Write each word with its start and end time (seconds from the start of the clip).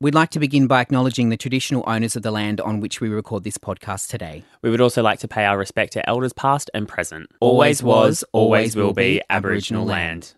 We'd 0.00 0.14
like 0.14 0.30
to 0.30 0.38
begin 0.38 0.68
by 0.68 0.80
acknowledging 0.80 1.30
the 1.30 1.36
traditional 1.36 1.82
owners 1.88 2.14
of 2.14 2.22
the 2.22 2.30
land 2.30 2.60
on 2.60 2.78
which 2.78 3.00
we 3.00 3.08
record 3.08 3.42
this 3.42 3.58
podcast 3.58 4.08
today. 4.08 4.44
We 4.62 4.70
would 4.70 4.80
also 4.80 5.02
like 5.02 5.18
to 5.20 5.28
pay 5.28 5.44
our 5.44 5.58
respect 5.58 5.94
to 5.94 6.08
elders 6.08 6.32
past 6.32 6.70
and 6.72 6.86
present. 6.86 7.28
Always 7.40 7.82
was, 7.82 8.22
always 8.30 8.76
will 8.76 8.92
be 8.92 9.20
Aboriginal 9.28 9.84
land. 9.84 10.34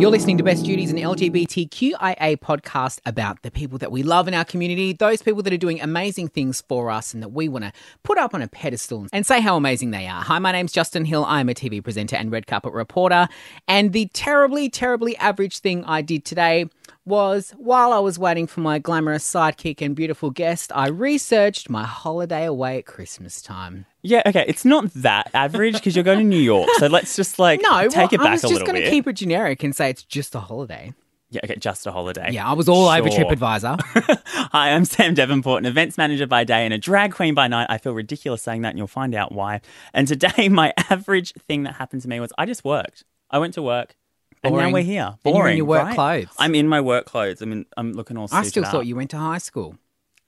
You're 0.00 0.10
listening 0.10 0.38
to 0.38 0.42
Best 0.42 0.64
Judies, 0.64 0.90
an 0.90 0.96
LGBTQIA 0.96 2.38
podcast 2.38 3.00
about 3.04 3.42
the 3.42 3.50
people 3.50 3.76
that 3.76 3.92
we 3.92 4.02
love 4.02 4.28
in 4.28 4.32
our 4.32 4.46
community, 4.46 4.94
those 4.94 5.20
people 5.20 5.42
that 5.42 5.52
are 5.52 5.58
doing 5.58 5.78
amazing 5.78 6.28
things 6.28 6.62
for 6.66 6.90
us 6.90 7.12
and 7.12 7.22
that 7.22 7.32
we 7.32 7.50
want 7.50 7.66
to 7.66 7.72
put 8.02 8.16
up 8.16 8.32
on 8.32 8.40
a 8.40 8.48
pedestal 8.48 9.08
and 9.12 9.26
say 9.26 9.42
how 9.42 9.58
amazing 9.58 9.90
they 9.90 10.06
are. 10.06 10.22
Hi, 10.22 10.38
my 10.38 10.52
name's 10.52 10.72
Justin 10.72 11.04
Hill. 11.04 11.26
I'm 11.26 11.50
a 11.50 11.54
TV 11.54 11.84
presenter 11.84 12.16
and 12.16 12.32
red 12.32 12.46
carpet 12.46 12.72
reporter. 12.72 13.28
And 13.68 13.92
the 13.92 14.06
terribly, 14.14 14.70
terribly 14.70 15.18
average 15.18 15.58
thing 15.58 15.84
I 15.84 16.00
did 16.00 16.24
today 16.24 16.70
was 17.04 17.50
while 17.58 17.92
I 17.92 17.98
was 17.98 18.18
waiting 18.18 18.46
for 18.46 18.60
my 18.60 18.78
glamorous 18.78 19.30
sidekick 19.30 19.82
and 19.82 19.94
beautiful 19.94 20.30
guest, 20.30 20.72
I 20.74 20.88
researched 20.88 21.68
my 21.68 21.84
holiday 21.84 22.46
away 22.46 22.78
at 22.78 22.86
Christmas 22.86 23.42
time. 23.42 23.84
Yeah, 24.02 24.22
okay, 24.26 24.44
it's 24.48 24.64
not 24.64 24.92
that 24.94 25.30
average 25.34 25.74
because 25.74 25.94
you're 25.94 26.04
going 26.04 26.18
to 26.18 26.24
New 26.24 26.38
York. 26.38 26.68
So 26.78 26.86
let's 26.86 27.16
just 27.16 27.38
like 27.38 27.60
No, 27.62 27.82
take 27.88 27.96
well, 27.96 28.04
it 28.06 28.10
back 28.18 28.26
I 28.26 28.30
was 28.32 28.42
just 28.42 28.64
going 28.64 28.82
to 28.82 28.90
keep 28.90 29.06
it 29.06 29.12
generic 29.14 29.62
and 29.62 29.76
say 29.76 29.90
it's 29.90 30.02
just 30.02 30.34
a 30.34 30.40
holiday. 30.40 30.94
Yeah, 31.32 31.42
okay, 31.44 31.54
just 31.56 31.86
a 31.86 31.92
holiday. 31.92 32.30
Yeah, 32.32 32.48
I 32.48 32.54
was 32.54 32.68
all 32.68 32.88
over 32.88 33.08
Sure. 33.08 33.24
TripAdvisor. 33.24 33.80
Hi, 34.26 34.72
I'm 34.72 34.84
Sam 34.84 35.14
Davenport, 35.14 35.62
an 35.62 35.66
events 35.66 35.96
manager 35.96 36.26
by 36.26 36.42
day 36.42 36.64
and 36.64 36.74
a 36.74 36.78
drag 36.78 37.12
queen 37.12 37.34
by 37.34 37.46
night. 37.46 37.68
I 37.70 37.78
feel 37.78 37.92
ridiculous 37.92 38.42
saying 38.42 38.62
that, 38.62 38.70
and 38.70 38.78
you'll 38.78 38.88
find 38.88 39.14
out 39.14 39.30
why. 39.30 39.60
And 39.94 40.08
today, 40.08 40.48
my 40.48 40.72
average 40.90 41.32
thing 41.46 41.62
that 41.64 41.74
happened 41.74 42.02
to 42.02 42.08
me 42.08 42.18
was 42.18 42.32
I 42.36 42.46
just 42.46 42.64
worked. 42.64 43.04
I 43.30 43.38
went 43.38 43.54
to 43.54 43.62
work, 43.62 43.94
and 44.42 44.52
Boring. 44.52 44.66
now 44.66 44.72
we're 44.72 44.82
here. 44.82 45.14
And 45.24 45.36
you're 45.36 45.46
in 45.46 45.56
your 45.56 45.66
work 45.66 45.84
right? 45.84 45.94
clothes. 45.94 46.34
I'm 46.36 46.56
in 46.56 46.66
my 46.66 46.80
work 46.80 47.06
clothes. 47.06 47.42
I 47.42 47.44
mean, 47.44 47.64
I'm 47.76 47.92
looking 47.92 48.16
all. 48.16 48.26
I 48.32 48.42
still 48.42 48.64
up. 48.64 48.72
thought 48.72 48.86
you 48.86 48.96
went 48.96 49.10
to 49.10 49.18
high 49.18 49.38
school. 49.38 49.76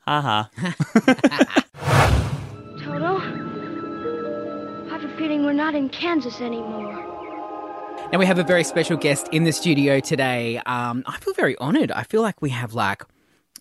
Haha. 0.06 0.44
Toto? 2.78 3.61
Feeling 5.22 5.44
we're 5.44 5.52
not 5.52 5.76
in 5.76 5.88
Kansas 5.88 6.40
anymore. 6.40 6.94
Now 8.12 8.18
we 8.18 8.26
have 8.26 8.40
a 8.40 8.42
very 8.42 8.64
special 8.64 8.96
guest 8.96 9.28
in 9.30 9.44
the 9.44 9.52
studio 9.52 10.00
today. 10.00 10.56
Um, 10.66 11.04
I 11.06 11.16
feel 11.18 11.32
very 11.34 11.56
honoured. 11.58 11.92
I 11.92 12.02
feel 12.02 12.22
like 12.22 12.42
we 12.42 12.50
have 12.50 12.74
like 12.74 13.04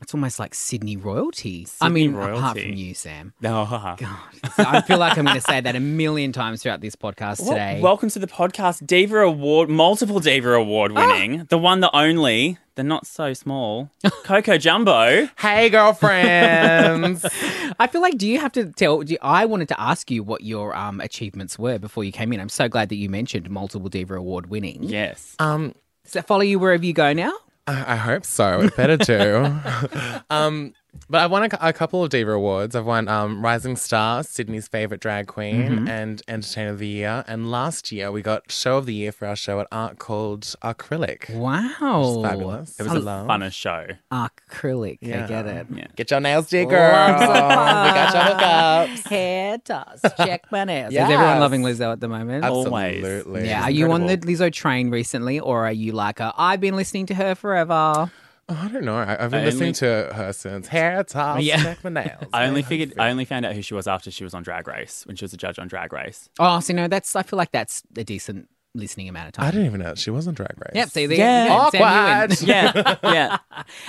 it's 0.01 0.13
almost 0.13 0.39
like 0.39 0.53
Sydney 0.55 0.97
royalty. 0.97 1.67
I 1.79 1.85
Sydney 1.87 2.07
mean, 2.07 2.15
apart 2.15 2.57
from 2.59 2.73
you, 2.73 2.93
Sam. 2.93 3.33
No, 3.41 3.65
haha. 3.65 3.95
God, 3.95 4.17
I 4.57 4.81
feel 4.81 4.97
like 4.97 5.17
I'm 5.17 5.25
going 5.25 5.35
to 5.35 5.41
say 5.41 5.61
that 5.61 5.75
a 5.75 5.79
million 5.79 6.31
times 6.31 6.63
throughout 6.63 6.81
this 6.81 6.95
podcast 6.95 7.39
Well, 7.41 7.49
today. 7.51 7.79
welcome 7.81 8.09
to 8.09 8.19
the 8.19 8.27
podcast, 8.27 8.85
Diva 8.87 9.19
Award, 9.19 9.69
multiple 9.69 10.19
Diva 10.19 10.53
Award 10.53 10.91
Ah. 10.95 11.07
winning, 11.07 11.45
the 11.49 11.57
one, 11.57 11.79
the 11.81 11.95
only, 11.95 12.57
the 12.75 12.83
not 12.83 13.05
so 13.05 13.33
small, 13.33 13.89
Coco 14.23 14.57
Jumbo. 14.57 15.29
Hey, 15.37 15.69
girlfriends. 15.69 17.25
I 17.79 17.87
feel 17.87 18.01
like 18.01 18.17
do 18.17 18.27
you 18.27 18.39
have 18.39 18.51
to 18.53 18.65
tell? 18.71 19.01
Do 19.01 19.13
you, 19.13 19.19
I 19.21 19.45
wanted 19.45 19.67
to 19.69 19.79
ask 19.79 20.09
you 20.11 20.23
what 20.23 20.41
your 20.43 20.75
um, 20.75 20.99
achievements 20.99 21.59
were 21.59 21.77
before 21.79 22.03
you 22.03 22.11
came 22.11 22.33
in. 22.33 22.39
I'm 22.39 22.49
so 22.49 22.67
glad 22.67 22.89
that 22.89 22.95
you 22.95 23.09
mentioned 23.09 23.49
multiple 23.49 23.89
Diva 23.89 24.15
Award 24.15 24.47
winning. 24.47 24.83
Yes. 24.83 25.35
um, 25.39 25.73
Does 26.03 26.13
that 26.13 26.27
follow 26.27 26.41
you 26.41 26.57
wherever 26.59 26.83
you 26.85 26.93
go 26.93 27.13
now? 27.13 27.33
I, 27.71 27.93
I 27.93 27.95
hope 27.95 28.25
so. 28.25 28.61
It 28.61 28.75
better 28.75 28.97
do. 28.97 29.59
um, 30.29 30.73
but 31.09 31.21
I've 31.21 31.31
won 31.31 31.43
a, 31.43 31.49
a 31.61 31.73
couple 31.73 32.03
of 32.03 32.09
Diva 32.09 32.31
Awards. 32.31 32.75
I've 32.75 32.85
won 32.85 33.07
um, 33.07 33.43
Rising 33.43 33.75
Star, 33.75 34.23
Sydney's 34.23 34.67
favorite 34.67 34.99
drag 35.01 35.27
queen, 35.27 35.87
and 35.87 36.21
Entertainer 36.27 36.71
of 36.71 36.79
the 36.79 36.87
Year. 36.87 37.23
And 37.27 37.49
last 37.51 37.91
year 37.91 38.11
we 38.11 38.21
got 38.21 38.51
Show 38.51 38.77
of 38.77 38.85
the 38.85 38.93
Year 38.93 39.11
for 39.11 39.27
our 39.27 39.35
show 39.35 39.59
at 39.59 39.67
Art 39.71 39.99
called 39.99 40.41
Acrylic. 40.63 41.33
Wow, 41.35 42.21
Fabulous. 42.23 42.79
It 42.79 42.83
was 42.83 42.93
a 42.93 42.97
funnest 42.97 43.53
show. 43.53 43.87
acrylic. 44.11 44.99
I 45.03 45.27
get 45.27 45.45
it. 45.45 45.67
Yeah. 45.73 45.87
Get 45.95 46.11
your 46.11 46.19
nails 46.19 46.49
did, 46.49 46.69
girl. 46.69 47.07
We 47.13 47.19
got 47.25 48.13
your 48.13 48.95
hookups. 48.95 49.07
Hair 49.09 49.57
toss. 49.59 50.01
Check 50.17 50.51
my 50.51 50.63
nails. 50.65 50.91
Is 50.93 50.99
everyone 50.99 51.39
loving 51.39 51.61
Lizzo 51.63 51.91
at 51.91 51.99
the 51.99 52.07
moment? 52.07 52.45
Always. 52.45 53.03
Yeah, 53.03 53.59
She's 53.59 53.67
are 53.67 53.71
you 53.71 53.91
on 53.91 54.05
the. 54.07 54.17
Lizzo 54.17 54.51
train 54.51 54.89
recently, 54.91 55.39
or 55.39 55.65
are 55.65 55.71
you 55.71 55.91
like 55.93 56.19
a, 56.19 56.33
I've 56.37 56.59
been 56.61 56.75
listening 56.75 57.05
to 57.07 57.15
her 57.15 57.35
forever? 57.35 58.11
I 58.51 58.67
don't 58.67 58.85
know. 58.85 58.95
I, 58.95 59.17
I've 59.23 59.31
been 59.31 59.41
I 59.41 59.45
listening 59.45 59.63
only- 59.69 59.73
to 59.73 60.13
her 60.13 60.33
since 60.33 60.67
Hair 60.69 61.03
Toss, 61.05 61.41
Yeah. 61.43 61.61
Check 61.61 61.83
my 61.83 61.89
nails. 61.89 62.25
I 62.33 62.45
only 62.45 62.61
figured, 62.61 62.93
I 62.99 63.09
only 63.09 63.25
found 63.25 63.45
out 63.45 63.53
who 63.53 63.61
she 63.61 63.73
was 63.73 63.87
after 63.87 64.11
she 64.11 64.23
was 64.23 64.33
on 64.33 64.43
Drag 64.43 64.67
Race, 64.67 65.05
when 65.05 65.15
she 65.15 65.23
was 65.25 65.33
a 65.33 65.37
judge 65.37 65.59
on 65.59 65.67
Drag 65.67 65.91
Race. 65.93 66.29
Oh, 66.39 66.59
so 66.59 66.73
no, 66.73 66.87
that's 66.87 67.15
I 67.15 67.23
feel 67.23 67.37
like 67.37 67.51
that's 67.51 67.83
a 67.97 68.03
decent 68.03 68.47
listening 68.73 69.09
amount 69.09 69.27
of 69.27 69.33
time. 69.33 69.45
I 69.47 69.51
didn't 69.51 69.65
even 69.65 69.81
know 69.81 69.95
she 69.95 70.11
was 70.11 70.27
on 70.29 70.33
Drag 70.33 70.53
Race. 70.57 70.71
Yep, 70.73 70.89
see 70.89 71.05
there. 71.05 71.17
Yeah. 71.17 71.43
you 71.65 71.71
go. 71.71 71.77
Sam, 71.77 71.81
you 71.81 71.85
Awkward. 71.85 72.41
Yeah, 72.47 72.95
yeah. 73.03 73.37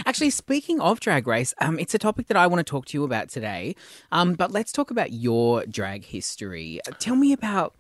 Actually, 0.07 0.31
speaking 0.31 0.81
of 0.81 0.99
Drag 0.99 1.27
Race, 1.27 1.55
um, 1.61 1.79
it's 1.79 1.95
a 1.95 1.99
topic 1.99 2.27
that 2.27 2.37
I 2.37 2.47
want 2.49 2.59
to 2.67 2.69
talk 2.69 2.87
to 2.87 2.99
you 2.99 3.05
about 3.05 3.29
today. 3.29 3.77
Um, 4.11 4.35
but 4.35 4.51
let's 4.51 4.73
talk 4.73 4.91
about 4.91 5.13
your 5.13 5.65
drag 5.67 6.05
history. 6.07 6.81
Uh, 6.87 6.93
Tell 6.99 7.15
me 7.15 7.33
about 7.33 7.75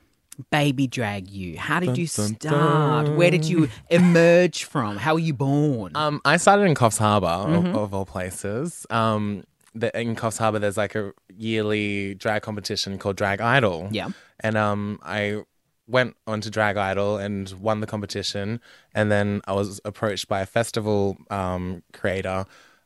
baby 0.50 0.86
drag 0.86 1.28
you. 1.30 1.58
How 1.58 1.80
did 1.80 1.96
you 1.98 2.06
dun, 2.06 2.36
start? 2.36 3.08
Where 3.10 3.30
did 3.30 3.44
you 3.44 3.68
emerge 3.90 4.64
from? 4.64 4.96
How 4.96 5.14
were 5.14 5.20
you 5.20 5.34
born? 5.34 5.92
Um, 5.94 6.20
I 6.24 6.36
started 6.36 6.64
in 6.64 6.74
Coffs 6.74 6.98
Harbour, 6.98 7.26
Mm-hmm. 7.26 7.68
of, 7.68 7.76
of 7.76 7.94
all 7.94 8.06
places. 8.06 8.86
Um, 8.90 9.44
the, 9.74 9.96
in 9.98 10.16
Coffs 10.16 10.38
Harbour, 10.38 10.58
there's 10.58 10.76
like 10.76 10.94
a 10.94 11.12
yearly 11.34 12.14
drag 12.14 12.42
competition 12.42 12.98
called 12.98 13.16
Drag 13.16 13.40
Idol. 13.40 13.88
Yeah. 13.90 14.08
And 14.40 14.56
um, 14.56 14.98
I 15.02 15.42
went 15.86 16.16
onto 16.26 16.50
Drag 16.50 16.76
Idol 16.76 17.16
and 17.18 17.50
won 17.60 17.80
the 17.80 17.86
competition. 17.86 18.60
And 18.94 19.10
then 19.10 19.40
I 19.46 19.52
was 19.52 19.80
approached 19.84 20.28
by 20.28 20.40
a 20.40 20.46
festival 20.46 21.16
um, 21.30 21.82
creator 21.92 22.44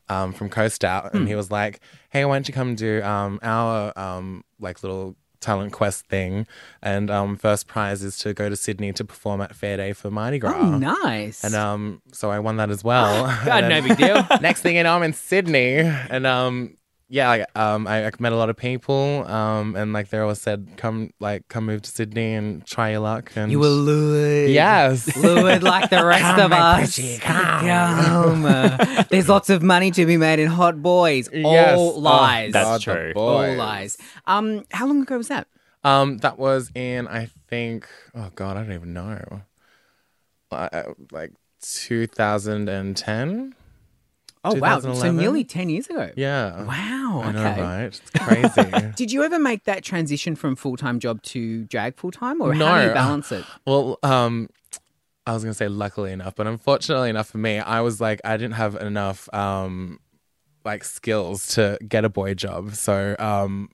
um, 0.08 0.32
from 0.32 0.48
Coast 0.48 0.84
Out, 0.84 1.12
and 1.14 1.26
he 1.26 1.32
Hmm. 1.32 1.36
was 1.36 1.50
like, 1.50 1.80
"Hey, 2.10 2.24
why 2.24 2.36
don't 2.36 2.46
you 2.46 2.54
come 2.54 2.76
do 2.76 3.02
um, 3.02 3.40
our 3.42 3.92
um, 3.98 4.44
like 4.60 4.80
little." 4.84 5.16
Talent 5.46 5.72
quest 5.72 6.06
thing, 6.08 6.44
and 6.82 7.08
um, 7.08 7.36
first 7.36 7.68
prize 7.68 8.02
is 8.02 8.18
to 8.18 8.34
go 8.34 8.48
to 8.48 8.56
Sydney 8.56 8.92
to 8.94 9.04
perform 9.04 9.40
at 9.40 9.54
Fair 9.54 9.76
Day 9.76 9.92
for 9.92 10.10
Mardi 10.10 10.40
Gras. 10.40 10.56
oh, 10.56 10.76
nice. 10.76 11.44
And 11.44 11.54
um, 11.54 12.02
so 12.10 12.32
I 12.32 12.40
won 12.40 12.56
that 12.56 12.68
as 12.68 12.82
well. 12.82 13.26
God, 13.46 13.68
no 13.68 13.80
big 13.80 13.96
deal. 13.96 14.26
Next 14.40 14.62
thing 14.62 14.74
you 14.74 14.82
know, 14.82 14.96
I'm 14.96 15.04
in 15.04 15.12
Sydney, 15.12 15.76
and 15.76 16.26
um, 16.26 16.76
yeah, 17.08 17.28
like, 17.28 17.46
um, 17.56 17.86
I, 17.86 18.06
I 18.06 18.10
met 18.18 18.32
a 18.32 18.36
lot 18.36 18.50
of 18.50 18.56
people, 18.56 19.24
um, 19.28 19.76
and 19.76 19.92
like 19.92 20.08
they 20.10 20.18
always 20.18 20.40
said, 20.40 20.68
come, 20.76 21.10
like, 21.20 21.46
come 21.48 21.66
move 21.66 21.82
to 21.82 21.90
Sydney 21.90 22.34
and 22.34 22.64
try 22.66 22.90
your 22.90 23.00
luck. 23.00 23.30
And 23.36 23.50
You 23.52 23.60
were 23.60 23.68
lured. 23.68 24.50
yes, 24.50 25.16
Lured 25.22 25.62
like 25.62 25.90
the 25.90 26.04
rest 26.04 26.22
Come, 26.22 26.52
of 26.52 26.58
us. 26.58 26.94
pretty, 26.96 27.18
come. 27.18 27.66
Come. 27.66 28.44
Uh, 28.44 29.04
There's 29.10 29.28
lots 29.28 29.50
of 29.50 29.62
money 29.62 29.90
to 29.92 30.04
be 30.06 30.16
made 30.16 30.38
in 30.40 30.48
hot 30.48 30.82
boys. 30.82 31.28
Yes. 31.32 31.78
All 31.78 31.94
Oh, 31.96 31.98
lies. 32.00 32.52
That's 32.52 32.66
God, 32.66 32.80
true. 32.82 33.12
All 33.14 33.54
lies. 33.54 33.96
Um, 34.26 34.64
how 34.72 34.86
long 34.86 35.02
ago 35.02 35.16
was 35.18 35.28
that? 35.28 35.46
Um, 35.84 36.18
that 36.18 36.38
was 36.38 36.70
in 36.74 37.06
I 37.06 37.28
think, 37.48 37.86
oh 38.14 38.30
god, 38.34 38.56
I 38.56 38.62
don't 38.64 38.72
even 38.72 38.92
know, 38.92 39.42
uh, 40.50 40.82
like 41.12 41.30
2010. 41.62 43.54
Oh 44.46 44.54
wow! 44.54 44.80
So 44.80 45.10
nearly 45.10 45.44
ten 45.44 45.68
years 45.68 45.86
ago. 45.88 46.10
Yeah. 46.16 46.62
Wow. 46.64 47.22
I 47.24 47.28
okay. 47.28 47.32
know, 47.32 47.62
right? 47.62 47.82
It's 47.84 48.00
crazy. 48.10 48.92
Did 48.96 49.10
you 49.10 49.24
ever 49.24 49.38
make 49.38 49.64
that 49.64 49.82
transition 49.82 50.36
from 50.36 50.54
full 50.56 50.76
time 50.76 51.00
job 51.00 51.22
to 51.24 51.64
drag 51.64 51.96
full 51.96 52.12
time, 52.12 52.40
or 52.40 52.54
no. 52.54 52.66
how 52.66 52.80
do 52.80 52.88
you 52.88 52.94
balance 52.94 53.32
it? 53.32 53.44
Well, 53.66 53.98
um, 54.04 54.48
I 55.26 55.32
was 55.32 55.42
gonna 55.42 55.54
say 55.54 55.68
luckily 55.68 56.12
enough, 56.12 56.36
but 56.36 56.46
unfortunately 56.46 57.10
enough 57.10 57.28
for 57.28 57.38
me, 57.38 57.58
I 57.58 57.80
was 57.80 58.00
like 58.00 58.20
I 58.24 58.36
didn't 58.36 58.54
have 58.54 58.76
enough 58.76 59.32
um, 59.34 59.98
like 60.64 60.84
skills 60.84 61.48
to 61.54 61.78
get 61.86 62.04
a 62.04 62.08
boy 62.08 62.34
job. 62.34 62.74
So 62.74 63.16
um, 63.18 63.70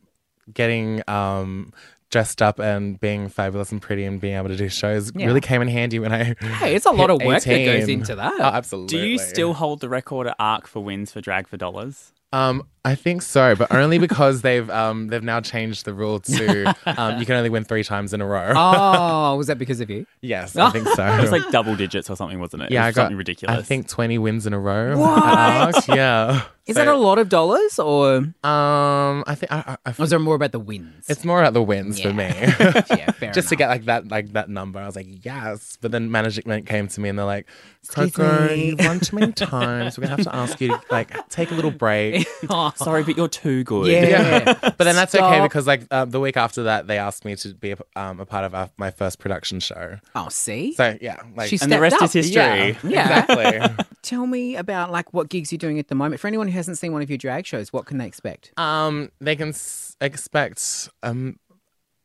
getting 0.52 1.02
um 1.08 1.72
dressed 2.12 2.40
up 2.42 2.60
and 2.60 3.00
being 3.00 3.28
fabulous 3.28 3.72
and 3.72 3.82
pretty 3.82 4.04
and 4.04 4.20
being 4.20 4.36
able 4.36 4.48
to 4.48 4.56
do 4.56 4.68
shows 4.68 5.10
Yeah. 5.16 5.26
really 5.26 5.40
came 5.40 5.62
in 5.62 5.66
handy 5.68 5.98
when 5.98 6.12
I. 6.12 6.34
Hey, 6.38 6.76
it's 6.76 6.86
a 6.86 6.90
lot 6.92 7.10
of 7.10 7.20
work 7.22 7.42
that 7.42 7.64
goes 7.64 7.88
into 7.88 8.14
that. 8.14 8.34
Oh, 8.38 8.42
absolutely. 8.44 8.98
Do 8.98 9.04
you 9.04 9.18
still 9.18 9.54
hold 9.54 9.80
the 9.80 9.88
record 9.88 10.28
at 10.28 10.38
ARQ 10.38 10.66
for 10.68 10.84
wins 10.84 11.10
for 11.10 11.20
drag 11.20 11.48
for 11.48 11.56
dollars? 11.56 12.12
Um, 12.34 12.66
I 12.82 12.94
think 12.94 13.20
so, 13.20 13.54
but 13.54 13.74
only 13.74 13.98
because 13.98 14.40
they've 14.42 14.68
um 14.70 15.08
they've 15.08 15.22
now 15.22 15.40
changed 15.40 15.84
the 15.84 15.92
rule 15.92 16.18
to 16.20 16.66
um 16.98 17.18
you 17.18 17.26
can 17.26 17.34
only 17.36 17.50
win 17.50 17.64
three 17.64 17.84
times 17.84 18.12
in 18.14 18.20
a 18.20 18.26
row. 18.26 18.52
Oh, 18.56 19.36
was 19.36 19.48
that 19.48 19.58
because 19.58 19.80
of 19.80 19.90
you? 19.90 20.06
Yes, 20.20 20.54
I 20.56 20.70
think 20.70 20.88
so. 20.88 21.04
It 21.06 21.20
was 21.20 21.30
like 21.32 21.50
double 21.50 21.76
digits 21.76 22.08
or 22.08 22.16
something, 22.16 22.38
wasn't 22.40 22.62
it? 22.64 22.66
It 22.66 22.72
yeah, 22.72 22.86
was 22.86 22.94
I 22.94 22.96
got 22.96 23.02
something 23.04 23.18
ridiculous. 23.18 23.58
I 23.58 23.62
think 23.62 23.88
twenty 23.88 24.18
wins 24.18 24.46
in 24.46 24.52
a 24.54 24.58
row. 24.58 24.96
What? 24.98 25.22
At 25.24 25.74
ARQ. 25.74 25.96
Yeah. 25.96 26.42
Is 26.72 26.76
that 26.76 26.88
a 26.88 26.96
lot 26.96 27.18
of 27.18 27.28
dollars, 27.28 27.78
or 27.78 28.16
Um, 28.42 29.24
I 29.26 29.34
think 29.34 29.52
I, 29.52 29.76
I, 29.86 29.90
I 29.90 29.94
was 29.98 30.10
there 30.10 30.18
more 30.18 30.34
about 30.34 30.52
the 30.52 30.58
wins? 30.58 31.04
it's 31.08 31.24
more 31.24 31.40
about 31.40 31.52
the 31.54 31.62
wins 31.62 32.00
for 32.00 32.12
me. 32.12 32.24
yeah, 32.28 33.10
fair 33.12 33.32
Just 33.38 33.48
to 33.50 33.56
get 33.56 33.68
like 33.68 33.84
that 33.86 34.08
like 34.08 34.32
that 34.32 34.48
number, 34.48 34.78
I 34.80 34.86
was 34.86 34.96
like 34.96 35.24
yes. 35.24 35.78
But 35.80 35.92
then 35.92 36.10
management 36.10 36.66
came 36.66 36.88
to 36.88 37.00
me 37.00 37.08
and 37.08 37.18
they're 37.18 37.26
like, 37.26 37.46
Excuse 37.84 38.12
Coco, 38.14 38.52
you've 38.52 38.78
won 38.78 39.00
too 39.00 39.16
many 39.16 39.32
times. 39.56 39.98
We're 39.98 40.02
gonna 40.04 40.16
have 40.16 40.24
to 40.26 40.34
ask 40.34 40.60
you 40.60 40.68
to 40.68 40.80
like 40.90 41.28
take 41.28 41.50
a 41.50 41.54
little 41.54 41.70
break. 41.72 42.26
Oh, 42.50 42.72
Sorry, 42.76 43.02
but 43.04 43.16
you're 43.16 43.28
too 43.28 43.64
good. 43.64 43.86
yeah. 43.88 44.54
but 44.60 44.78
then 44.78 44.94
that's 44.94 45.14
okay 45.14 45.40
because 45.42 45.66
like 45.66 45.82
uh, 45.90 46.04
the 46.04 46.20
week 46.20 46.36
after 46.36 46.64
that, 46.64 46.86
they 46.86 46.98
asked 46.98 47.24
me 47.24 47.36
to 47.36 47.54
be 47.54 47.72
a, 47.72 47.76
um, 47.96 48.20
a 48.20 48.26
part 48.26 48.44
of 48.44 48.54
our, 48.54 48.70
my 48.76 48.90
first 48.90 49.18
production 49.18 49.60
show. 49.60 49.98
Oh, 50.14 50.28
see? 50.28 50.74
So 50.74 50.96
yeah, 51.00 51.16
like 51.36 51.48
She's- 51.50 51.62
And 51.62 51.70
the 51.72 51.80
rest 51.80 51.96
up. 51.96 52.02
is 52.02 52.12
history. 52.12 52.34
yeah, 52.42 52.74
Yeah. 52.84 53.24
exactly. 53.24 53.84
Tell 54.02 54.26
me 54.26 54.56
about 54.56 54.90
like 54.90 55.12
what 55.12 55.28
gigs 55.28 55.50
you're 55.52 55.58
doing 55.58 55.78
at 55.78 55.88
the 55.88 55.94
moment. 55.94 56.20
For 56.20 56.26
anyone 56.28 56.46
who 56.48 56.52
hasn't 56.62 56.78
seen 56.78 56.92
one 56.92 57.02
of 57.02 57.10
your 57.10 57.18
drag 57.18 57.46
shows, 57.46 57.72
what 57.72 57.86
can 57.86 57.98
they 57.98 58.06
expect? 58.06 58.52
um, 58.58 59.10
they 59.20 59.36
can 59.36 59.48
s- 59.50 59.96
expect 60.00 60.88
um 61.02 61.38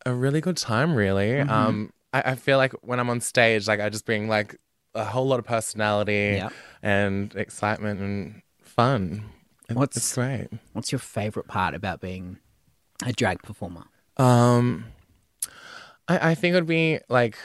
a 0.05 0.13
really 0.13 0.41
good 0.41 0.57
time. 0.57 0.93
Really, 0.95 1.29
Mm-hmm. 1.31 1.49
um, 1.49 1.91
I, 2.13 2.31
I 2.31 2.35
feel 2.35 2.57
like 2.57 2.73
when 2.81 2.99
I'm 2.99 3.09
on 3.09 3.19
stage, 3.21 3.67
like 3.67 3.79
I 3.79 3.89
just 3.89 4.05
bring 4.05 4.27
like 4.27 4.57
a 4.95 5.03
whole 5.05 5.27
lot 5.27 5.39
of 5.39 5.45
personality 5.45 6.37
Yep. 6.41 6.53
and 6.81 7.35
excitement 7.35 7.99
and 7.99 8.41
fun. 8.61 9.25
It- 9.69 9.75
What's- 9.75 9.97
it's 9.97 10.13
great. 10.15 10.47
What's 10.73 10.91
your 10.91 10.99
favorite 10.99 11.47
part 11.47 11.73
about 11.75 11.99
being 12.01 12.37
a 13.05 13.11
drag 13.11 13.41
performer? 13.43 13.83
Um, 14.17 14.85
I, 16.07 16.31
I 16.31 16.35
think 16.35 16.53
it 16.53 16.55
would 16.55 16.65
be 16.67 16.99
like, 17.09 17.37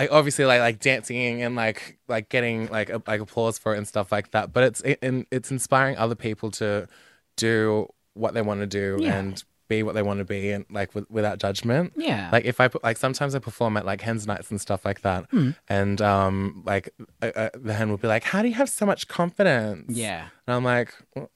like 0.00 0.12
obviously 0.12 0.44
like 0.44 0.60
like 0.60 0.80
dancing 0.80 1.42
and 1.42 1.54
like 1.56 1.98
like 2.08 2.28
getting 2.28 2.68
like 2.68 2.90
a, 2.90 3.02
like 3.06 3.20
applause 3.20 3.58
for 3.58 3.74
it 3.74 3.78
and 3.78 3.86
stuff 3.88 4.10
like 4.12 4.30
that. 4.32 4.52
But 4.52 4.64
it's 4.64 4.80
it, 4.82 4.98
and 5.02 5.26
it's 5.30 5.50
inspiring 5.50 5.96
other 5.96 6.14
people 6.14 6.50
to 6.52 6.88
do 7.36 7.88
what 8.14 8.34
they 8.34 8.42
want 8.42 8.60
to 8.60 8.66
do 8.66 8.98
Yeah. 9.00 9.16
and 9.18 9.42
be 9.68 9.82
what 9.84 9.94
they 9.94 10.02
want 10.02 10.18
to 10.18 10.24
be 10.24 10.50
and 10.50 10.64
like 10.68 10.94
with, 10.96 11.08
without 11.10 11.38
judgment. 11.38 11.92
Yeah. 11.96 12.28
Like 12.32 12.44
if 12.44 12.58
I 12.60 12.66
put 12.66 12.82
like 12.82 12.96
sometimes 12.96 13.34
I 13.36 13.38
perform 13.38 13.76
at 13.76 13.86
like 13.86 14.00
hens 14.00 14.26
nights 14.26 14.50
and 14.50 14.60
stuff 14.60 14.84
like 14.84 15.02
that, 15.02 15.26
Hmm. 15.30 15.50
and 15.68 16.02
um 16.02 16.62
like 16.66 16.90
uh, 17.22 17.26
uh, 17.26 17.50
the 17.54 17.72
hen 17.74 17.88
will 17.90 17.96
be 17.96 18.08
like, 18.08 18.24
"How 18.24 18.42
do 18.42 18.48
you 18.48 18.54
have 18.54 18.68
so 18.68 18.84
much 18.84 19.06
confidence?" 19.08 19.96
Yeah. 19.96 20.26
and 20.46 20.56
I'm 20.56 20.64
like. 20.64 20.92
"Well, 21.14 21.30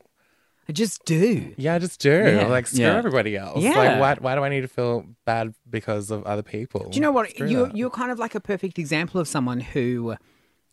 I 0.68 0.72
just 0.72 1.04
do. 1.04 1.54
yeah, 1.58 1.74
I 1.74 1.78
just 1.78 2.00
do. 2.00 2.10
Yeah. 2.10 2.46
Like 2.46 2.66
screw 2.66 2.80
Yeah. 2.84 2.96
everybody 2.96 3.36
else. 3.36 3.62
Yeah. 3.62 3.76
Like 3.76 4.00
why 4.00 4.14
why 4.20 4.34
do 4.34 4.42
I 4.44 4.48
need 4.48 4.62
to 4.62 4.68
feel 4.68 5.04
bad 5.26 5.54
because 5.68 6.10
of 6.10 6.24
other 6.24 6.42
people? 6.42 6.88
Do 6.90 6.96
you 6.96 7.02
know 7.02 7.12
what? 7.12 7.30
Screw 7.30 7.48
You're 7.48 7.66
that. 7.66 7.76
you're 7.76 7.90
kind 7.90 8.10
of 8.10 8.18
like 8.18 8.34
a 8.34 8.40
perfect 8.40 8.78
example 8.78 9.20
of 9.20 9.28
someone 9.28 9.60
who 9.60 10.16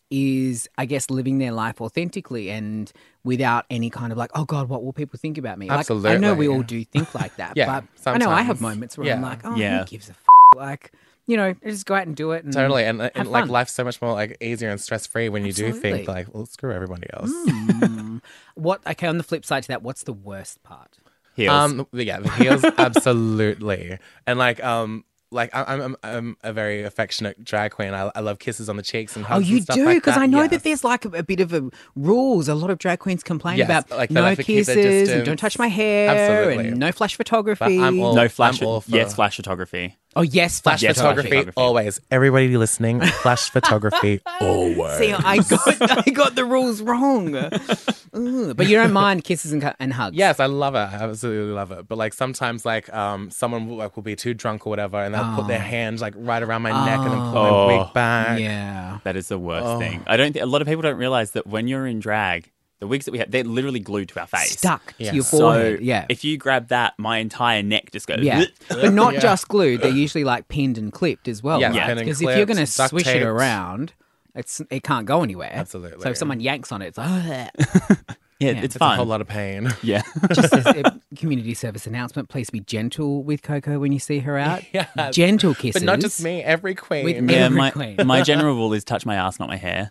is, 0.09 0.67
I 0.77 0.85
guess, 0.85 1.09
living 1.09 1.37
their 1.37 1.51
life 1.53 1.79
authentically 1.79 2.49
and 2.51 2.91
without 3.23 3.65
any 3.69 3.89
kind 3.89 4.11
of 4.11 4.17
like, 4.17 4.31
oh 4.35 4.43
God, 4.45 4.67
what 4.67 4.83
will 4.83 4.91
people 4.93 5.17
think 5.17 5.37
about 5.37 5.57
me? 5.57 5.69
Like, 5.69 5.89
I 5.89 6.17
know 6.17 6.33
we 6.33 6.49
all 6.49 6.63
do 6.63 6.83
think 6.83 7.15
like 7.15 7.35
that, 7.37 7.53
Yeah, 7.55 7.81
but 7.81 8.13
I 8.13 8.17
know 8.17 8.29
I 8.29 8.41
have 8.41 8.59
moments 8.59 8.97
where 8.97 9.13
I'm 9.13 9.21
like, 9.21 9.39
oh, 9.45 9.55
Yeah. 9.55 9.79
who 9.79 9.85
gives 9.85 10.09
a 10.09 10.11
f-? 10.11 10.17
like, 10.57 10.91
you 11.27 11.37
know, 11.37 11.53
just 11.65 11.85
go 11.85 11.95
out 11.95 12.07
and 12.07 12.15
do 12.15 12.31
it. 12.31 12.43
And 12.43 12.53
Totally, 12.53 12.83
and, 12.83 13.01
and 13.15 13.29
like 13.29 13.47
life's 13.47 13.73
so 13.73 13.83
much 13.83 14.01
more 14.01 14.13
like 14.13 14.37
easier 14.41 14.69
and 14.69 14.79
stress 14.79 15.05
free 15.05 15.29
when 15.29 15.45
you 15.45 15.53
do 15.53 15.71
think 15.71 16.07
like, 16.07 16.33
well, 16.33 16.45
screw 16.45 16.71
everybody 16.73 17.07
else. 17.13 17.31
What? 18.55 18.85
Okay, 18.85 19.07
on 19.07 19.17
the 19.17 19.23
flip 19.23 19.45
side 19.45 19.63
to 19.63 19.69
that, 19.69 19.81
what's 19.81 20.03
the 20.03 20.13
worst 20.13 20.61
part? 20.61 20.97
Heels. 21.35 21.49
Um, 21.49 21.87
yeah, 21.93 22.19
the 22.19 22.29
heels, 22.31 22.63
absolutely, 22.77 23.97
and 24.27 24.37
like 24.37 24.63
um. 24.63 25.05
Like 25.33 25.55
I- 25.55 25.63
I'm, 25.63 25.81
I'm, 25.81 25.95
I'm 26.03 26.37
a 26.43 26.51
very 26.51 26.83
affectionate 26.83 27.41
drag 27.43 27.71
queen. 27.71 27.93
I, 27.93 28.11
I 28.13 28.19
love 28.19 28.37
kisses 28.39 28.67
on 28.67 28.75
the 28.75 28.83
cheeks 28.83 29.15
and 29.15 29.23
hugs. 29.25 29.37
Oh, 29.37 29.39
you 29.49 29.55
and 29.57 29.63
stuff 29.63 29.75
do 29.77 29.85
like 29.85 29.95
because 30.03 30.17
I 30.17 30.25
know 30.25 30.41
Yes. 30.41 30.49
that 30.51 30.63
there's 30.63 30.83
like 30.83 31.05
a, 31.05 31.09
a 31.09 31.23
bit 31.23 31.39
of 31.39 31.53
a 31.53 31.69
rules. 31.95 32.49
A 32.49 32.55
lot 32.55 32.69
of 32.69 32.77
drag 32.79 32.99
queens 32.99 33.23
complain 33.23 33.57
Yes, 33.57 33.65
about 33.67 33.89
like 33.97 34.11
no 34.11 34.21
like 34.23 34.37
to 34.37 34.43
keep 34.43 34.65
kisses 34.65 35.09
and 35.09 35.25
don't 35.25 35.37
touch 35.37 35.57
my 35.57 35.67
hair 35.67 36.09
Absolutely. 36.09 36.67
and 36.69 36.79
no 36.79 36.91
flash 36.91 37.17
But 37.17 37.27
photography. 37.27 37.79
I'm 37.79 37.99
all, 37.99 38.13
no 38.15 38.27
flash. 38.27 38.61
I'm 38.61 38.67
all 38.67 38.81
for 38.81 38.91
yes, 38.91 39.15
flash 39.15 39.37
photography. 39.37 39.95
oh 40.17 40.21
yes, 40.21 40.59
flash, 40.59 40.81
flash 40.81 40.83
Yes, 40.83 40.97
photography. 40.97 41.29
photography, 41.29 41.51
photography. 41.51 41.61
always. 41.61 42.01
Everybody 42.11 42.57
listening, 42.57 42.99
flash 42.99 43.49
photography 43.51 44.19
always. 44.41 44.97
See, 44.97 45.13
I 45.13 45.37
got 45.37 46.07
I 46.07 46.11
got 46.11 46.35
the 46.35 46.43
rules 46.43 46.81
wrong. 46.81 47.33
Ugh, 47.35 48.55
but 48.57 48.67
you 48.67 48.75
don't 48.75 48.91
mind 48.91 49.23
kisses 49.23 49.53
and, 49.53 49.73
and 49.79 49.93
hugs. 49.93 50.15
Yes, 50.17 50.39
I 50.41 50.47
love 50.47 50.75
it. 50.75 50.79
I 50.79 50.95
absolutely 50.95 51.53
love 51.53 51.71
it. 51.71 51.87
But 51.87 51.97
like 51.97 52.13
sometimes, 52.13 52.65
like 52.65 52.93
um, 52.93 53.31
someone 53.31 53.67
will, 53.69 53.77
like 53.77 53.95
will 53.95 54.03
be 54.03 54.15
too 54.17 54.33
drunk 54.33 54.67
or 54.67 54.69
whatever, 54.69 55.01
and 55.01 55.15
they'll 55.21 55.35
put 55.35 55.47
their 55.47 55.57
oh. 55.59 55.61
hands 55.61 56.01
like 56.01 56.13
right 56.17 56.41
around 56.43 56.61
my 56.61 56.71
neck 56.85 56.99
and 56.99 57.11
then 57.11 57.31
pull 57.31 57.37
Oh. 57.37 57.67
my 57.67 57.77
wig 57.83 57.93
back. 57.93 58.39
yeah. 58.39 58.97
That 59.03 59.15
is 59.15 59.27
the 59.29 59.39
worst 59.39 59.65
Oh. 59.65 59.79
thing. 59.79 60.03
I 60.07 60.17
don't. 60.17 60.33
Think, 60.33 60.43
a 60.43 60.47
lot 60.47 60.61
of 60.61 60.67
people 60.67 60.81
don't 60.81 60.97
realize 60.97 61.31
that 61.31 61.47
when 61.47 61.67
you're 61.67 61.85
in 61.87 61.99
drag, 61.99 62.51
the 62.79 62.87
wigs 62.87 63.05
that 63.05 63.11
we 63.11 63.19
have, 63.19 63.29
they're 63.29 63.43
literally 63.43 63.79
glued 63.79 64.09
to 64.09 64.19
our 64.19 64.25
face. 64.27 64.57
Stuck 64.57 64.93
Yeah. 64.97 65.09
to 65.11 65.15
your 65.15 65.23
So 65.23 65.37
forehead. 65.39 65.81
yeah. 65.81 66.05
if 66.09 66.23
you 66.23 66.37
grab 66.37 66.69
that, 66.69 66.93
my 66.97 67.17
entire 67.19 67.61
neck 67.61 67.91
just 67.91 68.07
goes. 68.07 68.19
yeah, 68.21 68.45
but 68.69 68.91
not 68.93 69.13
Yeah. 69.15 69.19
just 69.19 69.47
glued. 69.47 69.81
They're 69.81 69.91
usually 69.91 70.23
like 70.23 70.47
pinned 70.47 70.77
and 70.79 70.91
clipped 70.91 71.27
as 71.27 71.43
well. 71.43 71.59
Yeah, 71.61 71.67
right? 71.69 71.75
pinned 71.87 71.89
and 71.91 71.99
Because 71.99 72.21
if 72.21 72.27
you're 72.37 72.45
going 72.47 72.57
to 72.57 72.63
clipped, 72.65 72.77
duct 72.77 72.89
swish 72.89 73.07
it 73.07 73.13
taped. 73.13 73.25
around, 73.25 73.93
it's 74.33 74.61
it 74.71 74.81
can't 74.83 75.05
go 75.05 75.21
anywhere. 75.23 75.51
Absolutely. 75.53 76.01
So 76.01 76.09
if 76.09 76.17
someone 76.17 76.39
yanks 76.39 76.71
on 76.71 76.81
it, 76.81 76.87
it's 76.87 76.97
like, 76.97 77.51
Yeah, 78.41 78.51
Yeah. 78.51 78.57
it's 78.63 78.75
It's 78.75 78.81
a 78.81 78.95
whole 78.95 79.05
lot 79.05 79.21
of 79.21 79.27
pain. 79.27 79.69
yeah. 79.83 80.01
just 80.33 80.53
as 80.53 80.65
a 80.65 80.99
community 81.15 81.53
service 81.53 81.85
announcement. 81.87 82.29
Please 82.29 82.49
be 82.49 82.59
gentle 82.61 83.23
with 83.23 83.41
Coco 83.43 83.79
when 83.79 83.91
you 83.91 83.99
see 83.99 84.19
her 84.19 84.37
out. 84.37 84.63
Yeah. 84.73 85.11
gentle 85.11 85.53
kisses, 85.53 85.81
But 85.81 85.85
not 85.85 85.99
just 85.99 86.21
me, 86.23 86.41
every 86.43 86.75
queen. 86.75 87.05
With 87.05 87.29
yeah, 87.29 87.45
Every 87.45 87.57
my, 87.57 87.71
queen. 87.71 87.97
my 88.05 88.21
general 88.21 88.55
rule 88.55 88.73
is 88.73 88.83
touch 88.83 89.05
my 89.05 89.15
ass, 89.15 89.39
not 89.39 89.47
my 89.49 89.57
hair. 89.57 89.89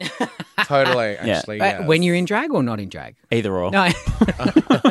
totally, 0.65 1.17
actually. 1.17 1.61
Uh, 1.61 1.65
yes. 1.65 1.87
When 1.87 2.03
you're 2.03 2.15
in 2.17 2.25
drag 2.25 2.51
or 2.53 2.63
not 2.63 2.81
in 2.81 2.89
drag? 2.89 3.17
Either 3.31 3.53
or. 3.55 3.71
No, 3.71 3.89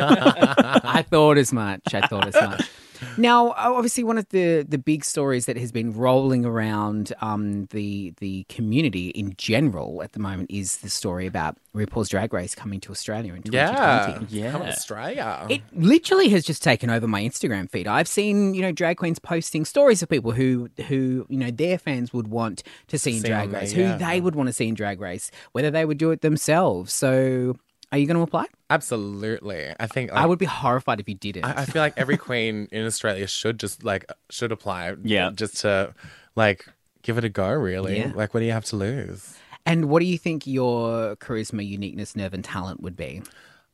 I 0.00 1.04
thought 1.08 1.38
as 1.38 1.52
much. 1.52 1.94
I 1.94 2.06
thought 2.06 2.28
as 2.28 2.34
much. 2.34 2.68
Now, 3.16 3.52
obviously, 3.56 4.04
one 4.04 4.18
of 4.18 4.28
the, 4.30 4.64
the 4.68 4.78
big 4.78 5.04
stories 5.04 5.46
that 5.46 5.56
has 5.56 5.72
been 5.72 5.92
rolling 5.92 6.44
around 6.44 7.12
um, 7.20 7.66
the 7.66 8.14
the 8.18 8.44
community 8.48 9.08
in 9.10 9.34
general 9.36 10.02
at 10.02 10.12
the 10.12 10.18
moment 10.18 10.50
is 10.50 10.78
the 10.78 10.90
story 10.90 11.26
about 11.26 11.56
RuPaul's 11.74 12.08
Drag 12.08 12.32
Race 12.32 12.54
coming 12.54 12.80
to 12.80 12.90
Australia 12.90 13.34
in 13.34 13.42
2020. 13.42 14.26
yeah, 14.26 14.44
Yeah. 14.44 14.52
Come 14.52 14.62
on, 14.62 14.68
Australia. 14.68 15.46
It 15.48 15.62
literally 15.72 16.28
has 16.30 16.44
just 16.44 16.62
taken 16.62 16.90
over 16.90 17.06
my 17.06 17.22
Instagram 17.22 17.70
feed. 17.70 17.86
I've 17.86 18.08
seen, 18.08 18.54
you 18.54 18.62
know, 18.62 18.72
drag 18.72 18.96
queens 18.96 19.18
posting 19.18 19.64
stories 19.64 20.02
of 20.02 20.08
people 20.08 20.32
who, 20.32 20.68
who, 20.88 21.26
you 21.28 21.38
know, 21.38 21.50
their 21.50 21.78
fans 21.78 22.12
would 22.12 22.28
want 22.28 22.62
to 22.88 22.98
see 22.98 23.16
in 23.16 23.22
See 23.22 23.28
Drag 23.28 23.44
on 23.44 23.52
there, 23.52 23.60
Race, 23.60 23.72
yeah. 23.72 23.92
who 23.92 24.04
they 24.04 24.20
would 24.20 24.34
want 24.34 24.48
to 24.48 24.52
see 24.52 24.66
in 24.68 24.74
Drag 24.74 25.00
Race, 25.00 25.30
whether 25.52 25.70
they 25.70 25.84
would 25.84 25.98
do 25.98 26.10
it 26.10 26.22
themselves. 26.22 26.92
So, 26.92 27.56
are 27.92 27.98
you 27.98 28.06
going 28.06 28.16
to 28.16 28.22
apply? 28.22 28.46
Absolutely. 28.68 29.72
I 29.78 29.86
think 29.86 30.10
like, 30.12 30.20
I 30.20 30.26
would 30.26 30.38
be 30.38 30.46
horrified 30.46 31.00
if 31.00 31.08
you 31.08 31.14
didn't. 31.14 31.44
I, 31.44 31.62
I 31.62 31.64
feel 31.64 31.82
like 31.82 31.94
every 31.96 32.16
queen 32.16 32.68
in 32.70 32.86
Australia 32.86 33.26
should 33.26 33.58
just 33.58 33.82
like 33.84 34.04
should 34.30 34.52
apply. 34.52 34.94
Yeah. 35.02 35.30
Just 35.34 35.58
to 35.58 35.94
like 36.36 36.66
give 37.02 37.18
it 37.18 37.24
a 37.24 37.28
go. 37.28 37.50
Really. 37.52 37.98
Yeah. 37.98 38.12
Like, 38.14 38.32
what 38.34 38.40
do 38.40 38.46
you 38.46 38.52
have 38.52 38.64
to 38.66 38.76
lose? 38.76 39.36
and 39.66 39.90
what 39.90 40.00
do 40.00 40.06
you 40.06 40.16
think 40.16 40.46
your 40.46 41.16
charisma, 41.16 41.66
uniqueness, 41.66 42.16
nerve, 42.16 42.32
and 42.32 42.42
talent 42.42 42.80
would 42.82 42.96
be? 42.96 43.22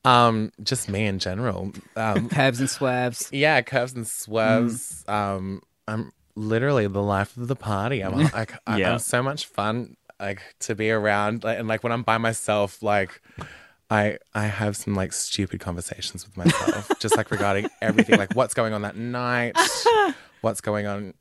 Um, 0.04 0.50
just 0.62 0.88
me 0.88 1.06
in 1.06 1.18
general. 1.18 1.72
Um, 1.94 2.28
Curves 2.30 2.58
and 2.60 2.68
swerves. 2.70 3.28
yeah, 3.32 3.60
curves 3.62 3.92
and 3.94 4.06
swerves. 4.06 5.04
Mm. 5.08 5.12
Um, 5.12 5.62
I'm 5.88 6.12
literally 6.34 6.86
the 6.88 7.02
life 7.02 7.36
of 7.36 7.48
the 7.48 7.56
party. 7.56 8.02
I'm 8.02 8.16
like, 8.32 8.52
I, 8.66 8.78
Yeah. 8.78 8.92
I'm 8.92 8.98
so 8.98 9.22
much 9.22 9.46
fun, 9.46 9.96
like 10.20 10.42
to 10.60 10.74
be 10.74 10.90
around. 10.90 11.44
Like, 11.44 11.58
and 11.58 11.68
like 11.68 11.82
when 11.82 11.92
I'm 11.92 12.02
by 12.02 12.18
myself, 12.18 12.82
like. 12.82 13.20
I 13.90 14.18
I 14.34 14.46
have 14.46 14.76
some 14.76 14.94
like 14.94 15.12
stupid 15.12 15.60
conversations 15.60 16.26
with 16.26 16.36
myself, 16.36 16.90
just 17.00 17.16
like 17.16 17.30
regarding 17.30 17.68
everything, 17.80 18.18
like 18.18 18.34
what's 18.34 18.54
going 18.54 18.72
on 18.72 18.82
that 18.82 18.96
night, 18.96 19.56
what's 20.40 20.60
going 20.60 20.86
on. 20.86 21.14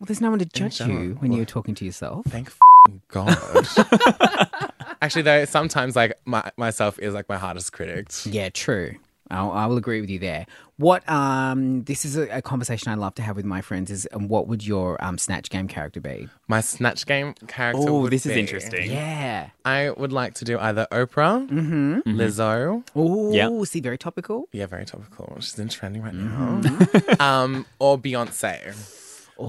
Well, 0.00 0.06
there's 0.06 0.20
no 0.20 0.30
one 0.30 0.38
to 0.38 0.46
judge 0.46 0.80
you 0.80 1.16
when 1.20 1.32
you're 1.32 1.44
talking 1.44 1.74
to 1.76 1.84
yourself. 1.84 2.26
Thank 2.26 2.50
God. 3.08 3.36
Actually, 5.02 5.22
though, 5.22 5.44
sometimes 5.44 5.96
like 5.96 6.18
my 6.24 6.50
myself 6.56 6.98
is 6.98 7.14
like 7.14 7.28
my 7.28 7.38
hardest 7.38 7.72
critic. 7.72 8.08
Yeah, 8.24 8.48
true. 8.50 8.96
I'll, 9.32 9.50
I 9.50 9.66
will 9.66 9.76
agree 9.76 10.00
with 10.00 10.10
you 10.10 10.18
there. 10.18 10.46
What 10.76 11.08
um, 11.08 11.84
this 11.84 12.04
is 12.04 12.16
a, 12.16 12.28
a 12.38 12.42
conversation 12.42 12.90
I 12.90 12.94
love 12.96 13.14
to 13.16 13.22
have 13.22 13.36
with 13.36 13.44
my 13.44 13.60
friends. 13.60 13.90
Is 13.90 14.06
um, 14.12 14.28
what 14.28 14.48
would 14.48 14.66
your 14.66 15.02
um 15.04 15.16
snatch 15.18 15.48
game 15.50 15.68
character 15.68 16.00
be? 16.00 16.28
My 16.48 16.60
snatch 16.60 17.06
game 17.06 17.34
character. 17.46 17.82
Oh, 17.88 18.00
would 18.02 18.12
this 18.12 18.26
is 18.26 18.36
interesting. 18.36 18.90
Yeah. 18.90 19.50
I 19.64 19.90
would 19.90 20.12
like 20.12 20.34
to 20.34 20.44
do 20.44 20.58
either 20.58 20.86
Oprah, 20.92 21.48
Mm-hmm. 21.48 22.00
Lizzo. 22.18 22.84
Oh, 22.96 23.32
Yeah. 23.32 23.64
see, 23.64 23.80
very 23.80 23.98
topical. 23.98 24.48
Yeah, 24.52 24.66
very 24.66 24.84
topical. 24.84 25.36
She's 25.40 25.58
in 25.58 25.68
trending 25.68 26.02
right 26.02 26.14
Mm-hmm. 26.14 27.20
now. 27.20 27.42
um, 27.44 27.66
or 27.78 27.98
Beyonce. 27.98 28.74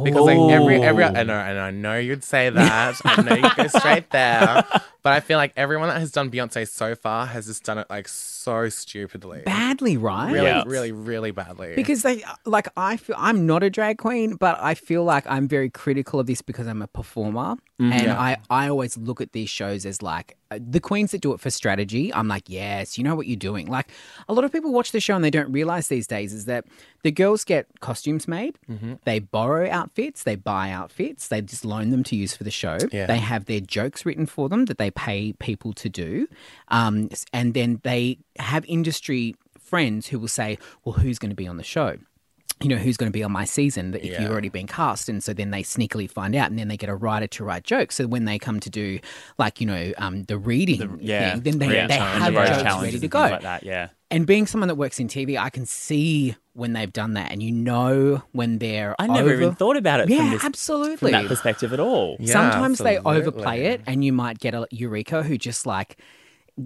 Because 0.04 0.26
like 0.26 0.38
every 0.52 0.82
every 0.82 1.04
I 1.04 1.24
know 1.24 1.34
and 1.36 1.60
I 1.60 1.70
know 1.72 1.98
you'd 1.98 2.24
say 2.24 2.50
that. 2.50 3.02
I 3.06 3.22
know 3.22 3.36
you'd 3.36 3.56
go 3.56 3.68
straight 3.68 4.10
there. 4.12 4.64
But 5.04 5.14
I 5.14 5.20
feel 5.20 5.38
like 5.38 5.52
everyone 5.58 5.90
that 5.90 6.00
has 6.00 6.12
done 6.12 6.32
Beyonce 6.32 6.68
so 6.68 6.96
far 6.96 7.26
has 7.28 7.46
just 7.48 7.64
done 7.64 7.78
it 7.78 7.88
like 7.90 8.08
so 8.08 8.70
stupidly. 8.70 9.42
Badly, 9.46 9.98
right? 9.98 10.32
Really, 10.32 10.48
Yeah. 10.48 10.64
really, 10.66 10.92
really 10.92 11.32
badly. 11.32 11.74
Because 11.76 12.04
they 12.04 12.24
like 12.46 12.68
I 12.78 12.98
feel 12.98 13.16
I'm 13.20 13.46
not 13.46 13.64
a 13.64 13.70
drag 13.70 13.98
queen, 13.98 14.36
but 14.36 14.58
I 14.62 14.74
feel 14.76 15.04
like 15.04 15.26
I'm 15.28 15.48
very 15.48 15.70
critical 15.70 16.20
of 16.20 16.28
this 16.28 16.42
because 16.42 16.68
I'm 16.68 16.82
a 16.82 16.88
performer, 16.88 17.56
and 17.80 18.04
Yeah. 18.08 18.20
I 18.20 18.38
I 18.50 18.70
always 18.70 18.98
look 18.98 19.20
at 19.22 19.34
these 19.34 19.50
shows 19.50 19.86
as 19.86 20.02
like 20.02 20.38
uh, 20.52 20.60
the 20.62 20.80
queens 20.80 21.12
that 21.12 21.22
do 21.22 21.34
it 21.34 21.40
for 21.40 21.50
strategy, 21.50 22.14
I'm 22.14 22.28
like, 22.28 22.44
yes, 22.48 22.98
you 22.98 23.04
know 23.04 23.16
what 23.16 23.28
you're 23.28 23.36
doing. 23.36 23.68
Like 23.68 23.90
a 24.30 24.34
lot 24.34 24.46
of 24.46 24.52
people 24.52 24.72
watch 24.72 24.92
the 24.92 25.00
show 25.00 25.16
and 25.16 25.24
they 25.24 25.32
don't 25.32 25.52
realize 25.52 25.88
these 25.88 26.06
days 26.08 26.32
is 26.32 26.46
that 26.46 26.66
the 27.02 27.12
girls 27.12 27.44
get 27.44 27.68
costumes 27.82 28.28
made, 28.28 28.58
Mm-hmm. 28.70 28.94
they 29.04 29.20
borrow 29.20 29.70
outfits, 29.70 30.24
they 30.24 30.36
buy 30.36 30.70
outfits, 30.70 31.28
they 31.28 31.42
just 31.42 31.66
loan 31.66 31.90
them 31.90 32.04
to 32.04 32.16
use 32.16 32.36
for 32.36 32.44
the 32.44 32.52
show. 32.52 32.78
Yeah. 32.92 33.08
They 33.08 33.18
have 33.18 33.46
their 33.46 33.60
jokes 33.62 34.06
written 34.06 34.26
for 34.28 34.48
them 34.48 34.66
that 34.66 34.78
they 34.78 34.92
pay 34.96 35.34
people 35.34 35.74
to 35.74 35.90
do, 35.90 36.28
um, 36.70 37.10
and 37.32 37.54
then 37.54 37.80
they 37.84 38.18
have 38.40 38.66
industry 38.68 39.36
friends 39.60 40.08
who 40.08 40.20
will 40.20 40.28
say, 40.28 40.58
well, 40.86 40.94
who's 40.94 41.20
going 41.20 41.30
to 41.32 41.36
be 41.36 41.48
on 41.48 41.58
the 41.58 41.64
show? 41.64 41.98
you 42.62 42.70
know 42.70 42.78
who's 42.78 42.96
going 42.98 43.12
to 43.12 43.14
be 43.14 43.24
on 43.24 43.32
my 43.32 43.44
season 43.44 43.92
that 43.92 44.06
if 44.06 44.12
Yeah. 44.12 44.22
you've 44.22 44.32
already 44.32 44.48
been 44.48 44.68
cast 44.68 45.10
and 45.10 45.22
so 45.24 45.34
then 45.34 45.50
they 45.50 45.64
sneakily 45.64 46.10
find 46.10 46.34
out 46.36 46.50
and 46.50 46.58
then 46.58 46.68
they 46.70 46.78
get 46.78 46.88
a 46.88 46.96
writer 46.96 47.26
to 47.28 47.44
write 47.44 47.64
jokes 47.64 47.96
so 47.96 48.06
when 48.08 48.24
they 48.26 48.38
come 48.40 48.60
to 48.62 48.70
do 48.70 49.00
like 49.40 49.60
you 49.60 49.66
know 49.68 49.92
um, 49.98 50.24
the 50.26 50.38
reading 50.38 51.00
Yeah. 51.02 51.32
thing 51.34 51.42
then 51.42 51.58
they, 51.58 51.74
Yeah. 51.76 51.88
they 51.88 51.96
have 51.98 52.32
the 52.34 52.64
jokes 52.64 52.82
ready 52.84 53.00
to 53.00 53.08
go 53.08 53.20
Like 53.22 53.42
that, 53.42 53.64
yeah. 53.64 53.90
and 54.12 54.26
being 54.28 54.46
someone 54.46 54.68
that 54.70 54.76
works 54.76 55.00
in 55.00 55.08
TV 55.08 55.38
I 55.38 55.50
can 55.50 55.66
see 55.66 56.36
when 56.54 56.74
they've 56.74 56.94
done 56.94 57.14
that 57.14 57.32
and 57.32 57.42
you 57.42 57.52
know 57.52 58.22
when 58.32 58.60
they're 58.60 58.96
I 59.00 59.08
never 59.08 59.32
over- 59.32 59.42
even 59.42 59.56
thought 59.56 59.76
about 59.76 60.02
it 60.02 60.10
yeah 60.10 60.18
from, 60.18 60.30
this, 60.32 60.46
absolutely 60.46 60.98
from 60.98 61.12
that 61.12 61.28
perspective 61.28 61.74
at 61.74 61.80
all. 61.80 62.18
Yeah, 62.20 62.34
Sometimes 62.34 62.78
they 62.80 63.00
overplay 63.00 63.66
it, 63.66 63.82
and 63.88 64.06
you 64.06 64.14
might 64.14 64.40
get 64.40 64.54
a 64.54 64.68
Eureka 64.72 65.24
who 65.24 65.38
just 65.38 65.66
like 65.66 65.98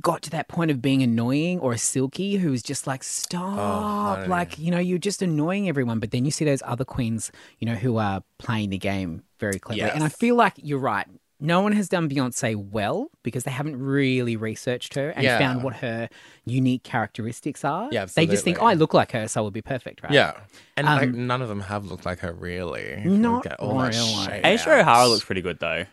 got 0.01 0.21
to 0.23 0.29
that 0.31 0.49
point 0.49 0.69
of 0.69 0.81
being 0.81 1.01
annoying, 1.01 1.59
or 1.59 1.71
a 1.71 1.77
Silky 1.77 2.35
who's 2.35 2.61
just 2.61 2.87
like, 2.87 3.03
stop. 3.03 3.57
Oh, 3.57 4.15
honey. 4.15 4.27
like, 4.27 4.59
you 4.59 4.69
know, 4.69 4.79
you're 4.79 4.97
just 4.97 5.21
annoying 5.21 5.69
everyone. 5.69 5.99
But 5.99 6.11
then 6.11 6.25
you 6.25 6.31
see 6.31 6.43
those 6.43 6.61
other 6.65 6.83
queens, 6.83 7.31
you 7.59 7.65
know, 7.65 7.75
who 7.75 7.97
are 7.97 8.21
playing 8.37 8.71
the 8.71 8.77
game 8.77 9.23
very 9.39 9.59
cleverly. 9.59 9.89
And 9.91 10.03
I 10.03 10.09
feel 10.09 10.35
like 10.35 10.55
you're 10.57 10.79
right. 10.79 11.07
No 11.39 11.61
one 11.61 11.71
has 11.73 11.87
done 11.87 12.09
Beyonce 12.09 12.55
well 12.55 13.09
because 13.21 13.43
they 13.43 13.51
haven't 13.51 13.77
really 13.79 14.35
researched 14.35 14.95
her 14.95 15.11
and 15.11 15.23
Yeah. 15.23 15.37
found 15.37 15.61
what 15.63 15.75
her 15.77 16.09
unique 16.45 16.81
characteristics 16.83 17.63
are. 17.63 17.89
Yeah, 17.91 18.05
They 18.05 18.25
just 18.25 18.43
think, 18.43 18.59
oh. 18.61 18.65
I 18.65 18.73
look 18.73 18.93
like 18.95 19.11
her, 19.11 19.27
so 19.27 19.41
it 19.41 19.43
would 19.43 19.53
be 19.53 19.61
perfect, 19.61 20.01
right? 20.01 20.11
Yeah, 20.11 20.33
and 20.75 20.87
like 20.87 21.09
Um, 21.09 21.27
none 21.27 21.43
of 21.43 21.47
them 21.47 21.59
have 21.61 21.85
looked 21.85 22.05
like 22.07 22.19
her 22.19 22.33
really. 22.33 23.03
Not 23.05 23.43
Get 23.43 23.59
all 23.59 23.79
really. 23.79 24.41
Asia. 24.43 24.79
O'Hara 24.79 25.07
looks 25.07 25.25
pretty 25.25 25.41
good 25.41 25.59
though. 25.59 25.85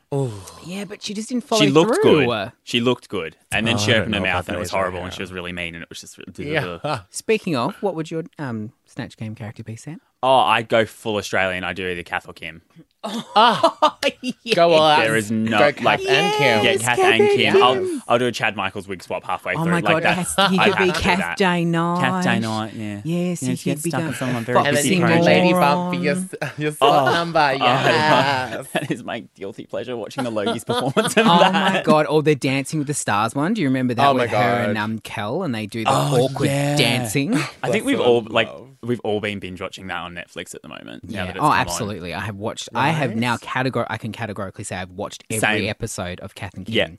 Yeah, 0.65 0.85
but 0.85 1.03
she 1.03 1.13
just 1.13 1.29
didn't 1.29 1.45
follow 1.45 1.61
She 1.61 1.69
looked 1.71 1.97
through. 2.03 2.25
good. 2.27 2.53
She 2.63 2.81
looked 2.81 3.11
good, 3.11 3.37
and 3.53 3.67
then 3.67 3.75
Oh, 3.75 3.79
she 3.79 3.93
opened 3.93 4.15
her 4.15 4.21
mouth 4.23 4.49
and 4.49 4.57
it 4.57 4.61
was 4.61 4.71
horrible, 4.71 5.01
and 5.01 5.13
she 5.13 5.21
was 5.23 5.31
really 5.33 5.53
mean, 5.53 5.75
and 5.75 5.83
it 5.83 5.91
was 5.91 6.01
just. 6.01 6.19
Yeah, 6.39 7.01
Speaking 7.11 7.55
of, 7.55 7.75
what 7.83 7.95
would 7.97 8.11
your 8.11 8.25
um, 8.39 8.73
Snatch 8.87 9.17
Game 9.19 9.35
character 9.35 9.63
be, 9.63 9.77
Sam? 9.77 10.01
Oh, 10.23 10.39
I'd 10.39 10.69
go 10.71 10.87
full 10.87 11.17
Australian. 11.17 11.65
I'd 11.65 11.77
do 11.77 11.87
either 11.87 12.03
Kath 12.03 12.27
or 12.27 12.33
Kim. 12.33 12.63
go 14.54 14.75
on. 14.75 15.00
There 15.00 15.16
is 15.16 15.30
no- 15.30 15.58
go 15.58 15.73
Kath 15.73 15.84
like- 15.84 16.00
and 16.06 16.34
Kim. 16.34 16.64
Yeah, 16.64 16.76
Kath 16.76 16.82
Kath 16.82 16.99
and 16.99 17.20
and 17.23 17.30
Kim. 17.30 17.52
Kim. 17.54 17.62
I'll, 17.62 18.00
I'll 18.08 18.18
do 18.18 18.26
a 18.26 18.32
Chad 18.32 18.56
Michaels 18.56 18.88
wig 18.88 19.02
swap 19.02 19.25
halfway 19.25 19.54
Oh 19.54 19.62
through. 19.62 19.73
my 19.73 19.80
like 19.80 20.02
god, 20.02 20.02
that's, 20.02 20.34
he 20.50 20.58
could 20.58 20.76
be 20.78 20.87
have 20.88 20.94
to 20.96 21.00
Kath. 21.00 21.37
Day 21.38 21.64
Night. 21.64 22.00
Kath 22.00 22.25
Day-Knight, 22.25 22.75
yeah. 22.75 23.00
Yes, 23.04 23.42
yeah, 23.42 23.49
he 23.50 23.56
she 23.56 23.70
could 23.75 23.82
be 23.82 23.90
stuck 23.90 23.99
going 24.00 24.08
with 24.08 24.16
someone 24.18 24.44
very 24.44 24.56
fuck 24.58 24.66
and 24.66 24.76
then 24.76 24.82
busy 24.82 24.94
you 24.96 25.00
Seymour. 25.02 25.08
can 25.08 25.18
project. 25.18 25.37
lady 25.42 25.52
Moron. 25.52 25.76
bump 25.76 25.94
for 25.96 26.02
your 26.02 26.52
your 26.58 26.73
slot 26.73 27.12
number. 27.12 27.54
Yes. 27.64 28.68
that 28.73 28.90
is 28.90 29.02
my 29.04 29.20
guilty 29.34 29.66
pleasure 29.66 29.96
watching 29.96 30.25
the 30.25 30.30
Logies 30.30 30.64
performance 30.66 31.16
of 31.16 31.26
Oh 31.26 31.38
that. 31.40 31.52
my 31.75 31.82
god! 31.82 32.06
Or 32.06 32.23
the 32.23 32.34
Dancing 32.34 32.78
with 32.78 32.88
the 32.88 32.94
Stars 32.94 33.34
one. 33.34 33.54
Do 33.54 33.62
you 33.62 33.68
remember 33.68 33.94
that 33.94 34.06
Oh 34.06 34.14
my 34.14 34.23
with 34.23 34.30
her 34.30 34.37
and 34.37 34.76
um 34.78 34.99
Kel 35.00 35.42
and 35.42 35.54
they 35.54 35.66
do 35.66 35.84
the 35.84 35.90
Oh, 35.90 36.25
awkward 36.30 36.46
yeah. 36.46 36.76
dancing? 36.76 37.34
I 37.62 37.70
think 37.70 37.84
we've 37.84 38.00
all 38.00 38.23
like 38.23 38.49
love. 38.49 38.68
We've 38.85 39.00
all 39.00 39.21
been 39.21 39.38
binge 39.38 39.61
watching 39.61 39.87
that 39.88 39.97
on 39.99 40.14
Netflix 40.14 40.55
at 40.55 40.62
the 40.62 40.69
moment. 40.69 41.05
now 41.11 41.21
Yeah. 41.21 41.25
that 41.26 41.31
it's 41.37 41.38
Oh, 41.38 41.43
come 41.43 41.50
on. 41.53 41.59
absolutely. 41.59 42.14
I 42.14 42.21
have 42.21 42.37
watched. 42.37 42.69
I 42.75 42.91
have 42.91 43.17
now 43.17 43.37
categor. 43.38 43.87
I 43.88 43.97
can 43.99 44.12
categorically 44.12 44.64
say 44.64 44.76
I've 44.76 44.91
watched 44.91 45.25
every 45.31 45.41
Same. 45.41 45.69
episode 45.69 46.21
of 46.21 46.35
Kath 46.35 46.55
and 46.55 46.69
Yeah. 46.69 46.91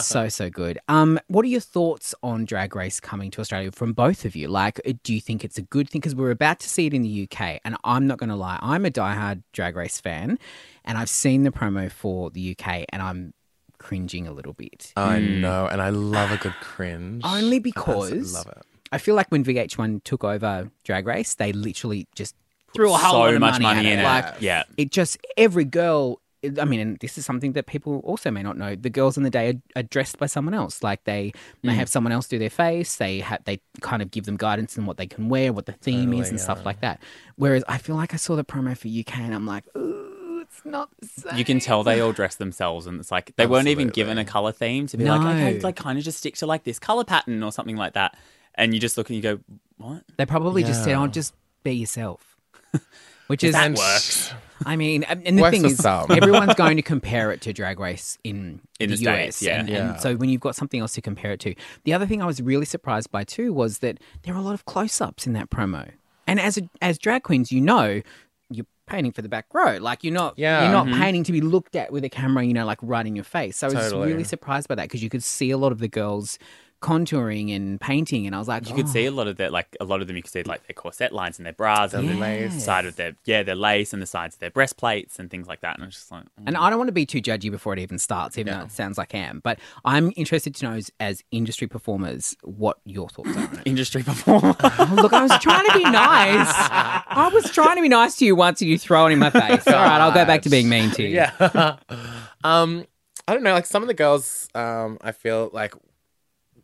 So 0.00 0.28
so 0.28 0.50
good. 0.50 0.78
Um, 0.88 1.18
what 1.28 1.44
are 1.44 1.48
your 1.48 1.60
thoughts 1.60 2.14
on 2.22 2.44
Drag 2.44 2.74
Race 2.74 3.00
coming 3.00 3.30
to 3.32 3.40
Australia 3.40 3.70
from 3.72 3.92
both 3.92 4.24
of 4.24 4.34
you? 4.36 4.48
Like, 4.48 4.80
uh, 4.86 4.92
do 5.02 5.14
you 5.14 5.20
think 5.20 5.44
it's 5.44 5.58
a 5.58 5.62
good 5.62 5.88
thing? 5.88 6.00
Because 6.00 6.14
we're 6.14 6.30
about 6.30 6.58
to 6.60 6.68
see 6.68 6.86
it 6.86 6.94
in 6.94 7.02
the 7.02 7.22
UK, 7.30 7.60
and 7.64 7.76
I'm 7.84 8.06
not 8.06 8.18
going 8.18 8.30
to 8.30 8.36
lie, 8.36 8.58
I'm 8.60 8.84
a 8.84 8.90
diehard 8.90 9.42
Drag 9.52 9.76
Race 9.76 10.00
fan, 10.00 10.38
and 10.84 10.98
I've 10.98 11.08
seen 11.08 11.44
the 11.44 11.50
promo 11.50 11.90
for 11.90 12.30
the 12.30 12.56
UK, 12.58 12.84
and 12.90 13.00
I'm 13.02 13.34
cringing 13.78 14.26
a 14.28 14.32
little 14.32 14.52
bit. 14.52 14.92
I 14.96 15.18
know, 15.18 15.66
and 15.66 15.82
I 15.82 15.88
love 15.90 16.30
a 16.32 16.36
good 16.36 16.54
cringe. 16.60 17.22
Only 17.24 17.56
I 17.56 17.60
because 17.60 18.32
love 18.34 18.46
it. 18.48 18.62
I 18.92 18.98
feel 18.98 19.14
like 19.14 19.28
when 19.30 19.42
VH1 19.44 20.04
took 20.04 20.22
over 20.22 20.70
Drag 20.84 21.06
Race, 21.06 21.34
they 21.34 21.52
literally 21.52 22.06
just 22.14 22.36
threw 22.74 22.88
a 22.94 22.98
so 22.98 23.04
whole 23.04 23.18
lot 23.20 23.34
of 23.34 23.40
much 23.40 23.60
money, 23.60 23.76
money 23.76 23.90
in 23.92 23.98
it. 23.98 24.02
it. 24.02 24.04
Like 24.04 24.34
yeah. 24.40 24.62
it 24.76 24.92
just 24.92 25.18
every 25.36 25.64
girl. 25.64 26.20
I 26.60 26.64
mean, 26.64 26.80
and 26.80 26.98
this 26.98 27.16
is 27.18 27.24
something 27.24 27.52
that 27.52 27.66
people 27.66 28.00
also 28.04 28.28
may 28.32 28.42
not 28.42 28.58
know. 28.58 28.74
The 28.74 28.90
girls 28.90 29.16
in 29.16 29.22
the 29.22 29.30
day 29.30 29.50
are, 29.50 29.80
are 29.80 29.82
dressed 29.84 30.18
by 30.18 30.26
someone 30.26 30.54
else. 30.54 30.82
Like 30.82 31.04
they, 31.04 31.32
they 31.62 31.68
Mm. 31.68 31.74
have 31.76 31.88
someone 31.88 32.12
else 32.12 32.26
do 32.26 32.36
their 32.36 32.50
face. 32.50 32.96
They 32.96 33.20
have 33.20 33.44
they 33.44 33.60
kind 33.80 34.02
of 34.02 34.10
give 34.10 34.24
them 34.24 34.36
guidance 34.36 34.76
on 34.76 34.84
what 34.84 34.96
they 34.96 35.06
can 35.06 35.28
wear, 35.28 35.52
what 35.52 35.66
the 35.66 35.72
theme 35.72 36.12
is, 36.12 36.18
Totally, 36.18 36.28
and 36.30 36.40
stuff 36.40 36.66
like 36.66 36.80
that. 36.80 37.00
Whereas 37.36 37.62
I 37.68 37.78
feel 37.78 37.94
like 37.94 38.12
I 38.12 38.16
saw 38.16 38.34
the 38.34 38.44
promo 38.44 38.76
for 38.76 38.88
UK, 38.88 39.20
and 39.20 39.32
I'm 39.32 39.46
like, 39.46 39.64
ooh, 39.76 40.40
it's 40.42 40.62
not 40.64 40.88
the 41.00 41.06
same. 41.06 41.36
You 41.38 41.44
can 41.44 41.60
tell 41.60 41.84
they 41.84 42.00
all 42.00 42.12
dress 42.12 42.34
themselves, 42.34 42.88
and 42.88 42.98
it's 42.98 43.12
like 43.12 43.36
they 43.36 43.46
weren't 43.46 43.68
even 43.68 43.86
given 43.88 44.18
a 44.18 44.24
color 44.24 44.50
theme 44.50 44.88
to 44.88 44.96
be 44.96 45.04
like, 45.04 45.20
okay, 45.20 45.60
like 45.60 45.76
kind 45.76 45.96
of 45.96 46.02
just 46.04 46.18
stick 46.18 46.34
to 46.38 46.46
like 46.46 46.64
this 46.64 46.80
color 46.80 47.04
pattern 47.04 47.40
or 47.44 47.52
something 47.52 47.76
like 47.76 47.92
that. 47.94 48.16
And 48.54 48.74
you 48.74 48.80
just 48.80 48.96
look 48.98 49.08
and 49.08 49.16
you 49.16 49.22
go, 49.22 49.40
what? 49.78 50.02
They 50.16 50.26
probably 50.26 50.62
just 50.62 50.84
said, 50.84 50.94
oh, 50.94 51.00
Yeah. 51.00 51.04
"Oh, 51.04 51.08
just 51.08 51.34
be 51.64 51.72
yourself," 51.72 52.36
which 53.26 53.42
is 53.44 53.54
That 53.54 53.76
works. 53.76 54.32
I 54.66 54.76
mean, 54.76 55.02
and 55.04 55.26
and 55.26 55.36
the 55.38 55.42
Works 55.42 55.52
thing 55.54 55.62
for 55.62 55.68
is, 55.68 55.78
some. 55.78 56.06
everyone's 56.10 56.54
going 56.54 56.76
to 56.76 56.82
compare 56.82 57.32
it 57.32 57.40
to 57.42 57.52
Drag 57.52 57.80
Race 57.80 58.16
in, 58.22 58.60
In 58.78 58.90
the, 58.90 58.96
the 58.96 59.08
US, 59.10 59.42
yeah. 59.42 59.60
And, 59.60 59.68
Yeah. 59.68 59.92
and 59.92 60.00
so 60.00 60.14
when 60.14 60.28
you've 60.28 60.40
got 60.40 60.54
something 60.54 60.78
else 60.80 60.92
to 60.92 61.00
compare 61.00 61.32
it 61.32 61.40
to, 61.40 61.54
the 61.84 61.92
other 61.92 62.06
thing 62.06 62.22
I 62.22 62.26
was 62.26 62.40
really 62.40 62.64
surprised 62.64 63.10
by 63.10 63.24
too 63.24 63.52
was 63.52 63.78
that 63.78 63.98
there 64.22 64.34
are 64.34 64.38
a 64.38 64.42
lot 64.42 64.54
of 64.54 64.64
close-ups 64.64 65.26
in 65.26 65.32
that 65.32 65.50
promo. 65.50 65.90
And 66.28 66.38
as 66.38 66.58
a, 66.58 66.68
as 66.80 66.96
drag 66.98 67.24
queens, 67.24 67.50
you 67.50 67.60
know, 67.60 68.02
you're 68.50 68.66
painting 68.86 69.10
for 69.10 69.22
the 69.22 69.28
back 69.28 69.46
row. 69.52 69.78
Like 69.78 70.04
you're 70.04 70.14
not, 70.14 70.34
Yeah. 70.38 70.62
you're 70.62 70.72
not 70.72 70.86
mm-hmm. 70.86 71.00
painting 71.00 71.24
to 71.24 71.32
be 71.32 71.40
looked 71.40 71.74
at 71.74 71.92
with 71.92 72.04
a 72.04 72.08
camera, 72.08 72.44
you 72.44 72.52
know, 72.54 72.64
like 72.64 72.78
right 72.82 73.04
in 73.06 73.16
your 73.16 73.24
face. 73.24 73.56
So 73.56 73.66
I 73.66 73.70
was 73.70 73.90
Totally. 73.90 74.12
really 74.12 74.24
surprised 74.24 74.68
by 74.68 74.76
that 74.76 74.84
because 74.84 75.02
you 75.02 75.10
could 75.10 75.24
see 75.24 75.50
a 75.50 75.58
lot 75.58 75.72
of 75.72 75.80
the 75.80 75.88
girls 75.88 76.38
contouring 76.82 77.54
and 77.54 77.80
painting, 77.80 78.26
and 78.26 78.34
I 78.34 78.38
was 78.38 78.48
like, 78.48 78.68
You 78.68 78.74
could 78.74 78.86
"Oh." 78.86 78.90
see 78.90 79.06
a 79.06 79.10
lot 79.10 79.28
of 79.28 79.36
their 79.36 79.48
like 79.50 79.74
a 79.80 79.84
lot 79.84 80.02
of 80.02 80.06
them. 80.08 80.16
You 80.16 80.22
could 80.22 80.32
see 80.32 80.42
like 80.42 80.66
their 80.66 80.74
corset 80.74 81.12
lines 81.12 81.38
and 81.38 81.46
their 81.46 81.52
bras 81.54 81.94
and 81.94 82.08
The 82.08 82.14
the 82.14 82.50
side 82.60 82.84
of 82.84 82.96
their 82.96 83.14
yeah 83.24 83.42
their 83.42 83.54
lace 83.54 83.92
and 83.92 84.02
the 84.02 84.06
sides 84.06 84.34
of 84.34 84.40
their 84.40 84.50
breastplates 84.50 85.18
and 85.18 85.30
things 85.30 85.46
like 85.46 85.60
that. 85.62 85.78
And 85.78 85.86
it's 85.86 85.96
just 85.96 86.12
like. 86.12 86.24
And 86.44 86.56
I 86.56 86.68
don't 86.68 86.78
want 86.78 86.88
to 86.88 86.92
be 86.92 87.06
too 87.06 87.22
judgy 87.22 87.50
before 87.50 87.72
it 87.72 87.78
even 87.78 87.98
starts, 87.98 88.36
even 88.36 88.52
though 88.52 88.64
it 88.64 88.72
sounds 88.72 88.98
like 88.98 89.14
I 89.14 89.18
am. 89.18 89.40
But 89.42 89.58
I'm 89.84 90.12
interested 90.16 90.54
to 90.56 90.64
know, 90.66 90.72
as, 90.74 90.90
as 91.00 91.22
industry 91.30 91.68
performers, 91.68 92.36
what 92.42 92.78
your 92.84 93.08
thoughts 93.08 93.36
are 93.36 93.50
industry 93.64 94.02
performer. 94.02 94.54
Oh, 94.82 94.94
look, 95.00 95.12
I 95.12 95.22
was 95.22 95.38
trying 95.40 95.66
to 95.66 95.72
be 95.74 95.84
nice. 95.84 96.48
I 96.48 97.30
was 97.32 97.50
trying 97.50 97.76
to 97.76 97.82
be 97.82 97.88
nice 97.88 98.16
to 98.16 98.24
you 98.24 98.34
once, 98.34 98.60
and 98.60 98.68
you 98.70 98.78
throw 98.78 99.06
it 99.06 99.12
in 99.12 99.18
my 99.18 99.30
face. 99.30 99.66
All 99.68 99.74
right, 99.74 100.00
I'll 100.00 100.10
go 100.12 100.24
back 100.24 100.42
to 100.42 100.48
being 100.50 100.68
mean 100.68 100.90
to 100.92 101.02
you. 101.02 101.08
Yeah. 101.12 101.76
um, 102.44 102.84
I 103.28 103.34
don't 103.34 103.42
know. 103.42 103.52
Like 103.52 103.66
some 103.66 103.82
of 103.82 103.88
the 103.88 103.94
girls, 103.94 104.48
um, 104.54 104.98
I 105.02 105.12
feel 105.12 105.50
like 105.52 105.74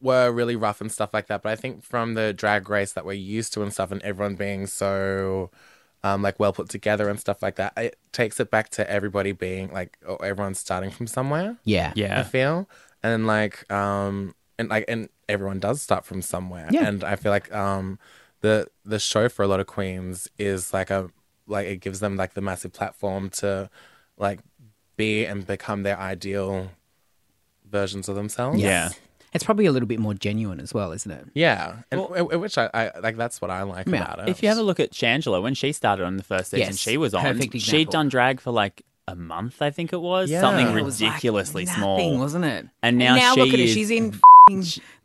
were 0.01 0.31
really 0.31 0.57
rough 0.57 0.81
and 0.81 0.91
stuff 0.91 1.13
like 1.13 1.27
that. 1.27 1.43
But 1.43 1.53
I 1.53 1.57
think 1.57 1.83
from 1.83 2.15
the 2.15 2.33
drag 2.33 2.69
race 2.69 2.93
that 2.93 3.05
we're 3.05 3.13
used 3.13 3.53
to 3.55 3.63
and 3.63 3.73
stuff, 3.73 3.91
and 3.91 4.03
everyone 4.03 4.37
being 4.37 4.67
so. 4.67 5.51
Um, 6.05 6.23
like 6.23 6.39
well 6.39 6.53
put 6.53 6.69
together 6.69 7.09
and 7.09 7.19
stuff 7.19 7.43
like 7.43 7.57
that. 7.57 7.73
It 7.77 7.99
takes 8.13 8.39
it 8.39 8.53
back 8.53 8.69
to 8.71 8.89
everybody 8.89 9.33
being 9.33 9.73
like, 9.73 9.99
oh, 10.07 10.15
everyone's 10.17 10.61
starting 10.61 10.93
from 10.93 11.09
somewhere. 11.09 11.57
Yeah. 11.65 11.93
yeah. 11.97 12.21
I 12.21 12.23
feel, 12.23 12.69
and 13.03 13.27
like, 13.27 13.71
um, 13.73 14.37
and 14.61 14.69
like, 14.69 14.85
and 14.87 15.09
everyone 15.29 15.59
does 15.59 15.83
start 15.83 16.05
from 16.05 16.23
somewhere. 16.23 16.69
Yeah. 16.71 16.87
And 16.87 17.03
I 17.03 17.17
feel 17.17 17.33
like, 17.33 17.53
um, 17.53 17.99
the 18.41 18.69
the 18.85 18.99
show 18.99 19.29
for 19.29 19.43
a 19.43 19.49
lot 19.49 19.61
of 19.61 19.67
queens 19.67 20.29
is 20.39 20.73
like 20.73 20.91
a 20.91 21.11
like 21.47 21.67
it 21.67 21.81
gives 21.81 22.01
them 22.01 22.17
like 22.17 22.35
the 22.35 22.41
massive 22.41 22.73
platform 22.73 23.31
to 23.31 23.69
like 24.17 24.41
be 24.97 25.25
and 25.25 25.47
become 25.47 25.83
their 25.83 25.99
ideal 25.99 26.71
versions 27.69 28.09
of 28.09 28.15
themselves. 28.15 28.61
yeah. 28.61 28.91
It's 29.35 29.45
probably 29.45 29.67
a 29.67 29.73
little 29.73 29.87
bit 29.89 29.99
more 29.99 30.15
genuine 30.15 30.61
as 30.61 30.73
well, 30.73 30.93
isn't 30.93 31.11
it? 31.11 31.27
Yeah, 31.35 31.77
and 31.91 32.01
w- 32.01 32.17
w- 32.23 32.39
which 32.41 32.57
I, 32.59 32.71
I 32.73 32.99
like. 33.01 33.17
That's 33.17 33.41
what 33.41 33.51
I 33.51 33.63
like 33.63 33.87
Yeah. 33.87 33.97
about 34.03 34.21
it. 34.21 34.29
If 34.31 34.43
you 34.43 34.49
have 34.49 34.59
a 34.59 34.63
look 34.63 34.81
at 34.81 34.93
Shangela 34.93 35.43
when 35.43 35.55
she 35.55 35.73
started 35.73 36.05
on 36.05 36.17
the 36.17 36.23
first 36.23 36.51
season, 36.51 36.67
Yes, 36.69 36.79
she 36.79 36.97
was 36.97 37.13
on. 37.15 37.23
perfect 37.23 37.59
She'd 37.61 37.91
done 37.91 38.09
drag 38.09 38.41
for 38.41 38.51
like 38.53 38.83
a 39.07 39.17
month, 39.17 39.63
I 39.63 39.71
think 39.71 39.93
it 39.95 40.01
was 40.01 40.31
Yeah. 40.31 40.41
something 40.43 40.77
It 40.77 40.83
was 40.85 41.01
like 41.01 41.11
ridiculously 41.13 41.65
nothing, 41.65 41.79
small. 41.81 42.19
wasn't 42.19 42.45
it? 42.45 42.67
And 42.83 42.99
now 42.99 43.35
look 43.35 43.49
she 43.49 43.55
at 43.55 43.59
her. 43.59 43.65
is- 43.65 43.73
She's 43.73 43.91
in 43.91 44.09
f***ing 44.09 44.21
A 44.21 44.28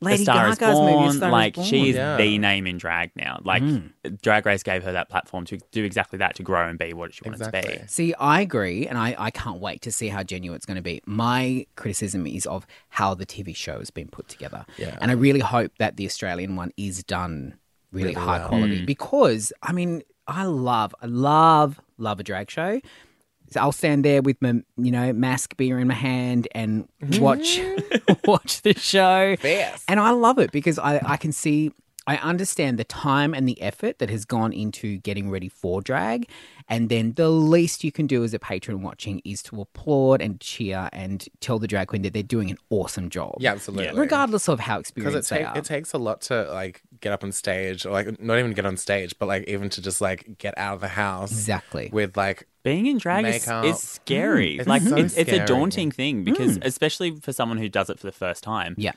Lady 0.02 0.24
Star 0.24 0.48
is 0.48 0.58
Gaga's 0.58 0.80
movie. 0.80 0.92
Born, 0.94 1.14
Star 1.14 1.30
is 1.30 1.32
like 1.32 1.56
Born. 1.56 1.68
she 1.68 1.90
is 1.90 1.96
Yeah. 1.96 2.18
the 2.18 2.38
name 2.38 2.68
in 2.68 2.78
drag 2.78 3.12
now. 3.16 3.40
Like 3.44 3.64
hmm. 3.64 3.88
Drag 4.22 4.46
Race 4.46 4.64
gave 4.64 4.84
her 4.84 4.92
that 4.92 5.10
platform 5.10 5.46
to 5.46 5.58
do 5.72 5.84
exactly 5.84 6.18
that, 6.20 6.36
to 6.36 6.44
grow 6.44 6.68
and 6.68 6.78
be 6.78 6.94
what 6.94 7.14
she 7.14 7.22
wanted 7.26 7.44
to 7.44 7.52
be. 7.52 7.80
See, 7.88 8.14
I 8.16 8.42
agree, 8.42 8.88
and 8.88 8.98
I, 8.98 9.16
I 9.18 9.32
can't 9.32 9.60
wait 9.60 9.82
to 9.84 9.92
see 9.92 10.08
how 10.08 10.24
genuine 10.24 10.56
it's 10.56 10.66
going 10.66 10.78
to 10.78 10.84
be. 10.84 11.02
My 11.06 11.66
criticism 11.76 12.26
is 12.28 12.46
of 12.46 12.66
how 12.90 13.14
the 13.14 13.26
TV 13.26 13.56
show 13.56 13.80
has 13.80 13.92
been 13.92 14.08
put 14.08 14.28
together. 14.28 14.66
Yeah. 14.78 14.98
And 15.02 15.12
I 15.12 15.14
really 15.14 15.40
hope 15.40 15.72
that 15.78 15.98
the 15.98 16.06
Australian 16.06 16.56
one 16.56 16.72
is 16.78 17.04
done 17.04 17.56
really, 17.92 18.10
Really 18.10 18.26
high 18.26 18.40
well. 18.40 18.48
quality 18.50 18.80
hmm. 18.80 18.86
because, 18.86 19.54
I 19.62 19.72
mean, 19.72 20.04
I 20.28 20.46
love, 20.46 20.96
I 21.02 21.06
love, 21.06 21.80
love 21.98 22.20
a 22.20 22.24
drag 22.24 22.50
show. 22.50 22.80
I'll 23.58 23.72
stand 23.72 24.06
there 24.06 24.22
with 24.22 24.42
my, 24.42 24.62
you 24.78 24.92
know, 24.92 25.14
mask 25.14 25.58
beer 25.58 25.80
in 25.80 25.88
my 25.88 25.94
hand 25.94 26.48
and 26.54 26.88
watch 27.20 27.58
mm-hmm. 27.60 28.14
watch 28.26 28.62
the 28.62 28.74
show. 28.74 29.36
Yes. 29.44 29.84
And 29.88 30.00
I 30.00 30.12
love 30.12 30.40
it 30.40 30.52
because 30.52 30.80
I, 30.80 31.02
I 31.06 31.18
can 31.18 31.32
see 31.32 31.72
I 32.06 32.18
understand 32.18 32.78
the 32.78 32.84
time 32.84 33.34
and 33.34 33.48
the 33.48 33.62
effort 33.62 34.00
that 34.00 34.10
has 34.10 34.26
gone 34.26 34.52
into 34.52 34.98
getting 34.98 35.30
ready 35.30 35.48
for 35.48 35.82
drag. 35.82 36.30
And 36.68 36.90
then 36.90 37.14
the 37.14 37.30
least 37.30 37.84
you 37.84 37.92
can 37.92 38.08
do 38.08 38.24
as 38.24 38.34
a 38.34 38.40
patron 38.40 38.82
watching 38.82 39.22
is 39.24 39.42
to 39.44 39.62
applaud 39.62 40.22
and 40.22 40.40
cheer 40.40 40.90
and 40.92 41.26
tell 41.40 41.60
the 41.60 41.68
drag 41.68 41.88
queen 41.88 42.02
that 42.02 42.14
they're 42.14 42.24
doing 42.24 42.52
an 42.52 42.58
awesome 42.70 43.10
job. 43.10 43.36
Yeah, 43.40 43.54
absolutely. 43.54 43.98
Regardless 43.98 44.50
of 44.50 44.60
how 44.60 44.80
experienced 44.80 45.32
it, 45.32 45.36
they 45.36 45.42
take, 45.42 45.48
are. 45.48 45.58
it 45.58 45.66
takes 45.66 45.94
a 45.94 45.98
lot 45.98 46.22
to 46.22 46.44
like 46.52 46.82
get 47.00 47.14
up 47.14 47.24
on 47.24 47.32
stage 47.32 47.86
or 47.86 47.92
like 47.92 48.20
not 48.22 48.40
even 48.40 48.52
get 48.52 48.66
on 48.66 48.78
stage 48.78 49.14
but 49.20 49.28
like 49.28 49.46
even 49.48 49.70
to 49.70 49.82
just 49.82 50.00
like 50.00 50.38
get 50.38 50.58
out 50.58 50.76
of 50.76 50.82
the 50.82 50.88
house 50.88 51.32
Exactly. 51.32 51.90
with 51.92 52.16
like 52.18 52.48
Being 52.64 52.86
in 52.86 52.98
drag 52.98 53.26
is, 53.26 53.48
is 53.48 53.80
scary. 53.80 54.56
Mm, 54.56 54.60
it's 54.60 54.68
like 54.68 54.82
so 54.82 54.96
it's, 54.96 55.18
it's 55.18 55.32
a 55.32 55.46
daunting 55.46 55.92
thing 55.92 56.24
because 56.24 56.58
mm. 56.58 56.66
especially 56.66 57.16
for 57.18 57.34
someone 57.34 57.58
who 57.58 57.70
does 57.70 57.90
it 57.90 58.00
for 58.00 58.08
the 58.08 58.14
first 58.14 58.44
time. 58.44 58.76
yeah. 58.78 58.94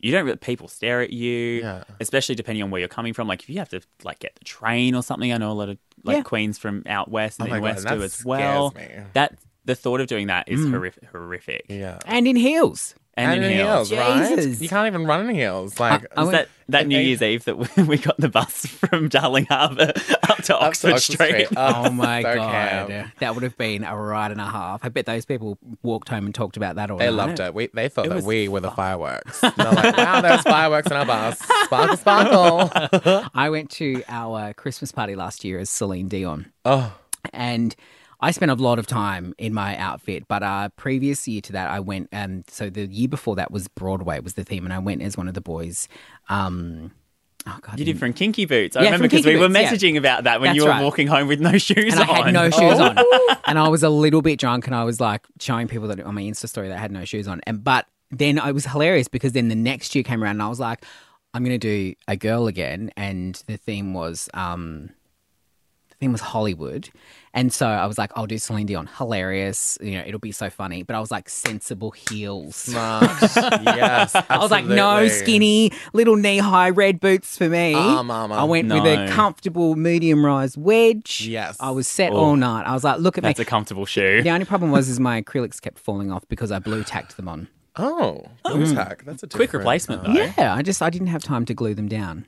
You 0.00 0.12
don't 0.12 0.24
really, 0.24 0.36
people 0.36 0.68
stare 0.68 1.00
at 1.00 1.10
you, 1.12 1.60
Yeah. 1.60 1.84
especially 2.00 2.34
depending 2.36 2.62
on 2.62 2.70
where 2.70 2.78
you're 2.78 2.88
coming 2.88 3.12
from. 3.14 3.26
Like 3.28 3.42
if 3.42 3.50
you 3.50 3.58
have 3.58 3.68
to 3.70 3.80
like 4.04 4.20
get 4.20 4.34
the 4.36 4.44
train 4.44 4.94
or 4.94 5.02
something, 5.02 5.32
I 5.32 5.38
know 5.38 5.50
a 5.50 5.54
lot 5.54 5.68
of 5.68 5.78
like 6.04 6.16
Yeah. 6.18 6.22
queens 6.22 6.58
from 6.58 6.84
out 6.86 7.10
west 7.10 7.40
and 7.40 7.48
Oh 7.48 7.50
my 7.50 7.56
in 7.56 7.62
God, 7.62 7.68
west 7.74 7.84
that 7.84 7.94
do 7.96 8.02
as 8.02 8.24
well. 8.24 8.72
me. 8.76 8.86
That 9.14 9.34
the 9.64 9.74
thought 9.74 10.00
of 10.00 10.06
doing 10.06 10.28
that 10.28 10.48
is 10.48 10.60
mm. 10.60 10.70
horrific, 10.70 11.04
horrific. 11.10 11.66
yeah 11.68 11.98
And 12.06 12.26
in 12.28 12.36
heels. 12.36 12.94
And, 13.18 13.44
in 13.44 13.52
heels. 13.52 13.92
right 13.92 14.28
Jesus. 14.36 14.60
you 14.60 14.68
can't 14.68 14.86
even 14.86 15.04
run 15.06 15.28
in 15.28 15.34
heels 15.34 15.78
like 15.80 16.06
I 16.16 16.20
Was 16.20 16.26
went- 16.32 16.32
that 16.32 16.48
that 16.70 16.86
New 16.86 16.98
Year's 16.98 17.22
Eve 17.22 17.44
that 17.46 17.56
we, 17.56 17.82
we 17.82 17.96
got 17.96 18.18
the 18.18 18.28
bus 18.28 18.66
from 18.66 19.08
Darling 19.08 19.46
Harbour 19.46 19.92
up 20.28 20.36
to 20.44 20.58
Oxford, 20.58 20.92
Oxford 20.92 21.00
Street? 21.00 21.46
Street. 21.46 21.48
Oh 21.56 21.90
my 21.90 22.20
so 22.22 22.34
god, 22.34 22.88
camp. 22.88 23.10
that 23.20 23.34
would 23.34 23.42
have 23.42 23.56
been 23.56 23.84
a 23.84 23.96
ride 23.96 24.32
and 24.32 24.40
a 24.40 24.44
half. 24.46 24.84
I 24.84 24.90
bet 24.90 25.06
those 25.06 25.24
people 25.24 25.56
walked 25.82 26.10
home 26.10 26.26
and 26.26 26.34
talked 26.34 26.56
about 26.58 26.76
that 26.76 26.90
all 26.90 26.98
They 26.98 27.06
night. 27.06 27.14
loved 27.14 27.40
it. 27.40 27.54
We, 27.54 27.68
they 27.72 27.88
thought 27.88 28.04
It 28.06 28.10
that 28.10 28.16
was 28.16 28.24
we 28.26 28.48
were 28.48 28.60
the 28.60 28.70
fireworks. 28.70 29.40
They're 29.40 29.52
like, 29.56 29.96
wow, 29.96 30.20
there's 30.20 30.42
fireworks 30.42 30.90
in 30.90 30.96
our 30.98 31.06
bus. 31.06 31.38
Sparkle, 31.64 31.96
sparkle. 31.96 33.22
I 33.34 33.48
went 33.50 33.70
to 33.72 34.02
our 34.08 34.52
Christmas 34.52 34.92
party 34.92 35.16
last 35.16 35.44
year 35.44 35.58
as 35.58 35.70
Celine 35.70 36.08
Dion, 36.08 36.52
oh, 36.66 36.94
and 37.32 37.74
I 38.20 38.32
spent 38.32 38.50
a 38.50 38.54
lot 38.54 38.78
of 38.78 38.86
time 38.86 39.34
in 39.38 39.54
my 39.54 39.76
outfit. 39.76 40.24
But 40.28 40.42
uh, 40.42 40.70
previous 40.76 41.26
year 41.28 41.40
to 41.42 41.52
that, 41.52 41.70
I 41.70 41.80
went. 41.80 42.08
Um, 42.12 42.44
so 42.48 42.68
the 42.70 42.86
year 42.86 43.08
before 43.08 43.36
that 43.36 43.50
was 43.50 43.68
Broadway 43.68 44.20
was 44.20 44.34
the 44.34 44.44
theme, 44.44 44.64
and 44.64 44.72
I 44.72 44.78
went 44.78 45.02
as 45.02 45.16
one 45.16 45.28
of 45.28 45.34
the 45.34 45.40
boys. 45.40 45.88
Um, 46.28 46.92
oh 47.46 47.58
god, 47.60 47.78
You 47.78 47.84
did 47.84 47.98
from 47.98 48.12
Kinky 48.12 48.44
Boots. 48.44 48.76
I 48.76 48.80
Yeah, 48.80 48.86
remember 48.86 49.08
because 49.08 49.24
we 49.24 49.36
were 49.36 49.48
Boots, 49.48 49.60
yeah. 49.60 49.72
messaging 49.72 49.96
about 49.96 50.24
that 50.24 50.40
when 50.40 50.48
That's 50.48 50.56
you 50.56 50.64
were 50.64 50.70
right. 50.70 50.82
walking 50.82 51.06
home 51.06 51.28
with 51.28 51.40
no 51.40 51.58
shoes 51.58 51.94
and 51.94 52.02
on. 52.02 52.10
I 52.10 52.24
had 52.24 52.34
no 52.34 52.50
shoes 52.50 52.80
on, 52.80 52.98
and 53.46 53.58
I 53.58 53.68
was 53.68 53.82
a 53.82 53.88
little 53.90 54.22
bit 54.22 54.38
drunk, 54.38 54.66
and 54.66 54.74
I 54.74 54.84
was 54.84 55.00
like 55.00 55.24
showing 55.40 55.68
people 55.68 55.86
that 55.88 56.00
on 56.00 56.14
my 56.14 56.22
Insta 56.22 56.48
story 56.48 56.68
that 56.68 56.76
I 56.76 56.80
had 56.80 56.92
no 56.92 57.04
shoes 57.04 57.28
on, 57.28 57.40
and 57.46 57.62
but 57.62 57.86
then 58.10 58.38
it 58.38 58.52
was 58.52 58.64
hilarious 58.64 59.06
because 59.06 59.32
then 59.32 59.48
the 59.48 59.54
next 59.54 59.94
year 59.94 60.02
came 60.02 60.24
around, 60.24 60.32
and 60.32 60.42
I 60.42 60.48
was 60.48 60.58
like, 60.60 60.84
I'm 61.34 61.44
gonna 61.44 61.58
do 61.58 61.94
a 62.08 62.16
girl 62.16 62.48
again, 62.48 62.90
and 62.96 63.40
the 63.46 63.56
theme 63.58 63.94
was 63.94 64.28
um, 64.34 64.90
the 65.98 66.04
theme 66.04 66.12
was 66.12 66.20
Hollywood, 66.20 66.90
and 67.34 67.52
so 67.52 67.66
I 67.66 67.86
was 67.86 67.98
like, 67.98 68.12
I'll 68.14 68.26
do 68.26 68.38
Celine 68.38 68.66
Dion, 68.66 68.88
hilarious, 68.98 69.76
you 69.80 69.92
know, 69.92 70.04
it'll 70.06 70.20
be 70.20 70.30
so 70.32 70.48
funny, 70.48 70.82
but 70.84 70.94
I 70.94 71.00
was 71.00 71.10
like 71.10 71.28
sensible 71.28 71.90
heels. 71.90 72.54
smart. 72.54 73.02
yes. 73.22 74.14
I 74.14 74.38
was 74.38 74.50
like, 74.50 74.64
no 74.64 75.08
skinny, 75.08 75.72
little 75.92 76.16
knee 76.16 76.38
high 76.38 76.70
red 76.70 77.00
boots 77.00 77.36
for 77.36 77.48
me. 77.48 77.74
Ah, 77.74 78.02
mama. 78.02 78.34
I 78.34 78.44
went 78.44 78.72
with 78.72 78.86
a 78.86 79.02
um, 79.04 79.08
comfortable 79.08 79.74
medium 79.74 80.24
rise 80.24 80.56
wedge. 80.56 81.26
Yes. 81.26 81.56
I 81.60 81.70
was 81.72 81.88
set 81.88 82.12
Oh. 82.12 82.16
all 82.16 82.36
night. 82.36 82.62
I 82.64 82.72
was 82.74 82.84
like, 82.84 83.00
look 83.00 83.18
at 83.18 83.22
That's 83.22 83.38
me. 83.38 83.42
That's 83.42 83.48
a 83.48 83.50
comfortable 83.50 83.86
shoe. 83.86 84.22
the 84.22 84.30
only 84.30 84.46
problem 84.46 84.70
was 84.70 84.88
is 84.88 85.00
my 85.00 85.20
acrylics 85.20 85.60
kept 85.60 85.78
falling 85.78 86.12
off 86.12 86.26
because 86.28 86.52
I 86.52 86.60
blue 86.60 86.84
tacked 86.84 87.16
them 87.16 87.28
on. 87.28 87.48
Oh, 87.76 88.24
blue 88.44 88.64
mm. 88.66 88.74
tack. 88.74 89.04
That's 89.04 89.22
a 89.22 89.26
Quick 89.26 89.48
different- 89.48 89.62
replacement 89.62 90.02
uh, 90.02 90.12
though. 90.12 90.32
Yeah, 90.38 90.54
I 90.54 90.62
just 90.62 90.80
I 90.80 90.90
didn't 90.90 91.08
have 91.08 91.22
time 91.22 91.44
to 91.46 91.54
glue 91.54 91.74
them 91.74 91.88
down. 91.88 92.26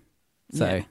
So 0.53 0.83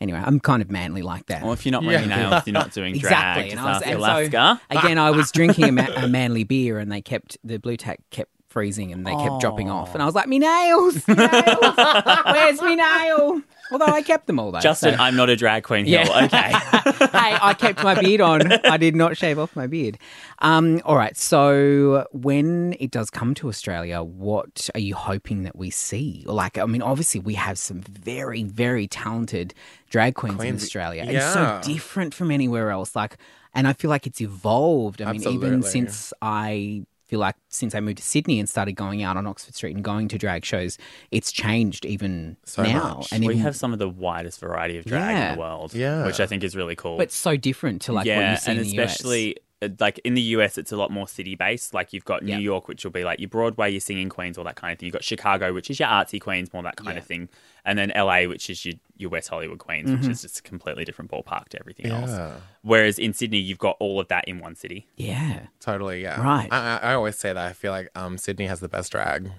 anyway, 0.00 0.22
I'm 0.24 0.40
kind 0.40 0.62
of 0.62 0.70
manly 0.70 1.02
like 1.02 1.26
that. 1.26 1.42
Well, 1.42 1.52
if 1.52 1.64
you're 1.66 1.72
not 1.72 1.84
wearing 1.84 2.08
Yeah. 2.08 2.30
nails, 2.30 2.42
you're 2.46 2.52
not 2.54 2.72
doing 2.72 2.98
drag. 2.98 3.04
exactly. 3.04 3.42
Just 3.50 3.56
And 3.56 3.60
I 3.60 3.68
was 3.68 3.76
ask 3.82 3.86
and 3.86 3.98
Alaska. 3.98 4.60
so 4.72 4.78
again, 4.78 4.98
I 4.98 5.10
was 5.10 5.30
drinking 5.32 5.64
a, 5.64 5.72
ma- 5.72 5.86
a 5.96 6.08
manly 6.08 6.44
beer, 6.44 6.78
and 6.78 6.90
they 6.92 7.00
kept 7.02 7.38
the 7.44 7.58
blue 7.58 7.76
tack 7.76 8.00
kept 8.10 8.30
freezing, 8.48 8.92
and 8.92 9.06
they 9.06 9.14
kept 9.14 9.40
dropping 9.40 9.68
off, 9.70 9.92
and 9.94 10.02
I 10.02 10.06
was 10.06 10.14
like, 10.14 10.28
me 10.28 10.38
nails, 10.38 11.06
me 11.08 11.14
nails, 11.14 11.76
where's 12.24 12.62
me 12.62 12.76
nail? 12.76 13.42
Although 13.72 13.86
I 13.86 14.02
kept 14.02 14.26
them 14.26 14.38
all 14.38 14.52
though. 14.52 14.60
Justin, 14.60 14.94
so- 14.96 15.02
I'm 15.02 15.16
not 15.16 15.28
a 15.28 15.36
drag 15.36 15.64
queen. 15.64 15.86
Hill. 15.86 16.04
Yeah. 16.04 16.24
Okay. 16.24 16.52
hey, 17.06 17.36
I 17.40 17.54
kept 17.58 17.82
my 17.82 18.00
beard 18.00 18.20
on. 18.20 18.52
I 18.64 18.76
did 18.76 18.94
not 18.94 19.16
shave 19.16 19.38
off 19.38 19.54
my 19.56 19.66
beard. 19.66 19.98
Um, 20.40 20.80
all 20.84 20.96
right. 20.96 21.16
So 21.16 22.06
when 22.12 22.76
it 22.78 22.90
does 22.90 23.10
come 23.10 23.34
to 23.34 23.48
Australia, 23.48 24.02
what 24.02 24.70
are 24.74 24.80
you 24.80 24.94
hoping 24.94 25.42
that 25.42 25.56
we 25.56 25.70
see? 25.70 26.22
Like, 26.26 26.58
I 26.58 26.64
mean, 26.66 26.82
obviously 26.82 27.20
we 27.20 27.34
have 27.34 27.58
some 27.58 27.80
very, 27.82 28.44
very 28.44 28.86
talented 28.86 29.54
drag 29.90 30.14
queens, 30.14 30.34
in 30.34 30.38
Queens, 30.38 30.62
Australia. 30.62 31.04
It's 31.06 31.32
so 31.34 31.60
different 31.62 32.14
from 32.14 32.30
anywhere 32.30 32.70
else. 32.70 32.94
Like, 32.94 33.16
and 33.54 33.66
I 33.66 33.72
feel 33.72 33.88
like 33.90 34.06
it's 34.06 34.20
evolved. 34.20 35.00
I 35.02 35.12
mean, 35.12 35.22
even 35.28 35.62
since 35.62 36.12
I 36.22 36.84
feel 37.06 37.20
like 37.20 37.36
since 37.48 37.74
I 37.74 37.80
moved 37.80 37.98
to 37.98 38.02
Sydney 38.02 38.38
and 38.40 38.48
started 38.48 38.72
going 38.72 39.02
out 39.02 39.16
on 39.16 39.26
Oxford 39.26 39.54
Street 39.54 39.74
and 39.76 39.84
going 39.84 40.08
to 40.08 40.18
drag 40.18 40.44
shows, 40.44 40.76
it's 41.10 41.30
changed 41.32 41.84
even 41.84 42.36
So 42.44 42.62
now. 42.62 42.96
much. 42.98 43.12
And 43.12 43.24
we 43.24 43.34
even, 43.34 43.42
have 43.44 43.56
some 43.56 43.72
of 43.72 43.78
the 43.78 43.88
widest 43.88 44.40
variety 44.40 44.76
of 44.78 44.84
drag 44.84 45.14
Yeah. 45.16 45.30
in 45.30 45.34
the 45.36 45.40
world. 45.40 45.74
Yeah. 45.74 46.04
Which 46.06 46.20
I 46.20 46.26
think 46.26 46.42
is 46.42 46.56
really 46.56 46.74
cool. 46.76 46.96
but 46.98 47.12
so 47.12 47.36
different 47.36 47.82
to 47.82 47.92
like 47.92 48.06
what 48.06 48.06
yeah, 48.08 48.32
you 48.32 48.36
see 48.38 48.50
and 48.50 48.60
in 48.60 48.66
the 48.66 48.78
especially 48.78 49.36
like 49.80 49.98
in 50.04 50.12
the 50.14 50.20
US, 50.22 50.58
it's 50.58 50.70
a 50.70 50.76
lot 50.76 50.90
more 50.90 51.08
city 51.08 51.34
based. 51.34 51.72
Like 51.72 51.92
you've 51.92 52.04
got 52.04 52.22
New 52.22 52.32
Yeah. 52.32 52.38
York, 52.38 52.68
which 52.68 52.84
will 52.84 52.90
be 52.92 53.04
like 53.04 53.20
your 53.20 53.28
Broadway, 53.30 53.70
your 53.70 53.80
singing 53.80 54.08
queens, 54.10 54.36
all 54.36 54.44
that 54.44 54.56
kind 54.56 54.72
of 54.72 54.78
thing. 54.78 54.86
You've 54.86 54.92
got 54.92 55.02
Chicago, 55.04 55.52
which 55.54 55.70
is 55.70 55.80
your 55.80 55.88
artsy 55.88 56.20
queens, 56.20 56.52
more 56.52 56.62
that 56.64 56.76
kind 56.76 56.94
Yeah. 56.96 56.98
of 57.00 57.06
thing. 57.06 57.28
And 57.64 57.78
then 57.78 57.90
LA, 57.96 58.24
which 58.26 58.50
is 58.50 58.64
your, 58.66 58.74
your 58.96 59.10
West 59.10 59.28
Hollywood 59.28 59.58
queens, 59.58 59.88
Mm-hmm. 59.90 60.02
which 60.02 60.10
is 60.10 60.22
just 60.22 60.38
a 60.40 60.42
completely 60.42 60.84
different 60.84 61.10
ballpark 61.10 61.48
to 61.48 61.58
everything 61.58 61.86
else. 61.86 62.40
Whereas 62.62 62.98
in 62.98 63.12
Sydney, 63.14 63.38
you've 63.38 63.58
got 63.58 63.76
all 63.80 63.98
of 63.98 64.08
that 64.08 64.28
in 64.28 64.40
one 64.40 64.54
city. 64.56 64.86
Yeah. 64.96 65.46
Totally, 65.60 66.02
yeah. 66.02 66.20
Right. 66.20 66.48
I, 66.52 66.76
I, 66.76 66.90
I 66.90 66.94
always 66.94 67.16
say 67.16 67.32
that. 67.32 67.44
I 67.46 67.52
feel 67.54 67.72
like 67.72 67.88
um, 67.96 68.18
Sydney 68.18 68.46
has 68.46 68.60
the 68.60 68.68
best 68.68 68.92
drag 68.92 69.30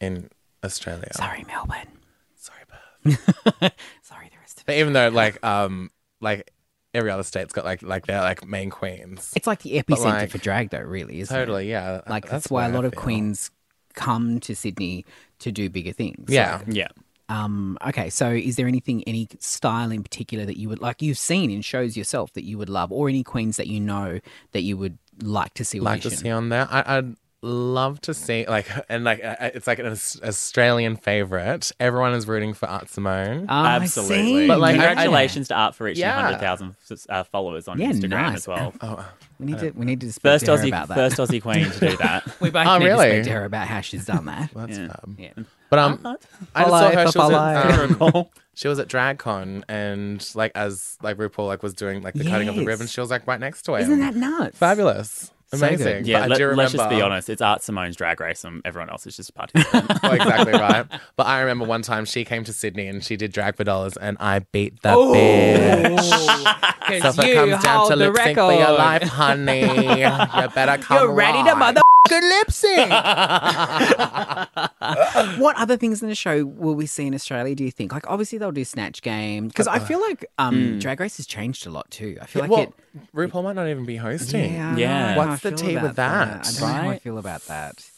in 0.00 0.28
Australia. 0.62 1.12
Sorry, 1.14 1.44
Melbourne. 1.48 1.88
Sorry, 2.36 2.60
Perth. 2.68 3.72
Sorry, 4.02 4.28
the 4.30 4.38
rest 4.40 4.58
of 4.58 4.62
it. 4.62 4.66
But 4.66 4.74
even 4.76 4.92
though, 4.92 5.08
like, 5.08 5.42
um, 5.44 5.90
like 6.20 6.52
every 6.98 7.10
other 7.10 7.22
state's 7.22 7.52
got 7.52 7.64
like 7.64 7.82
like 7.82 8.06
their 8.06 8.20
like 8.20 8.46
main 8.46 8.70
queens. 8.70 9.32
It's 9.34 9.46
like 9.46 9.62
the 9.62 9.82
epicenter 9.82 10.04
like- 10.04 10.30
for 10.30 10.38
drag, 10.38 10.70
though, 10.70 10.80
really, 10.80 11.20
isn't 11.20 11.34
it? 11.34 11.38
Totally, 11.38 11.70
yeah. 11.70 12.02
Like 12.06 12.28
that's, 12.28 12.50
why 12.50 12.66
a 12.66 12.72
lot 12.72 12.84
of 12.84 12.94
queens 12.94 13.50
come 13.94 14.40
to 14.40 14.54
Sydney 14.54 15.04
to 15.40 15.50
do 15.50 15.70
bigger 15.70 15.92
things. 15.92 16.30
Yeah. 16.30 16.62
Yeah. 16.66 16.88
Um. 17.28 17.76
Okay. 17.86 18.10
So, 18.10 18.30
is 18.30 18.56
there 18.56 18.66
anything, 18.66 19.04
any 19.06 19.28
style 19.38 19.90
in 19.90 20.02
particular 20.02 20.46
that 20.46 20.58
you 20.58 20.68
would 20.68 20.80
like? 20.80 21.02
You've 21.02 21.18
seen 21.18 21.50
in 21.50 21.60
shows 21.60 21.96
yourself 21.96 22.32
that 22.34 22.44
you 22.44 22.56
would 22.58 22.70
love, 22.70 22.90
or 22.90 23.08
any 23.08 23.22
queens 23.22 23.58
that 23.58 23.66
you 23.66 23.80
know 23.80 24.20
that 24.52 24.62
you 24.62 24.76
would 24.78 24.98
like 25.22 25.54
to 25.54 25.64
see? 25.64 25.80
like 25.80 26.02
to 26.02 26.10
see 26.10 26.30
on 26.30 26.48
there. 26.48 26.66
I, 26.70 26.98
I'd 26.98 27.16
love 27.42 28.00
to 28.02 28.12
see 28.14 28.44
like 28.48 28.66
and 28.88 29.04
like 29.04 29.22
uh, 29.24 29.36
it's 29.54 29.66
like 29.66 29.78
an 29.78 29.86
Australian 29.86 30.96
favorite. 30.96 31.70
Everyone 31.78 32.12
is 32.14 32.26
rooting 32.26 32.54
for 32.54 32.68
Art 32.68 32.88
Simone. 32.90 33.46
Oh, 33.48 33.52
Absolutely. 33.64 34.48
But, 34.48 34.58
like, 34.60 34.76
I- 34.76 34.78
I- 34.78 34.86
Congratulations 34.88 35.48
to 35.48 35.54
Art 35.54 35.74
for 35.74 35.84
reaching 35.84 36.00
Yeah. 36.02 36.16
100,000 36.16 36.74
uh, 37.08 37.22
followers 37.24 37.68
on 37.68 37.78
Yeah, 37.80 37.92
Instagram 37.92 38.10
nice. 38.10 38.36
as 38.38 38.48
well. 38.48 38.74
oh, 38.80 39.08
we 39.38 39.46
need 39.46 39.58
to 39.60 39.70
we 39.70 39.86
need 39.86 40.00
to 40.00 40.10
speak 40.12 40.22
First 40.22 40.46
to 40.46 40.52
her 40.56 40.58
Aussie, 40.62 40.68
about 40.68 40.88
that. 40.88 40.94
first 40.96 41.16
Aussie 41.16 41.40
queen 41.40 41.70
to 41.70 41.80
do 41.90 41.96
that. 41.98 42.24
we 42.40 42.50
both 42.50 42.66
Oh, 42.66 42.78
need 42.78 42.86
really? 42.86 43.06
to 43.08 43.14
speak 43.16 43.24
to 43.24 43.30
her 43.38 43.44
about 43.44 43.68
how 43.68 43.80
she's 43.80 44.04
done 44.06 44.24
that. 44.26 44.50
that's 44.54 44.76
Yeah. 44.78 44.86
fab. 44.88 45.16
yeah. 45.18 45.32
But 45.70 45.78
um, 45.78 46.16
I 46.54 46.64
just 46.64 46.70
saw 46.70 46.90
her. 46.90 47.10
She 47.12 47.18
was, 47.18 47.30
at, 47.30 48.00
um, 48.14 48.24
she 48.54 48.68
was 48.68 48.78
at 48.78 48.88
DragCon 48.88 49.64
and 49.68 50.26
like 50.34 50.52
as 50.54 50.96
like 51.02 51.18
RuPaul 51.18 51.46
like 51.46 51.62
was 51.62 51.74
doing 51.74 52.02
like 52.02 52.14
the 52.14 52.24
cutting 52.24 52.48
of 52.48 52.56
the 52.56 52.64
ribbon, 52.64 52.86
she 52.86 53.00
was 53.00 53.10
like 53.10 53.26
right 53.26 53.38
next 53.38 53.62
to 53.62 53.74
him. 53.74 53.82
Isn't 53.82 54.00
that 54.00 54.16
nuts? 54.16 54.58
fabulous? 54.58 55.30
So. 55.50 55.66
Amazing. 55.66 56.04
Yeah, 56.04 56.18
But 56.18 56.22
I 56.24 56.26
let, 56.28 56.36
do 56.38 56.44
remember. 56.44 56.62
us 56.64 56.72
just 56.72 56.90
be 56.90 57.00
honest. 57.00 57.30
It's 57.30 57.40
Art 57.40 57.62
Simone's 57.62 57.96
drag 57.96 58.20
race, 58.20 58.44
and 58.44 58.60
everyone 58.66 58.90
else 58.90 59.06
is 59.06 59.16
just 59.16 59.30
a 59.30 59.32
participant. 59.32 59.90
Well, 60.02 60.12
exactly 60.12 60.52
right. 60.52 60.86
But 61.16 61.26
I 61.26 61.40
remember 61.40 61.64
one 61.64 61.80
time 61.82 62.04
she 62.04 62.24
came 62.24 62.44
to 62.44 62.52
Sydney 62.52 62.86
and 62.86 63.02
she 63.02 63.16
did 63.16 63.32
drag 63.32 63.56
for 63.56 63.64
dollars, 63.64 63.96
and 63.96 64.16
I 64.20 64.40
beat 64.40 64.82
that 64.82 64.94
Oh. 64.94 65.12
bitch. 65.12 66.64
So 66.88 67.08
if 67.10 67.18
it 67.18 67.26
you 67.28 67.34
comes 67.34 67.62
down 67.62 67.76
hold 67.80 67.90
to 67.90 67.96
the 67.96 68.06
lip 68.10 68.16
sync 68.16 68.38
for 68.38 68.50
your 68.50 68.60
record. 68.60 68.78
life, 68.78 69.02
honey, 69.02 69.60
you 70.00 70.48
better 70.54 70.78
come. 70.82 70.96
You're 70.98 71.12
ready 71.12 71.42
to 71.44 71.54
mother 71.54 71.82
lip 72.14 72.50
sync. 72.50 72.90
what 75.40 75.56
other 75.56 75.76
things 75.76 76.02
in 76.02 76.08
the 76.08 76.14
show 76.14 76.44
will 76.44 76.74
we 76.74 76.86
see 76.86 77.06
in 77.06 77.14
Australia? 77.14 77.54
Do 77.54 77.64
you 77.64 77.70
think? 77.70 77.92
Like, 77.92 78.08
obviously 78.08 78.38
they'll 78.38 78.52
do 78.52 78.64
Snatch 78.64 79.02
Game 79.02 79.48
because 79.48 79.66
I 79.66 79.78
feel 79.78 80.00
like 80.00 80.26
um, 80.38 80.78
Drag 80.78 81.00
Race 81.00 81.16
has 81.18 81.26
changed 81.26 81.66
a 81.66 81.70
lot 81.70 81.90
too. 81.90 82.18
I 82.20 82.26
feel 82.26 82.42
like 82.42 82.50
well, 82.50 82.62
it. 82.62 82.72
RuPaul 83.14 83.44
might 83.44 83.56
not 83.56 83.68
even 83.68 83.84
be 83.84 83.96
hosting. 83.96 84.52
Yeah, 84.52 84.76
Yeah. 84.76 85.16
What's 85.16 85.42
the 85.42 85.50
feel 85.50 85.58
tea 85.58 85.76
with 85.76 85.96
that? 85.96 86.46
I 86.46 86.50
don't 86.50 86.60
know 86.60 86.66
how 86.66 86.90
I 86.90 86.98
feel 86.98 87.18
about 87.18 87.42
that. 87.46 87.88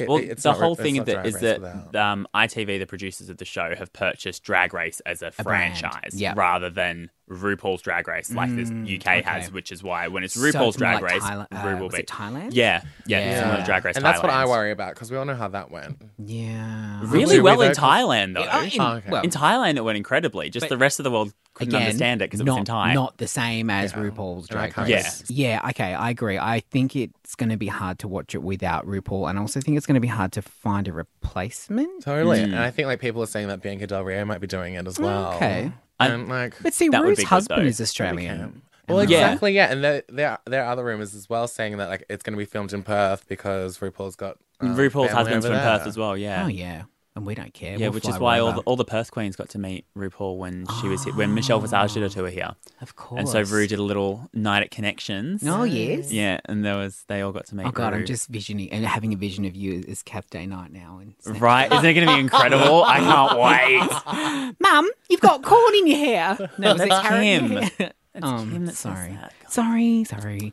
It- 0.00 0.08
well, 0.08 0.18
it's 0.18 0.42
the 0.42 0.50
not- 0.52 0.58
whole 0.58 0.72
it's 0.72 0.82
thing 0.82 0.94
not 0.96 1.02
of 1.02 1.08
it 1.08 1.12
Drag 1.14 1.26
is 1.26 1.34
Race 1.34 1.42
that 1.42 1.60
without. 1.60 1.96
um, 1.96 2.26
ITV, 2.34 2.78
the 2.78 2.86
producers 2.86 3.28
of 3.28 3.36
the 3.38 3.44
show, 3.44 3.74
have 3.76 3.92
purchased 3.92 4.42
Drag 4.44 4.72
Race 4.74 5.00
as 5.06 5.22
a, 5.22 5.30
brand, 5.42 5.78
franchise 5.78 6.20
yeah. 6.20 6.34
rather 6.36 6.70
than 6.70 7.10
RuPaul's 7.28 7.82
Drag 7.82 8.08
Race 8.08 8.32
like 8.32 8.54
this 8.56 8.70
UK 8.70 9.22
has, 9.22 9.52
which 9.52 9.70
is 9.70 9.84
why 9.84 10.08
when 10.08 10.24
it's 10.24 10.36
RuPaul's 10.36 10.68
it's 10.74 10.76
Drag 10.78 11.00
like 11.00 11.12
Race, 11.12 11.22
Thailand- 11.22 11.46
uh, 11.52 11.68
Ru 11.68 11.76
will 11.76 11.84
was 11.86 11.94
be 11.94 12.00
it 12.00 12.08
Thailand? 12.08 12.50
Yeah, 12.52 12.82
yeah, 13.06 13.18
Yeah. 13.20 13.38
similar 13.40 13.56
to 13.58 13.64
Drag 13.64 13.84
Race. 13.84 13.94
and 13.96 14.04
that's 14.04 14.20
what 14.20 14.30
I 14.32 14.46
worry 14.46 14.72
about 14.72 14.94
because 14.94 15.12
we 15.12 15.16
all 15.16 15.24
know 15.24 15.36
how 15.36 15.46
that 15.48 15.70
went. 15.70 16.02
Yeah. 16.18 17.00
Really 17.04 17.36
Do 17.36 17.42
we 17.42 17.50
well 17.50 17.60
in 17.62 17.72
Thailand 17.72 18.34
though. 18.34 18.42
Uh, 18.42 18.62
in- 18.72 18.80
Oh, 18.80 18.92
okay. 18.94 19.10
well, 19.10 19.22
in 19.22 19.30
Thailand, 19.30 19.76
it 19.76 19.82
went 19.84 19.96
incredibly. 19.96 20.50
Just 20.50 20.64
But- 20.64 20.70
the 20.70 20.78
rest 20.78 20.98
of 20.98 21.04
the 21.04 21.10
world 21.10 21.32
couldn't 21.54 21.74
again, 21.74 21.86
understand 21.86 22.22
it 22.22 22.26
because 22.30 22.40
it 22.40 22.44
not, 22.44 22.52
was 22.52 22.58
in 22.60 22.64
Thai. 22.64 22.94
Not 22.94 23.18
the 23.18 23.28
same 23.28 23.70
as 23.70 23.92
Yeah. 23.92 23.98
RuPaul's 23.98 24.48
Drag 24.48 24.76
Race. 24.76 24.88
just- 24.88 25.30
Yeah, 25.30 25.60
okay, 25.70 25.94
I 25.94 26.10
agree. 26.10 26.38
I 26.38 26.60
think 26.70 26.96
it's 27.30 27.36
going 27.36 27.50
to 27.50 27.56
be 27.56 27.68
hard 27.68 28.00
to 28.00 28.08
watch 28.08 28.34
it 28.34 28.42
without 28.42 28.84
RuPaul, 28.88 29.30
and 29.30 29.38
I 29.38 29.40
also 29.40 29.60
think 29.60 29.76
it's 29.76 29.86
going 29.86 29.94
to 29.94 30.00
be 30.00 30.08
hard 30.08 30.32
to 30.32 30.42
find 30.42 30.88
a 30.88 30.92
replacement. 30.92 32.02
Totally. 32.02 32.40
Mm. 32.40 32.44
And 32.46 32.56
I 32.58 32.72
think 32.72 32.86
like 32.86 32.98
people 32.98 33.22
are 33.22 33.26
saying 33.26 33.46
that 33.46 33.62
Bianca 33.62 33.86
Del 33.86 34.02
Rio 34.02 34.24
might 34.24 34.40
be 34.40 34.48
doing 34.48 34.74
it 34.74 34.84
as 34.88 34.98
well. 34.98 35.34
Okay. 35.34 35.70
And 36.00 36.28
like 36.28 36.60
But 36.60 36.74
see, 36.74 36.88
That 36.88 37.02
would 37.02 37.10
Ru's 37.10 37.18
good, 37.18 37.26
husband 37.28 37.62
though. 37.62 37.68
is 37.68 37.80
Australian. 37.80 38.62
Well, 38.88 38.98
exactly, 38.98 39.52
yeah. 39.52 39.70
And 39.70 39.84
there, 39.84 40.02
there, 40.08 40.38
there 40.44 40.64
are 40.64 40.72
other 40.72 40.84
rumors 40.84 41.14
as 41.14 41.30
well 41.30 41.46
saying 41.46 41.76
that 41.76 41.88
like 41.88 42.04
it's 42.10 42.24
going 42.24 42.32
to 42.32 42.36
be 42.38 42.46
filmed 42.46 42.72
in 42.72 42.82
Perth 42.82 43.28
because 43.28 43.78
RuPaul's 43.78 44.16
got 44.16 44.36
um, 44.58 44.74
RuPaul's 44.74 44.90
family 44.92 45.08
husband's 45.14 45.46
from 45.46 45.54
there. 45.54 45.78
Perth 45.78 45.86
as 45.86 45.96
well. 45.96 46.16
Yeah. 46.16 46.42
Oh 46.46 46.48
yeah, 46.48 46.82
and 47.16 47.26
we 47.26 47.34
don't 47.34 47.52
care. 47.52 47.72
Yeah, 47.72 47.86
We'll 47.88 47.92
which 47.94 48.08
is 48.08 48.18
why 48.18 48.38
all 48.38 48.52
the, 48.52 48.60
all 48.60 48.76
the 48.76 48.84
Perth 48.84 49.10
queens 49.10 49.34
got 49.36 49.48
to 49.50 49.58
meet 49.58 49.84
RuPaul 49.96 50.36
when 50.38 50.64
she 50.80 50.88
was 50.88 51.02
here, 51.04 51.14
when 51.14 51.34
Michelle 51.34 51.58
Visage 51.60 51.94
did 51.94 52.02
a 52.04 52.08
tour 52.08 52.28
here, 52.28 52.50
of 52.80 52.94
course. 52.96 53.18
and 53.18 53.28
so 53.28 53.42
Ru 53.42 53.66
did 53.66 53.78
a 53.78 53.82
little 53.82 54.28
night 54.32 54.62
at 54.62 54.70
Connections. 54.70 55.42
Oh 55.46 55.64
yes. 55.64 56.12
Yeah, 56.12 56.40
and 56.44 56.64
there 56.64 56.76
was 56.76 57.04
they 57.08 57.20
all 57.22 57.32
got 57.32 57.46
to 57.46 57.56
meet. 57.56 57.66
Oh 57.66 57.70
god. 57.72 57.94
I'm 57.94 58.06
just 58.06 58.28
visioning 58.28 58.70
and 58.70 58.86
having 58.86 59.12
a 59.12 59.16
vision 59.16 59.44
of 59.44 59.56
you 59.56 59.84
as 59.88 60.02
Kath 60.02 60.30
Day-Knight 60.30 60.72
now. 60.72 61.00
And 61.02 61.40
right. 61.40 61.70
Isn't 61.72 61.84
it 61.84 61.94
going 61.94 62.06
to 62.06 62.14
be 62.14 62.20
incredible? 62.20 62.84
I 62.84 62.98
can't 63.00 63.38
wait. 63.38 64.54
Mum, 64.60 64.88
you've 65.08 65.20
got 65.20 65.42
corn 65.42 65.74
in 65.76 65.86
your 65.88 65.98
hair. 65.98 66.50
No, 66.58 66.72
was 66.74 66.82
it 66.82 66.88
That's 66.88 67.08
carrot 67.08 67.72
Kim. 67.78 67.90
um, 68.22 68.66
sorry. 68.70 69.10
God. 69.20 69.30
sorry, 69.48 70.04
sorry. 70.04 70.52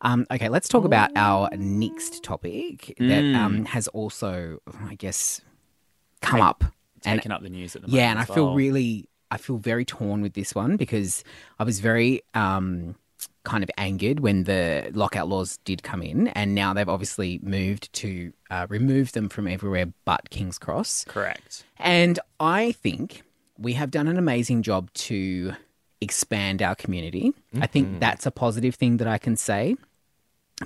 Um, 0.00 0.26
okay, 0.30 0.48
let's 0.48 0.68
talk 0.68 0.84
about 0.84 1.10
our 1.16 1.48
next 1.56 2.22
topic 2.22 2.94
that 2.98 3.22
Mm. 3.24 3.36
um, 3.36 3.64
has 3.66 3.88
also, 3.88 4.60
I 4.86 4.94
guess, 4.94 5.40
come 6.20 6.40
up. 6.40 6.64
And 7.04 7.20
Taking 7.20 7.32
up 7.32 7.42
the 7.42 7.48
news 7.50 7.76
at 7.76 7.82
the 7.82 7.88
moment. 7.88 7.96
yeah, 7.96 8.10
and 8.10 8.18
I 8.18 8.22
as 8.22 8.28
feel 8.28 8.54
really, 8.54 9.08
I 9.30 9.36
feel 9.36 9.56
very 9.58 9.84
torn 9.84 10.20
with 10.20 10.34
this 10.34 10.54
one 10.54 10.76
because 10.76 11.22
I 11.58 11.64
was 11.64 11.78
very 11.80 12.22
um, 12.34 12.96
kind 13.44 13.62
of 13.62 13.70
angered 13.78 14.18
when 14.20 14.44
the 14.44 14.90
lockout 14.92 15.28
laws 15.28 15.58
did 15.64 15.82
come 15.84 16.02
in, 16.02 16.26
and 16.28 16.54
now 16.56 16.74
they've 16.74 16.88
obviously 16.88 17.38
moved 17.42 17.92
to 17.94 18.32
uh, 18.50 18.66
remove 18.68 19.12
them 19.12 19.28
from 19.28 19.46
everywhere 19.46 19.86
but 20.04 20.28
King's 20.30 20.58
Cross. 20.58 21.04
correct. 21.06 21.64
And 21.78 22.18
I 22.40 22.72
think 22.72 23.22
we 23.56 23.74
have 23.74 23.90
done 23.92 24.08
an 24.08 24.18
amazing 24.18 24.62
job 24.62 24.92
to 24.94 25.52
expand 26.00 26.62
our 26.62 26.74
community. 26.74 27.32
I 27.60 27.66
think 27.68 28.00
that's 28.00 28.26
a 28.26 28.30
positive 28.32 28.74
thing 28.74 28.96
that 28.98 29.06
I 29.08 29.18
can 29.18 29.36
say. 29.36 29.76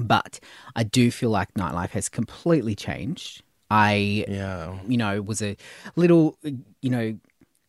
But 0.01 0.41
I 0.75 0.83
do 0.85 1.11
feel 1.11 1.29
like 1.31 1.53
nightlife 1.55 1.91
has 1.91 2.09
completely 2.09 2.75
changed. 2.75 3.43
I 3.73 4.25
Yeah. 4.29 4.79
you 4.87 4.97
know, 4.97 5.23
was 5.23 5.41
a 5.43 5.57
little, 5.97 6.37
you 6.81 6.91
know, 6.91 7.19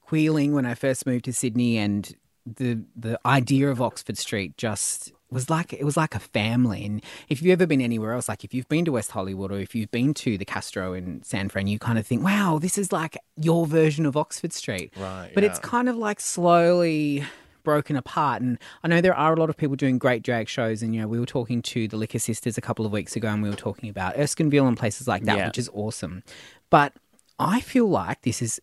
wheeling 0.09 0.53
when 0.53 0.65
I 0.65 0.75
first 0.75 1.05
moved 1.05 1.25
to 1.25 1.33
Sydney, 1.33 1.77
and 1.77 2.15
the 2.45 2.79
the 2.95 3.19
idea 3.25 3.69
of 3.69 3.81
Oxford 3.81 4.17
Street 4.17 4.57
just 4.57 5.11
was 5.31 5.49
like 5.49 5.73
it 5.73 5.83
was 5.83 5.97
like 5.97 6.13
a 6.13 6.19
family. 6.19 6.85
And 6.85 7.01
if 7.29 7.41
you've 7.41 7.53
ever 7.53 7.65
been 7.65 7.81
anywhere 7.81 8.13
else, 8.13 8.29
like 8.29 8.43
if 8.43 8.53
you've 8.53 8.69
been 8.69 8.85
to 8.85 8.91
West 8.91 9.11
Hollywood 9.11 9.51
or 9.51 9.59
if 9.59 9.73
you've 9.73 9.89
been 9.91 10.13
to 10.15 10.37
the 10.37 10.45
Castro 10.45 10.93
in 10.93 11.23
San 11.23 11.49
Fran, 11.49 11.67
you 11.67 11.79
kind 11.79 11.97
of 11.97 12.05
think, 12.05 12.23
wow, 12.23 12.59
this 12.61 12.77
is 12.77 12.91
like 12.91 13.17
your 13.37 13.65
version 13.65 14.05
of 14.05 14.15
Oxford 14.15 14.53
Street. 14.53 14.93
Right, 14.97 15.31
But 15.33 15.43
it's 15.43 15.57
kind 15.59 15.89
of 15.89 15.95
like 15.95 16.19
slowly 16.19 17.23
broken 17.63 17.95
apart 17.95 18.41
and 18.41 18.57
I 18.83 18.87
know 18.87 19.01
there 19.01 19.15
are 19.15 19.33
a 19.33 19.39
lot 19.39 19.49
of 19.49 19.57
people 19.57 19.75
doing 19.75 19.97
great 19.97 20.23
drag 20.23 20.47
shows 20.49 20.81
and 20.83 20.93
you 20.93 21.01
know 21.01 21.07
we 21.07 21.19
were 21.19 21.25
talking 21.25 21.61
to 21.63 21.87
the 21.87 21.97
Liquor 21.97 22.19
Sisters 22.19 22.57
a 22.57 22.61
couple 22.61 22.85
of 22.85 22.91
weeks 22.91 23.15
ago 23.15 23.29
and 23.29 23.41
we 23.41 23.49
were 23.49 23.55
talking 23.55 23.89
about 23.89 24.15
Erskineville 24.15 24.67
and 24.67 24.77
places 24.77 25.07
like 25.07 25.23
that 25.23 25.37
Yeah. 25.37 25.47
which 25.47 25.57
is 25.57 25.69
awesome. 25.73 26.23
But 26.69 26.93
I 27.39 27.61
feel 27.61 27.87
like 27.87 28.21
this 28.21 28.41
is 28.41 28.59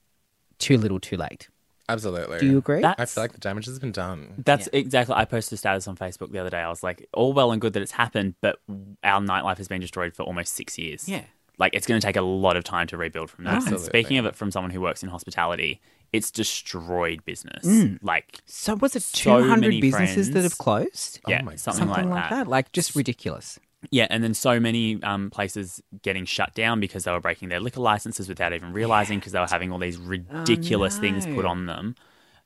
too 0.58 0.76
little 0.76 1.00
too 1.00 1.16
late. 1.16 1.48
Absolutely. 1.88 2.38
Do 2.38 2.46
you 2.46 2.58
agree? 2.58 2.82
That- 2.82 3.00
I 3.00 3.04
feel 3.06 3.24
like 3.24 3.32
the 3.32 3.38
damage 3.38 3.66
has 3.66 3.78
been 3.80 3.90
done. 3.92 4.34
That's 4.44 4.68
exactly. 4.72 5.14
I 5.16 5.24
posted 5.24 5.54
a 5.54 5.56
status 5.56 5.88
on 5.88 5.96
Facebook 5.96 6.30
the 6.30 6.38
other 6.38 6.50
day. 6.50 6.60
I 6.60 6.68
was 6.68 6.82
like, 6.84 7.08
all 7.12 7.32
well 7.32 7.50
and 7.50 7.60
good 7.60 7.72
that 7.72 7.82
it's 7.82 7.90
happened, 7.92 8.34
but 8.40 8.60
our 9.02 9.20
nightlife 9.20 9.58
has 9.58 9.66
been 9.66 9.80
destroyed 9.80 10.14
for 10.14 10.22
almost 10.22 10.54
six 10.54 10.78
years. 10.78 11.08
Yeah. 11.08 11.22
Like 11.58 11.74
it's 11.74 11.86
going 11.86 12.00
to 12.00 12.06
take 12.06 12.16
a 12.16 12.22
lot 12.22 12.56
of 12.56 12.62
time 12.64 12.86
to 12.86 12.96
rebuild 12.96 13.28
from 13.28 13.44
that. 13.44 13.66
And 13.66 13.80
speaking 13.80 14.18
of 14.18 14.24
it 14.26 14.36
from 14.36 14.50
someone 14.52 14.70
who 14.70 14.80
works 14.80 15.02
in 15.02 15.08
hospitality, 15.08 15.80
it's 16.12 16.31
destroyed 16.31 17.25
business. 17.25 17.64
Mm. 17.64 17.99
Like, 18.03 18.40
so 18.46 18.75
was 18.75 18.96
it 18.96 19.03
So 19.03 19.40
200 19.42 19.61
many 19.61 19.81
businesses 19.81 20.31
that 20.33 20.42
have 20.42 20.59
closed? 20.59 21.20
yeah, 21.29 21.42
my 21.42 21.53
God. 21.53 21.61
something, 21.61 21.87
Something 21.87 22.11
like, 22.11 22.14
like 22.23 22.31
that. 22.31 22.37
that. 22.44 22.49
Like 22.49 22.73
just 22.73 22.94
ridiculous. 22.96 23.59
Yeah, 23.90 24.07
and 24.11 24.23
then 24.23 24.35
so 24.35 24.61
many 24.61 25.03
um, 25.03 25.31
places 25.31 25.83
getting 26.03 26.27
shut 26.27 26.55
down 26.55 26.81
because 26.81 27.05
they 27.05 27.12
were 27.12 27.20
breaking 27.20 27.49
their 27.49 27.61
liquor 27.61 27.81
licenses 27.81 28.29
without 28.29 28.53
even 28.53 28.73
realizing 28.75 29.18
because 29.18 29.33
they 29.33 29.40
were 29.40 29.46
having 29.46 29.73
all 29.73 29.79
these 29.79 29.96
ridiculous 29.96 30.99
things 30.99 31.25
put 31.27 31.46
on 31.46 31.64
them. 31.66 31.94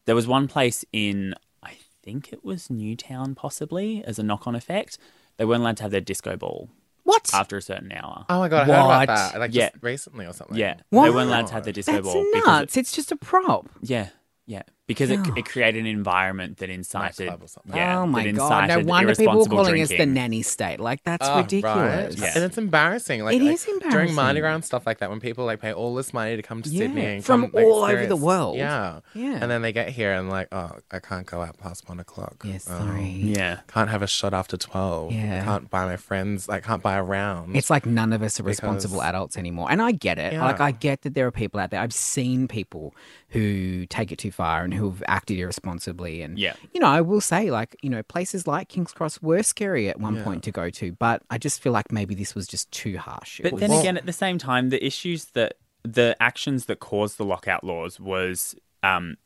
There 0.05 0.15
was 0.15 0.29
one 0.29 0.47
place 0.47 0.85
in, 0.93 1.35
I 1.63 1.73
think 2.05 2.33
it 2.33 2.45
was 2.45 2.71
Newtown, 2.71 3.35
possibly 3.35 4.05
as 4.05 4.19
a 4.21 4.23
knock-on 4.23 4.55
effect. 4.55 4.97
They 5.37 5.45
weren't 5.45 5.63
allowed 5.63 5.79
to 5.79 5.83
have 5.85 5.91
their 5.91 6.01
disco 6.01 6.37
ball 6.37 6.69
What? 7.05 7.31
after 7.35 7.57
a 7.57 7.63
certain 7.63 7.93
hour. 7.93 8.25
Oh 8.29 8.39
my 8.41 8.49
god, 8.49 8.63
I 8.63 8.65
heard 8.65 8.83
What? 8.87 9.03
about 9.05 9.33
that. 9.33 9.39
Like 9.39 9.55
Yeah. 9.55 9.69
just 9.71 9.83
recently 9.83 10.27
or 10.27 10.33
something. 10.33 10.57
yeah, 10.57 10.77
What? 10.91 11.05
they 11.05 11.11
weren't 11.11 11.29
allowed 11.29 11.47
to 11.49 11.53
have 11.55 11.65
their 11.65 11.73
disco 11.73 11.93
That's 11.93 12.05
ball 12.07 12.25
because 12.33 12.47
nuts. 12.47 12.77
it, 12.77 12.81
It's 12.81 12.93
just 12.93 13.13
a 13.13 13.17
prop. 13.17 13.69
yeah, 13.83 14.09
yeah, 14.47 14.63
because 14.87 15.11
it, 15.11 15.21
it 15.37 15.47
created 15.47 15.81
an 15.81 15.87
environment 15.87 16.59
that 16.59 16.69
incited. 16.71 17.27
Nightclub 17.27 17.43
or 17.43 17.49
something. 17.49 17.75
Yeah, 17.75 18.01
oh 18.01 18.07
my 18.07 18.25
that 18.25 18.35
god! 18.35 18.49
No 18.69 18.75
incited 18.75 18.87
wonder 18.87 19.15
people 19.15 19.25
were 19.25 19.31
irresponsible 19.39 19.57
calling 19.65 19.83
us 19.83 19.89
the 19.89 19.97
drinking. 19.97 20.15
nanny 20.15 20.43
state. 20.43 20.81
Like 20.81 21.03
that's 21.05 21.27
Oh, 21.29 21.39
ridiculous. 21.39 22.19
Right. 22.19 22.19
Yeah. 22.19 22.33
And 22.35 22.45
it's 22.45 22.59
embarrassing. 22.59 23.25
Like 23.25 23.37
It 23.37 23.43
like, 23.43 23.55
is 23.55 23.65
during 23.65 23.83
embarrassing. 23.83 24.15
Mardi 24.17 24.41
Gras 24.41 24.55
and 24.57 24.65
stuff 24.65 24.87
like 24.87 24.99
that 24.99 25.11
when 25.11 25.21
people 25.21 25.45
like 25.47 25.61
pay 25.61 25.73
all 25.73 25.95
this 25.95 26.13
money 26.13 26.37
to 26.37 26.43
come 26.43 26.61
to 26.63 26.69
Yeah, 26.69 26.79
Sydney 26.81 27.05
and 27.07 27.25
from 27.25 27.43
come, 27.43 27.51
like, 27.55 27.65
all 27.65 27.83
over 27.85 27.93
the 27.93 27.93
experience- 28.03 28.21
world. 28.23 28.57
Yeah. 28.59 29.01
Yeah. 29.15 29.39
And 29.41 29.51
then 29.51 29.63
they 29.63 29.73
get 29.73 29.89
here 29.89 30.13
and 30.13 30.29
like, 30.29 30.49
oh, 30.53 30.73
I 30.91 30.99
can't 30.99 31.27
go 31.27 31.41
out 31.41 31.57
past 31.59 31.89
one 31.89 31.99
o'clock. 32.01 32.43
Yeah, 32.45 32.55
Oh, 32.57 32.59
sorry. 32.59 33.05
Yeah, 33.05 33.61
Can't 33.69 33.89
have 33.91 34.03
a 34.03 34.07
shot 34.07 34.35
after 34.35 34.57
twelve. 34.57 35.13
Yeah. 35.13 35.45
Can't 35.45 35.71
buy 35.71 35.87
my 35.87 35.97
friends. 35.97 36.49
Like 36.49 36.63
can't 36.65 36.83
buy 36.83 36.95
a 36.97 37.03
round. 37.03 37.57
It's 37.57 37.71
like 37.71 37.87
none 37.87 38.13
of 38.13 38.23
us 38.23 38.39
are 38.39 38.43
responsible 38.43 39.01
adults 39.03 39.37
anymore. 39.39 39.69
And 39.71 39.81
I 39.81 39.93
get 39.93 40.19
it. 40.19 40.35
Yeah. 40.35 40.45
Like, 40.45 40.61
I 40.61 40.71
get 40.73 41.03
that 41.03 41.15
there 41.15 41.27
are 41.27 41.31
people 41.33 41.59
out 41.61 41.71
there. 41.71 41.81
I've 41.81 41.95
seen 41.95 42.49
people 42.49 42.95
who 43.35 43.85
take 43.87 44.11
it 44.13 44.19
too 44.19 44.31
far 44.31 44.63
and 44.65 44.73
who've 44.73 45.03
acted 45.09 45.39
irresponsibly. 45.39 46.23
And, 46.23 46.39
Yeah. 46.39 46.55
you 46.73 46.81
know, 46.81 46.87
I 46.87 47.01
will 47.01 47.21
say, 47.21 47.51
like, 47.51 47.77
you 47.83 47.91
know, 47.91 48.03
places 48.05 48.47
like 48.47 48.69
King's 48.69 48.93
Cross 48.93 49.21
were 49.23 49.43
scary 49.43 49.89
at 49.91 49.99
one 50.01 50.23
point 50.23 50.45
to 50.45 50.53
go 50.53 50.71
to, 50.71 50.93
but 50.93 51.23
I 51.31 51.37
just 51.39 51.61
feel 51.61 51.73
like 51.73 51.91
maybe 51.93 52.15
this 52.15 52.35
was 52.35 52.47
just 52.47 52.71
too 52.71 52.97
harsh. 52.97 53.41
But 53.43 53.53
was- 53.53 53.61
then 53.61 53.73
again, 53.73 53.97
at 53.97 54.07
the 54.07 54.13
same 54.13 54.39
time, 54.39 54.71
the 54.71 54.83
issues 54.87 55.27
that 55.33 55.55
the 55.83 56.17
actions 56.21 56.67
that 56.67 56.79
caused 56.81 57.19
the 57.19 57.25
lockout 57.25 57.65
laws 57.65 57.99
was 58.01 58.55
um, 58.83 59.17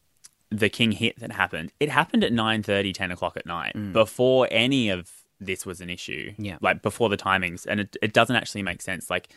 the 0.51 0.69
King 0.71 0.93
hit 0.93 1.21
that 1.21 1.31
happened. 1.33 1.73
It 1.79 1.91
happened 1.91 2.25
at 2.25 2.33
9.30, 2.33 2.93
10 2.95 3.11
o'clock 3.13 3.37
at 3.37 3.45
night 3.47 3.75
before 3.93 4.49
any 4.51 4.89
of 4.89 5.11
this 5.39 5.67
was 5.67 5.81
an 5.83 5.91
issue. 5.91 6.33
Yeah. 6.39 6.57
Like 6.63 6.81
before 6.83 7.11
the 7.11 7.17
timings. 7.19 7.67
And 7.67 7.81
it, 7.81 7.97
it 8.03 8.13
doesn't 8.15 8.35
actually 8.35 8.63
make 8.63 8.81
sense. 8.83 9.11
Like 9.11 9.29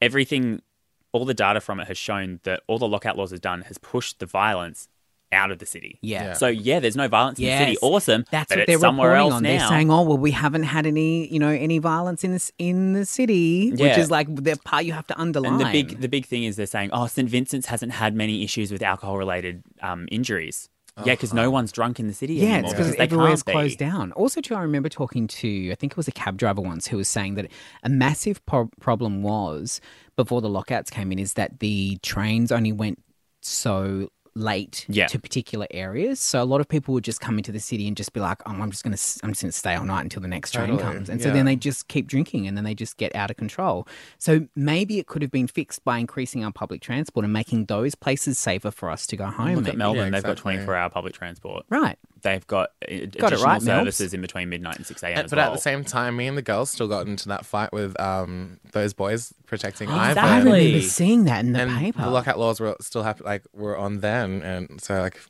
everything, 0.00 0.62
all 1.16 1.24
the 1.24 1.34
data 1.34 1.60
from 1.60 1.80
it 1.80 1.88
has 1.88 1.98
shown 1.98 2.40
that 2.44 2.62
all 2.66 2.78
the 2.78 2.88
lockout 2.88 3.16
laws 3.16 3.30
has 3.30 3.40
done 3.40 3.62
has 3.62 3.78
pushed 3.78 4.18
the 4.18 4.26
violence 4.26 4.88
out 5.32 5.50
of 5.50 5.58
the 5.58 5.66
city. 5.66 5.98
Yeah. 6.02 6.24
Yeah. 6.24 6.32
So 6.34 6.46
yeah, 6.46 6.80
there's 6.80 6.96
no 6.96 7.08
violence 7.08 7.38
in 7.38 7.46
the 7.46 7.58
city. 7.58 7.76
Awesome. 7.82 8.24
That's 8.30 8.48
but 8.48 8.58
what 8.58 8.66
they're 8.66 8.78
somewhere 8.78 9.10
reporting 9.10 9.32
else 9.32 9.34
on. 9.34 9.42
now. 9.42 9.48
They're 9.58 9.68
saying, 9.68 9.90
"Oh, 9.90 10.02
well, 10.02 10.18
we 10.18 10.30
haven't 10.30 10.62
had 10.64 10.86
any, 10.86 11.26
you 11.32 11.38
know, 11.38 11.48
any 11.48 11.78
violence 11.78 12.24
in 12.24 12.32
this 12.32 12.52
in 12.58 12.92
the 12.92 13.04
city," 13.04 13.70
which 13.70 13.98
is 13.98 14.10
like 14.10 14.32
the 14.34 14.56
part 14.64 14.84
you 14.84 14.92
have 14.92 15.06
to 15.08 15.20
underline. 15.20 15.54
And 15.54 15.60
the 15.60 15.72
big 15.72 16.00
the 16.00 16.08
big 16.08 16.26
thing 16.26 16.44
is 16.44 16.56
they're 16.56 16.66
saying, 16.66 16.90
oh, 16.92 17.06
St 17.06 17.28
Vincent's 17.28 17.66
hasn't 17.66 17.92
had 17.92 18.14
many 18.14 18.44
issues 18.44 18.70
with 18.70 18.82
alcohol 18.82 19.18
related 19.18 19.62
um, 19.82 20.06
injuries. 20.10 20.68
Yeah, 21.04 21.12
because 21.12 21.34
no 21.34 21.44
oh, 21.44 21.50
one's 21.50 21.72
drunk 21.72 22.00
in 22.00 22.06
the 22.06 22.14
city 22.14 22.34
Yeah, 22.34 22.54
anymore. 22.54 22.70
it's 22.70 22.72
because 22.72 22.94
everywhere's 22.96 23.42
closed 23.42 23.78
down. 23.78 24.12
Also, 24.12 24.40
too, 24.40 24.54
I 24.54 24.62
remember 24.62 24.88
talking 24.88 25.26
to, 25.26 25.70
I 25.70 25.74
think 25.74 25.92
it 25.92 25.96
was 25.96 26.08
a 26.08 26.12
cab 26.12 26.38
driver 26.38 26.62
once 26.62 26.86
who 26.86 26.96
was 26.96 27.08
saying 27.08 27.34
that 27.34 27.50
a 27.82 27.88
massive 27.88 28.44
pro- 28.46 28.70
problem 28.80 29.22
was 29.22 29.80
before 30.16 30.40
the 30.40 30.48
lockouts 30.48 30.88
came 30.90 31.12
in 31.12 31.18
is 31.18 31.34
that 31.34 31.60
the 31.60 31.98
trains 32.02 32.50
only 32.50 32.72
went 32.72 33.02
so 33.42 34.08
late 34.36 34.84
Yeah. 34.88 35.06
to 35.06 35.18
particular 35.18 35.66
areas. 35.70 36.20
So 36.20 36.42
a 36.42 36.44
lot 36.44 36.60
of 36.60 36.68
people 36.68 36.92
would 36.94 37.04
just 37.04 37.20
come 37.20 37.38
into 37.38 37.50
the 37.50 37.58
city 37.58 37.88
and 37.88 37.96
just 37.96 38.12
be 38.12 38.20
like, 38.20 38.42
"Oh, 38.46 38.52
I'm 38.52 38.70
just 38.70 38.84
going 38.84 38.94
to 38.94 39.02
I'm 39.24 39.30
just 39.30 39.42
going 39.42 39.50
to 39.50 39.52
stay 39.52 39.74
all 39.74 39.84
night 39.84 40.02
until 40.02 40.20
the 40.20 40.28
next 40.28 40.52
train 40.52 40.68
Totally, 40.68 40.82
comes." 40.82 41.08
And 41.08 41.22
so 41.22 41.30
then 41.32 41.46
they 41.46 41.56
just 41.56 41.88
keep 41.88 42.06
drinking 42.06 42.46
and 42.46 42.56
then 42.56 42.62
they 42.64 42.74
just 42.74 42.98
get 42.98 43.14
out 43.16 43.30
of 43.30 43.36
control. 43.38 43.88
So 44.18 44.46
maybe 44.54 44.98
it 44.98 45.06
could 45.06 45.22
have 45.22 45.30
been 45.30 45.46
fixed 45.46 45.82
by 45.84 45.98
increasing 45.98 46.44
our 46.44 46.52
public 46.52 46.82
transport 46.82 47.24
and 47.24 47.32
making 47.32 47.64
those 47.66 47.94
places 47.94 48.38
safer 48.38 48.70
for 48.70 48.90
us 48.90 49.06
to 49.08 49.16
go 49.16 49.26
home. 49.26 49.56
Look 49.56 49.68
at. 49.68 49.76
Melbourne; 49.76 50.04
Yeah, 50.04 50.10
they've 50.10 50.22
got 50.22 50.36
24 50.36 50.74
hour 50.76 50.90
public 50.90 51.14
transport. 51.14 51.64
Right. 51.70 51.98
They've 52.26 52.46
got 52.46 52.70
Got 52.80 52.90
additional 52.90 53.38
right, 53.44 53.60
Melbs. 53.62 53.64
services 53.64 54.12
in 54.14 54.20
between 54.20 54.48
midnight 54.48 54.76
and 54.76 54.84
6 54.86 55.02
a.m. 55.02 55.26
But 55.30 55.36
well. 55.36 55.46
at 55.48 55.52
the 55.54 55.60
same 55.60 55.84
time, 55.84 56.16
me 56.16 56.26
and 56.26 56.36
the 56.36 56.42
girls 56.42 56.70
still 56.70 56.88
got 56.88 57.06
into 57.06 57.28
that 57.28 57.46
fight 57.46 57.72
with 57.72 57.98
um, 58.00 58.58
those 58.72 58.92
boys 58.92 59.32
protecting 59.46 59.88
Exactly. 59.88 60.20
I 60.22 60.36
Ivan. 60.38 60.52
remember 60.52 60.80
seeing 60.80 61.24
that 61.24 61.44
in 61.44 61.52
the 61.52 61.60
and 61.60 61.78
paper. 61.78 62.02
the 62.02 62.10
lockout 62.10 62.38
laws 62.38 62.60
were 62.60 62.76
still 62.80 63.02
hap- 63.04 63.20
like 63.24 63.44
were 63.52 63.76
on 63.78 64.00
then, 64.00 64.42
and 64.42 64.80
so 64.80 65.00
like 65.00 65.20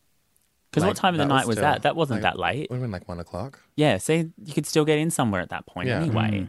Because 0.71 0.85
what 0.85 0.97
time 0.97 1.15
of 1.15 1.19
the 1.19 1.27
night 1.27 1.47
was 1.47 1.57
still- 1.57 1.63
that? 1.71 1.83
That 1.83 1.97
wasn't 1.97 2.23
like, 2.23 2.33
that 2.35 2.39
late. 2.39 2.71
Would 2.71 2.77
have 2.77 2.83
been 2.83 2.91
like 2.91 3.07
one 3.09 3.21
o'clock. 3.21 3.61
Yeah, 3.77 3.99
see, 3.99 4.31
you 4.43 4.55
could 4.55 4.67
still 4.67 4.85
get 4.85 4.99
in 4.99 5.11
somewhere 5.11 5.41
at 5.41 5.51
that 5.51 5.67
point 5.67 5.89
Yeah. 5.89 6.01
anyway. 6.03 6.49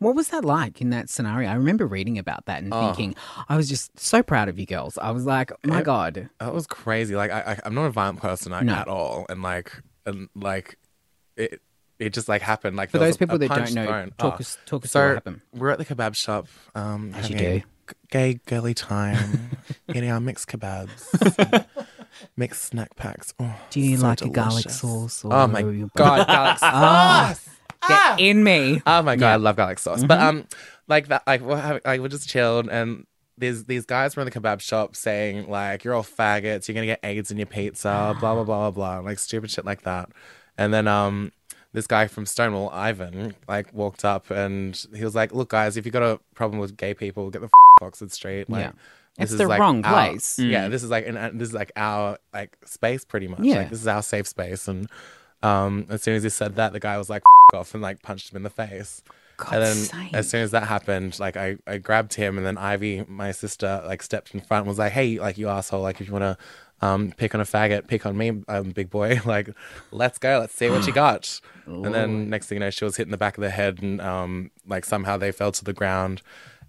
What 0.00 0.14
was 0.16 0.28
that 0.28 0.44
like 0.44 0.80
in 0.80 0.90
that 0.90 1.08
scenario? 1.08 1.48
I 1.48 1.54
remember 1.54 1.86
reading 1.86 2.18
about 2.18 2.46
that 2.46 2.62
and 2.62 2.72
Oh. 2.74 2.86
thinking, 2.86 3.14
I 3.48 3.56
was 3.56 3.68
just 3.68 3.96
so 4.00 4.22
proud 4.22 4.48
of 4.48 4.58
you 4.58 4.66
girls. 4.66 4.98
I 4.98 5.10
was 5.12 5.24
like, 5.26 5.52
my 5.64 5.80
It- 5.80 5.84
God. 5.84 6.28
That 6.40 6.52
was 6.52 6.66
crazy. 6.66 7.14
Like 7.14 7.30
I, 7.30 7.40
I 7.52 7.58
I'm 7.64 7.74
not 7.74 7.84
a 7.84 7.90
violent 7.90 8.18
person 8.20 8.50
like, 8.50 8.64
No. 8.64 8.74
at 8.74 8.88
all, 8.88 9.26
and 9.28 9.42
like 9.42 9.82
and 10.06 10.28
like 10.34 10.76
it 11.36 11.60
it 11.98 12.14
just 12.14 12.28
like 12.30 12.40
happened. 12.42 12.76
Like 12.76 12.90
For 12.90 12.98
those 12.98 13.18
people 13.18 13.36
a 13.36 13.38
that 13.40 13.50
don't 13.50 13.74
know, 13.74 13.86
thrown. 13.86 14.10
talk 14.18 14.34
Oh. 14.34 14.40
us- 14.40 14.58
talk 14.66 14.84
us 14.86 14.90
so 14.90 15.06
what 15.06 15.14
happened. 15.16 15.40
We're 15.54 15.68
at 15.70 15.78
the 15.78 15.84
kebab 15.84 16.14
shop, 16.16 16.48
um, 16.74 17.12
As 17.14 17.28
you 17.28 17.36
having 17.36 17.58
do. 17.60 17.64
gay 18.10 18.40
girly 18.46 18.72
time, 18.72 19.50
eating 19.88 20.10
our 20.10 20.18
mixed 20.20 20.48
kebabs, 20.48 21.66
mixed 22.38 22.62
snack 22.64 22.96
packs. 22.96 23.34
Oh, 23.38 23.54
Do 23.68 23.80
you 23.80 23.98
so 23.98 24.06
like 24.06 24.22
a 24.22 24.30
garlic 24.30 24.70
sauce? 24.70 25.24
Or 25.26 25.32
Oh 25.34 25.46
my 25.46 25.60
god, 25.94 26.26
garlic 26.26 26.58
Ah! 27.82 28.14
Get 28.18 28.24
in 28.26 28.44
me. 28.44 28.82
Oh 28.86 29.02
my 29.02 29.16
god, 29.16 29.26
Yeah. 29.26 29.32
I 29.32 29.36
love 29.36 29.56
garlic 29.56 29.78
sauce. 29.78 30.04
But 30.04 30.20
um, 30.20 30.46
like 30.88 31.08
that, 31.08 31.22
like 31.26 31.40
we're 31.40 31.56
having, 31.60 31.82
like 31.84 32.00
we're 32.00 32.08
just 32.08 32.28
chilled, 32.28 32.68
and 32.68 33.06
there's 33.38 33.64
these 33.64 33.86
guys 33.86 34.12
from 34.14 34.24
the 34.26 34.30
kebab 34.30 34.60
shop 34.60 34.94
saying 34.94 35.48
like 35.48 35.82
you're 35.84 35.94
all 35.94 36.02
faggots, 36.04 36.68
you're 36.68 36.74
gonna 36.74 36.86
get 36.86 37.00
AIDS 37.02 37.30
in 37.30 37.36
your 37.38 37.46
pizza, 37.46 38.14
blah 38.20 38.34
blah 38.34 38.44
blah 38.44 38.44
blah 38.44 38.70
blah, 38.70 38.98
like 39.00 39.18
stupid 39.18 39.50
shit 39.50 39.64
like 39.64 39.82
that. 39.82 40.10
And 40.58 40.74
then 40.74 40.86
um, 40.88 41.32
this 41.72 41.86
guy 41.86 42.06
from 42.06 42.26
Stonewall, 42.26 42.68
Ivan, 42.70 43.34
like 43.48 43.72
walked 43.72 44.04
up 44.04 44.30
and 44.30 44.76
he 44.94 45.04
was 45.04 45.14
like, 45.14 45.32
"Look, 45.32 45.48
guys, 45.50 45.76
if 45.76 45.86
you 45.86 45.92
got 45.92 46.02
a 46.02 46.20
problem 46.34 46.60
with 46.60 46.76
gay 46.76 46.92
people, 46.92 47.30
get 47.30 47.40
the 47.40 47.46
f- 47.46 47.82
Oxford 47.86 48.12
Street. 48.12 48.50
Like, 48.50 48.60
Yeah. 48.64 48.72
this 49.16 49.22
It's 49.24 49.32
is, 49.32 49.38
the 49.38 49.48
like, 49.48 49.58
wrong 49.60 49.82
our- 49.86 50.08
place. 50.10 50.38
Yeah, 50.38 50.68
this 50.68 50.82
is 50.82 50.90
like 50.90 51.06
an, 51.06 51.16
uh, 51.16 51.30
this 51.32 51.48
is 51.48 51.54
like 51.54 51.72
our 51.76 52.18
like 52.34 52.58
space, 52.66 53.06
pretty 53.06 53.26
much. 53.28 53.40
Yeah. 53.40 53.58
like, 53.58 53.70
this 53.70 53.80
is 53.80 53.86
our 53.86 54.02
safe 54.02 54.26
space. 54.28 54.68
And 54.68 54.86
um, 55.42 55.86
as 55.88 56.02
soon 56.02 56.14
as 56.16 56.22
he 56.22 56.28
said 56.28 56.56
that, 56.56 56.72
the 56.72 56.80
guy 56.80 56.98
was 56.98 57.08
like 57.10 57.22
"F- 57.52 57.60
off 57.60 57.74
and 57.74 57.82
like 57.82 58.02
punched 58.02 58.30
him 58.32 58.36
in 58.36 58.42
the 58.42 58.50
face. 58.50 59.02
And 59.50 59.62
then 59.62 59.74
sake. 59.74 60.14
as 60.14 60.28
soon 60.28 60.42
as 60.42 60.50
that 60.50 60.64
happened, 60.64 61.18
like 61.18 61.36
I, 61.36 61.56
I 61.66 61.78
grabbed 61.78 62.12
him 62.14 62.36
and 62.36 62.46
then 62.46 62.58
Ivy, 62.58 63.04
my 63.08 63.32
sister, 63.32 63.82
like 63.86 64.02
stepped 64.02 64.34
in 64.34 64.40
front 64.42 64.62
and 64.64 64.68
was 64.68 64.78
like, 64.78 64.92
Hey, 64.92 65.18
like 65.18 65.38
you 65.38 65.48
asshole, 65.48 65.80
like 65.80 65.98
if 66.00 66.06
you 66.08 66.12
wanna 66.12 66.36
um 66.82 67.12
pick 67.16 67.34
on 67.34 67.40
a 67.40 67.44
faggot, 67.44 67.86
pick 67.86 68.04
on 68.04 68.18
me, 68.18 68.42
um, 68.48 68.70
big 68.70 68.90
boy. 68.90 69.18
Like, 69.24 69.48
let's 69.92 70.18
go, 70.18 70.40
let's 70.40 70.54
see 70.54 70.68
what 70.68 70.86
you 70.86 70.92
got. 71.06 71.40
and 71.66 71.94
then 71.94 72.28
next 72.28 72.48
thing 72.48 72.56
you 72.56 72.60
know, 72.60 72.68
she 72.70 72.84
was 72.84 72.96
hit 72.96 73.06
in 73.06 73.10
the 73.12 73.16
back 73.16 73.38
of 73.38 73.42
the 73.42 73.48
head 73.50 73.80
and 73.80 73.98
um 74.02 74.50
like 74.66 74.84
somehow 74.84 75.16
they 75.16 75.32
fell 75.32 75.52
to 75.52 75.64
the 75.64 75.72
ground 75.72 76.20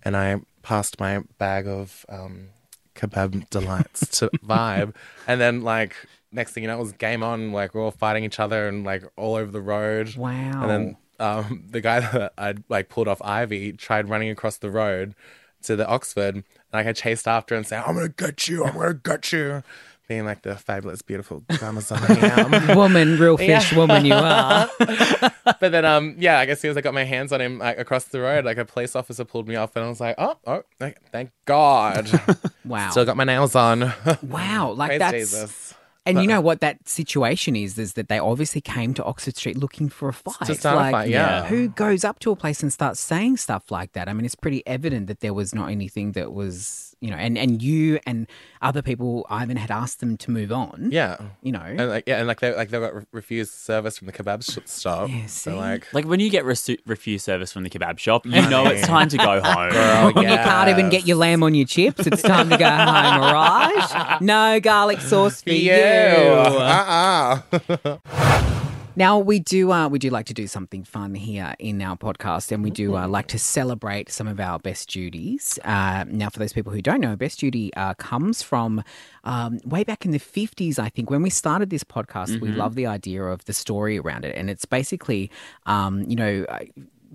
and 0.03 0.15
I 0.15 0.39
passed 0.63 0.97
my 0.97 1.19
bag 1.39 1.67
of 1.67 2.05
um 2.07 2.49
kebab 2.95 3.49
delights 3.49 4.07
to 4.19 4.29
vibe. 4.47 4.95
And 5.27 5.41
then 5.41 5.61
like 5.61 5.95
next 6.31 6.53
thing 6.53 6.63
you 6.63 6.67
know, 6.67 6.77
it 6.77 6.81
was 6.81 6.93
game 6.93 7.23
on, 7.23 7.51
like 7.51 7.73
we're 7.73 7.83
all 7.83 7.91
fighting 7.91 8.23
each 8.23 8.39
other 8.39 8.67
and 8.67 8.83
like 8.83 9.03
all 9.15 9.35
over 9.35 9.51
the 9.51 9.61
road. 9.61 10.15
Wow. 10.15 10.61
And 10.61 10.69
then 10.69 10.97
um, 11.19 11.63
the 11.69 11.81
guy 11.81 11.99
that 12.01 12.33
I'd 12.37 12.63
like 12.69 12.89
pulled 12.89 13.07
off 13.07 13.21
Ivy 13.21 13.73
tried 13.73 14.09
running 14.09 14.29
across 14.29 14.57
the 14.57 14.71
road 14.71 15.15
to 15.63 15.75
the 15.75 15.87
Oxford, 15.87 16.35
and 16.35 16.43
like 16.73 16.87
I 16.87 16.93
chased 16.93 17.27
after 17.27 17.55
and 17.55 17.65
saying, 17.65 17.83
"I'm 17.85 17.95
gonna 17.95 18.09
get 18.09 18.47
you! 18.47 18.65
I'm 18.65 18.73
gonna 18.73 18.95
get 18.95 19.31
you!" 19.31 19.63
Being 20.07 20.25
like 20.25 20.41
the 20.41 20.57
fabulous, 20.57 21.01
beautiful 21.01 21.43
Amazon 21.61 22.01
woman, 22.75 23.17
real 23.17 23.37
fish 23.37 23.71
woman 23.71 24.03
you 24.03 24.13
are. 24.13 24.69
but 24.79 25.71
then, 25.71 25.85
um, 25.85 26.15
yeah, 26.17 26.37
I 26.39 26.45
guess 26.45 26.57
as 26.57 26.61
soon 26.61 26.71
as 26.71 26.77
I 26.77 26.81
got 26.81 26.93
my 26.93 27.05
hands 27.05 27.31
on 27.31 27.39
him 27.39 27.59
like, 27.59 27.77
across 27.77 28.05
the 28.05 28.19
road, 28.19 28.43
like 28.43 28.57
a 28.57 28.65
police 28.65 28.93
officer 28.93 29.23
pulled 29.23 29.47
me 29.47 29.55
off, 29.55 29.73
and 29.77 29.85
I 29.85 29.87
was 29.87 30.01
like, 30.01 30.15
"Oh, 30.17 30.35
oh, 30.45 30.63
thank, 30.79 30.97
thank 31.11 31.31
God!" 31.45 32.09
Wow. 32.65 32.89
Still 32.89 33.05
got 33.05 33.15
my 33.15 33.23
nails 33.23 33.55
on. 33.55 33.93
wow. 34.21 34.71
Like 34.71 34.89
Praise 34.89 34.99
that's 34.99 35.13
Jesus. 35.13 35.70
And 36.05 36.21
you 36.21 36.27
know 36.27 36.39
uh, 36.39 36.41
what 36.41 36.61
that 36.61 36.87
situation 36.87 37.55
is 37.55 37.77
is 37.77 37.93
that 37.93 38.07
they 38.09 38.17
obviously 38.19 38.61
came 38.61 38.93
to 38.95 39.03
Oxford 39.03 39.37
Street 39.37 39.57
looking 39.57 39.89
for 39.89 40.09
a 40.09 40.13
fight. 40.13 40.47
To 40.47 40.55
start 40.55 40.75
a 40.75 40.79
like, 40.79 40.91
fight, 40.91 41.09
yeah. 41.09 41.45
Who 41.45 41.67
goes 41.69 42.03
up 42.03 42.19
to 42.19 42.31
a 42.31 42.35
place 42.35 42.63
and 42.63 42.71
starts 42.73 42.99
saying 42.99 43.37
stuff 43.37 43.69
like 43.71 43.93
that? 43.93 44.09
I 44.09 44.13
mean, 44.13 44.25
it's 44.25 44.35
pretty 44.35 44.65
evident 44.65 45.07
that 45.07 45.19
there 45.19 45.33
was 45.33 45.53
not 45.53 45.69
anything 45.69 46.13
that 46.13 46.33
was, 46.33 46.95
you 47.01 47.09
know, 47.11 47.17
and 47.17 47.37
and 47.37 47.61
you 47.61 47.99
and 48.05 48.27
other 48.61 48.81
people, 48.81 49.25
Ivan 49.29 49.57
had 49.57 49.71
asked 49.71 49.99
them 50.01 50.17
to 50.17 50.31
move 50.31 50.51
on. 50.51 50.89
Yeah. 50.91 51.17
You 51.41 51.51
know. 51.51 51.59
And 51.61 51.89
like 51.89 52.03
yeah, 52.07 52.17
and 52.19 52.27
like 52.27 52.39
they 52.39 52.55
like 52.55 52.69
they 52.69 52.79
got 52.79 52.95
re- 52.95 53.05
refused 53.11 53.53
service 53.53 53.97
from 53.97 54.07
the 54.07 54.13
kebab 54.13 54.43
sh- 54.43 54.59
stop. 54.65 55.09
Yeah, 55.09 55.25
so 55.27 55.55
like 55.55 55.91
Like 55.93 56.05
when 56.05 56.19
you 56.19 56.29
get 56.29 56.45
resu- 56.45 56.79
refused 56.85 57.25
service 57.25 57.51
from 57.53 57.63
the 57.63 57.69
kebab 57.69 57.97
shop, 57.99 58.25
you 58.25 58.41
know 58.49 58.65
it's 58.67 58.87
time 58.87 59.09
to 59.09 59.17
go 59.17 59.41
home. 59.43 59.69
girl, 59.71 60.11
When 60.13 60.23
you 60.29 60.35
can't 60.35 60.69
even 60.69 60.89
get 60.89 61.05
your 61.07 61.17
lamb 61.17 61.43
on 61.43 61.53
your 61.55 61.65
chips, 61.67 62.05
it's 62.07 62.21
time 62.21 62.49
to 62.49 62.57
go 62.57 62.69
home, 62.69 63.21
Mirage. 63.21 64.21
No 64.21 64.59
garlic 64.59 64.99
sauce 65.01 65.41
for 65.41 65.49
you. 65.51 65.90
Uh-uh. 66.61 67.97
Now 68.97 69.17
we 69.19 69.39
do 69.39 69.71
uh, 69.71 69.87
we 69.87 69.99
do 69.99 70.09
like 70.09 70.25
to 70.25 70.33
do 70.33 70.47
something 70.47 70.83
fun 70.83 71.15
here 71.15 71.55
in 71.59 71.81
our 71.81 71.95
podcast, 71.95 72.51
and 72.51 72.61
we 72.61 72.71
do 72.71 72.97
uh, 72.97 73.07
like 73.07 73.27
to 73.27 73.39
celebrate 73.39 74.11
some 74.11 74.27
of 74.27 74.37
our 74.37 74.59
best 74.59 74.89
Judies. 74.89 75.57
Uh, 75.63 76.03
now, 76.09 76.29
for 76.29 76.39
those 76.39 76.51
people 76.51 76.73
who 76.73 76.81
don't 76.81 76.99
know, 76.99 77.15
best 77.15 77.39
Judy 77.39 77.73
uh, 77.75 77.93
comes 77.93 78.41
from 78.43 78.83
um, 79.23 79.59
way 79.63 79.85
back 79.85 80.03
in 80.03 80.11
the 80.11 80.19
fifties. 80.19 80.77
I 80.77 80.89
think 80.89 81.09
when 81.09 81.21
we 81.21 81.29
started 81.29 81.69
this 81.69 81.85
podcast, 81.85 82.41
we 82.41 82.49
love 82.51 82.75
the 82.75 82.85
idea 82.85 83.23
of 83.23 83.45
the 83.45 83.53
story 83.53 83.97
around 83.97 84.25
it, 84.25 84.35
and 84.35 84.49
it's 84.49 84.65
basically, 84.65 85.31
um, 85.65 86.03
you 86.09 86.15
know. 86.17 86.45
uh, 86.49 86.59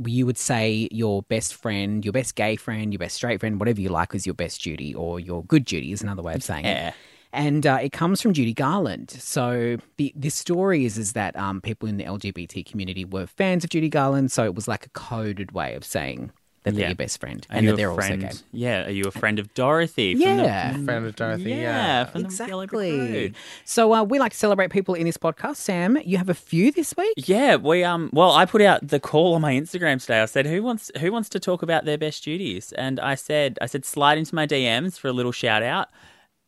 You 0.05 0.27
would 0.27 0.37
say 0.39 0.89
your 0.91 1.23
best 1.23 1.55
friend, 1.55 2.05
your 2.05 2.13
best 2.13 2.35
gay 2.37 2.57
friend, 2.57 2.93
your 2.93 2.99
best 2.99 3.15
straight 3.17 3.41
friend, 3.41 3.59
whatever 3.61 3.81
you 3.81 3.89
like, 3.89 4.15
is 4.15 4.27
your 4.27 4.35
best 4.35 4.61
Judy, 4.61 4.95
or 4.95 5.19
your 5.21 5.43
good 5.45 5.65
Judy 5.67 5.91
is 5.93 6.03
another 6.03 6.23
way 6.23 6.35
of 6.35 6.43
saying 6.43 6.65
Yeah. 6.67 6.89
it 6.89 6.95
and 7.37 7.67
uh, 7.67 7.79
it 7.83 7.93
comes 7.93 8.21
from 8.21 8.33
Judy 8.33 8.53
Garland. 8.55 9.11
So 9.11 9.77
the 9.99 10.13
the 10.17 10.31
story 10.31 10.85
is 10.85 10.99
is 10.99 11.13
that 11.13 11.37
um, 11.37 11.61
people 11.61 11.89
in 11.89 11.97
the 11.99 12.05
LGBT 12.05 12.65
community 12.67 13.05
were 13.05 13.27
fans 13.27 13.63
of 13.65 13.71
Judy 13.71 13.89
Garland, 13.89 14.33
so 14.33 14.45
it 14.45 14.55
was 14.55 14.67
like 14.67 14.87
a 14.87 14.91
coded 14.91 15.53
way 15.53 15.75
of 15.75 15.85
saying 15.85 16.33
that 16.65 16.73
they're 16.75 16.81
Yeah. 16.83 16.89
your 16.89 16.97
best 16.97 17.21
friend 17.21 17.47
Are 17.49 17.57
and 17.59 17.69
that 17.69 17.77
they're 17.77 17.95
friend? 17.95 18.25
also 18.25 18.39
gay. 18.39 18.43
Yeah. 18.51 18.87
Are 18.87 18.91
you 18.91 19.05
a 19.05 19.13
friend 19.13 19.39
of 19.39 19.55
Dorothy? 19.55 20.15
from 20.15 20.37
the- 20.39 20.43
Yeah. 20.43 20.73
Friend 20.85 21.07
of 21.07 21.15
Dorothy, 21.15 21.51
yeah, 21.51 21.57
yeah. 21.61 22.05
from 22.07 22.23
the 22.25 22.45
Yellow 22.49 22.67
Brick 22.67 22.83
Exactly. 22.83 23.21
Road. 23.23 23.35
So 23.65 23.95
uh, 23.95 24.03
we 24.03 24.19
like 24.19 24.33
to 24.33 24.39
celebrate 24.39 24.73
people 24.73 24.95
in 24.95 25.05
this 25.07 25.17
podcast. 25.17 25.57
Sam, 25.59 25.97
you 26.05 26.17
have 26.19 26.29
a 26.29 26.35
few 26.35 26.73
this 26.73 26.93
week. 26.97 27.15
Yeah, 27.29 27.55
we 27.55 27.85
um. 27.85 28.11
Well, 28.13 28.33
I 28.33 28.47
put 28.47 28.63
out 28.63 28.89
the 28.89 28.99
call 28.99 29.35
on 29.35 29.43
my 29.43 29.53
Instagram 29.55 30.01
today. 30.01 30.21
I 30.23 30.27
said, 30.27 30.47
"Who 30.47 30.61
wants 30.65 30.91
who 30.99 31.13
wants 31.13 31.29
to 31.29 31.39
talk 31.39 31.63
about 31.63 31.85
their 31.85 31.99
best 31.99 32.25
Judies?" 32.25 32.73
And 32.73 32.99
I 32.99 33.15
said, 33.15 33.59
"I 33.61 33.67
said 33.67 33.85
slide 33.85 34.19
into 34.19 34.35
my 34.35 34.45
DMs 34.47 34.99
for 34.99 35.07
a 35.07 35.13
little 35.13 35.33
shout 35.33 35.63
out." 35.63 35.89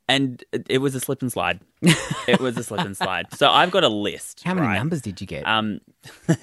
And 0.08 0.42
it- 0.52 0.66
was 0.78 0.94
a 0.94 1.00
slip 1.00 1.22
and 1.22 1.30
slide. 1.32 1.60
It 1.82 2.40
was 2.40 2.56
a 2.56 2.64
slip 2.64 2.80
and 2.80 2.96
slide. 2.96 3.26
So 3.34 3.48
I've 3.48 3.70
got 3.70 3.84
a 3.84 3.88
list. 3.88 4.42
How 4.44 4.54
many 4.54 4.66
right? 4.66 4.78
numbers 4.78 5.02
did 5.02 5.20
you 5.20 5.26
get? 5.26 5.46
Um, 5.46 5.80
um, 6.28 6.38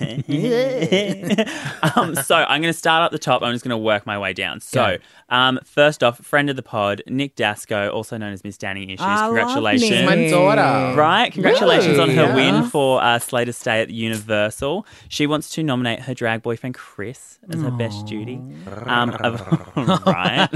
so 2.15 2.35
I'm 2.35 2.61
going 2.61 2.63
to 2.63 2.73
start 2.73 3.05
at 3.05 3.11
the 3.11 3.19
top. 3.19 3.41
I'm 3.41 3.53
just 3.53 3.63
going 3.63 3.71
to 3.71 3.77
work 3.77 4.05
my 4.05 4.17
way 4.17 4.33
down. 4.33 4.61
So, 4.61 4.97
um, 5.29 5.59
first 5.63 6.03
off, 6.03 6.19
friend 6.19 6.49
of 6.49 6.55
the 6.55 6.63
pod, 6.63 7.01
Nick 7.07 7.35
Dasco, 7.35 7.91
also 7.91 8.17
known 8.17 8.33
as 8.33 8.43
Miss 8.43 8.57
Danny 8.57 8.85
Issues. 8.85 9.01
I 9.01 9.27
love 9.27 9.35
Congratulations. 9.35 10.05
My 10.05 10.29
daughter. 10.29 10.97
Right, 10.97 11.31
congratulations 11.31 11.99
on 11.99 12.09
her 12.09 12.27
Really? 12.27 12.51
win 12.51 12.63
for 12.69 13.01
uh, 13.01 13.19
Slater's 13.19 13.57
stay 13.57 13.81
at 13.81 13.89
Universal. 13.89 14.85
She 15.09 15.27
wants 15.27 15.49
to 15.51 15.63
nominate 15.63 16.01
her 16.01 16.13
drag 16.13 16.43
boyfriend 16.43 16.75
Chris 16.75 17.39
as 17.49 17.61
her 17.61 17.71
best 17.71 18.07
Judy. 18.07 18.39
Um, 18.85 19.11
right. 20.05 20.47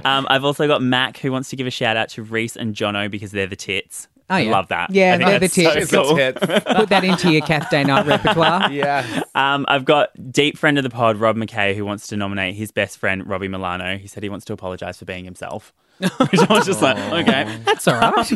Um, 0.04 0.26
I've 0.30 0.44
also 0.44 0.66
got 0.66 0.82
Mac 0.82 1.18
who 1.18 1.32
wants 1.32 1.50
to 1.50 1.56
give 1.56 1.66
a 1.66 1.70
shout 1.70 1.96
out 1.96 2.08
to 2.10 2.22
Reese 2.22 2.56
and 2.56 2.74
Jono 2.74 3.10
because 3.10 3.32
they're 3.32 3.46
the 3.46 3.56
tits. 3.56 4.08
Oh, 4.30 4.34
I 4.36 4.40
yeah. 4.40 4.50
love 4.50 4.68
that. 4.68 4.90
Yeah, 4.90 5.14
I 5.14 5.16
think 5.16 5.28
they're 5.28 5.38
the 5.40 5.46
that's 5.46 5.54
so 5.54 5.62
tits. 5.62 5.76
She's 5.76 5.90
got 5.90 6.06
cool. 6.06 6.16
tits. 6.16 6.40
Put 6.76 6.88
that 6.90 7.04
into 7.04 7.32
your 7.32 7.42
Kath 7.42 7.68
Day-Knight 7.70 8.06
repertoire. 8.06 8.70
yeah. 8.72 9.22
Um, 9.34 9.64
I've 9.68 9.84
got 9.84 10.10
deep 10.32 10.56
friend 10.56 10.78
of 10.78 10.84
the 10.84 10.90
pod, 10.90 11.16
Rob 11.16 11.36
McKay, 11.36 11.74
who 11.74 11.84
wants 11.84 12.06
to 12.08 12.16
nominate 12.16 12.54
his 12.54 12.70
best 12.70 12.98
friend, 12.98 13.26
Robbie 13.28 13.48
Milano. 13.48 13.98
He 13.98 14.06
said 14.06 14.22
he 14.22 14.28
wants 14.28 14.44
to 14.46 14.52
apologise 14.52 14.98
for 14.98 15.04
being 15.04 15.24
himself. 15.24 15.72
Which 16.00 16.40
I 16.40 16.46
was 16.54 16.64
just 16.64 16.80
like, 16.80 16.96
okay. 16.96 17.58
That's 17.66 17.86
all 17.86 18.00
right. 18.00 18.30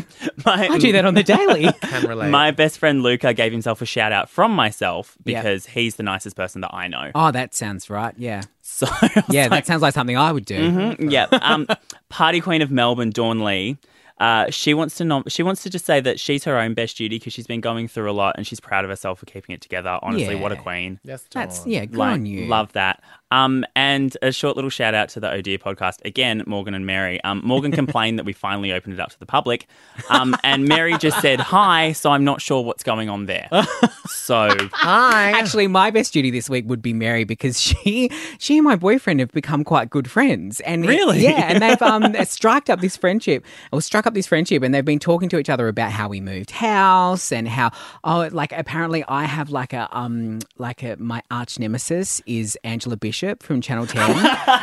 My, 0.45 0.69
I 0.69 0.77
do 0.77 0.93
that 0.93 1.07
on 1.07 1.15
the 1.15 1.23
daily. 1.23 1.73
Can 1.81 2.07
relate. 2.07 2.29
my 2.29 2.51
best 2.51 2.77
friend 2.79 3.03
Luca 3.03 3.33
gave 3.33 3.53
himself 3.53 3.81
a 3.81 3.87
shout 3.87 4.13
out 4.13 4.29
from 4.29 4.53
myself 4.53 5.17
Yeah. 5.25 5.41
because 5.41 5.65
he's 5.65 5.97
the 5.97 6.03
nicest 6.03 6.37
person 6.37 6.61
that 6.61 6.75
I 6.75 6.89
know. 6.89 7.11
Oh, 7.15 7.31
that 7.31 7.55
sounds 7.55 7.89
right. 7.89 8.15
Yeah. 8.19 8.43
So 8.61 8.87
Yeah, 9.31 9.43
like, 9.45 9.51
that 9.51 9.67
sounds 9.67 9.81
like 9.81 9.95
something 9.95 10.17
I 10.17 10.31
would 10.31 10.45
do. 10.45 10.59
Mhm, 10.59 11.11
yeah. 11.11 11.27
Um, 11.31 11.67
Party 12.11 12.43
Queen 12.43 12.61
of 12.61 12.71
Melbourne, 12.71 13.09
Dawn 13.11 13.43
Lee. 13.43 13.79
Uh, 14.19 14.49
she 14.51 14.75
wants 14.75 14.95
to 14.97 15.05
nom- 15.05 15.25
she 15.29 15.43
wants 15.43 15.63
to 15.65 15.71
just 15.71 15.85
say 15.85 16.01
that 16.01 16.21
she's 16.21 16.45
her 16.45 16.57
own 16.57 16.73
best 16.75 16.97
Judy 16.97 17.19
because 17.19 17.33
she's 17.33 17.47
been 17.49 17.61
going 17.61 17.89
through 17.89 18.09
a 18.11 18.13
lot 18.13 18.37
and 18.37 18.47
she's 18.47 18.61
proud 18.61 18.85
of 18.85 18.91
herself 18.91 19.19
for 19.19 19.27
keeping 19.27 19.55
it 19.55 19.61
together. 19.61 19.99
Honestly, 20.03 20.37
what 20.37 20.53
a 20.53 20.57
queen. 20.57 21.01
yes, 21.03 21.27
That's 21.33 21.67
yeah, 21.67 21.85
good 21.85 21.97
Like, 21.97 22.13
on 22.13 22.27
you. 22.27 22.47
Love 22.47 22.73
that. 22.75 23.03
Um, 23.35 23.65
and 23.75 24.17
a 24.23 24.31
short 24.31 24.55
little 24.55 24.71
shout 24.71 24.95
out 24.95 25.09
to 25.11 25.21
the 25.21 25.29
Oh 25.31 25.41
Dear 25.41 25.59
podcast. 25.59 26.05
Again, 26.05 26.45
Morgan 26.47 26.73
and 26.73 26.87
Mary. 26.87 27.23
Um, 27.25 27.41
Morgan 27.45 27.73
complained 27.83 28.19
that 28.21 28.25
we 28.25 28.33
finally 28.33 28.73
opened 28.73 28.95
it 28.95 29.01
up 29.01 29.11
to 29.11 29.19
the 29.19 29.27
public. 29.27 29.67
Um, 30.09 30.37
and 30.45 30.69
Mary 30.69 30.97
just 30.99 31.21
said 31.21 31.41
hi, 31.41 31.93
so 31.93 32.13
I'm 32.13 32.23
not 32.23 32.41
sure 32.41 32.63
what's 32.63 32.85
going 32.85 33.09
on 33.09 33.27
there. 33.27 33.49
So 34.07 34.49
Hi. 34.73 35.33
Actually, 35.33 35.67
my 35.67 35.91
best 35.91 36.15
Judy 36.15 36.31
this 36.31 36.49
week 36.49 36.65
would 36.67 36.81
be 36.81 36.93
Mary 36.95 37.25
because 37.25 37.61
she 37.61 38.11
she 38.39 38.57
and 38.57 38.65
my 38.65 38.77
boyfriend 38.77 39.21
have 39.21 39.33
become 39.33 39.65
quite 39.65 39.91
good 39.91 40.11
friends. 40.11 40.61
And 40.61 40.87
Really? 40.87 41.23
yeah, 41.23 41.51
and 41.51 41.63
they've 41.63 41.83
um 41.83 42.15
struck 42.25 42.71
up 42.71 42.81
this 42.81 42.97
friendship, 42.97 43.45
or 43.73 43.83
struck 43.83 44.07
up 44.07 44.15
this 44.15 44.27
friendship, 44.27 44.63
and 44.63 44.75
they've 44.75 44.85
been 44.85 44.99
talking 44.99 45.29
to 45.31 45.39
each 45.39 45.51
other 45.51 45.69
about 45.69 45.91
how 45.91 46.09
we 46.09 46.21
moved 46.23 46.53
house 46.53 47.33
and 47.33 47.47
how 47.49 47.71
oh 48.05 48.29
like 48.33 48.53
apparently 48.53 49.05
I 49.09 49.25
have 49.25 49.51
like 49.51 49.73
a 49.75 49.89
um 49.97 50.39
like 50.57 50.83
a 50.83 50.97
my 50.97 51.23
arch 51.31 51.59
nemesis 51.59 52.23
is 52.27 52.57
Angela 52.65 52.97
Bishop 52.97 53.24
from 53.43 53.61
Channel 53.61 53.87
Ten. 53.87 54.13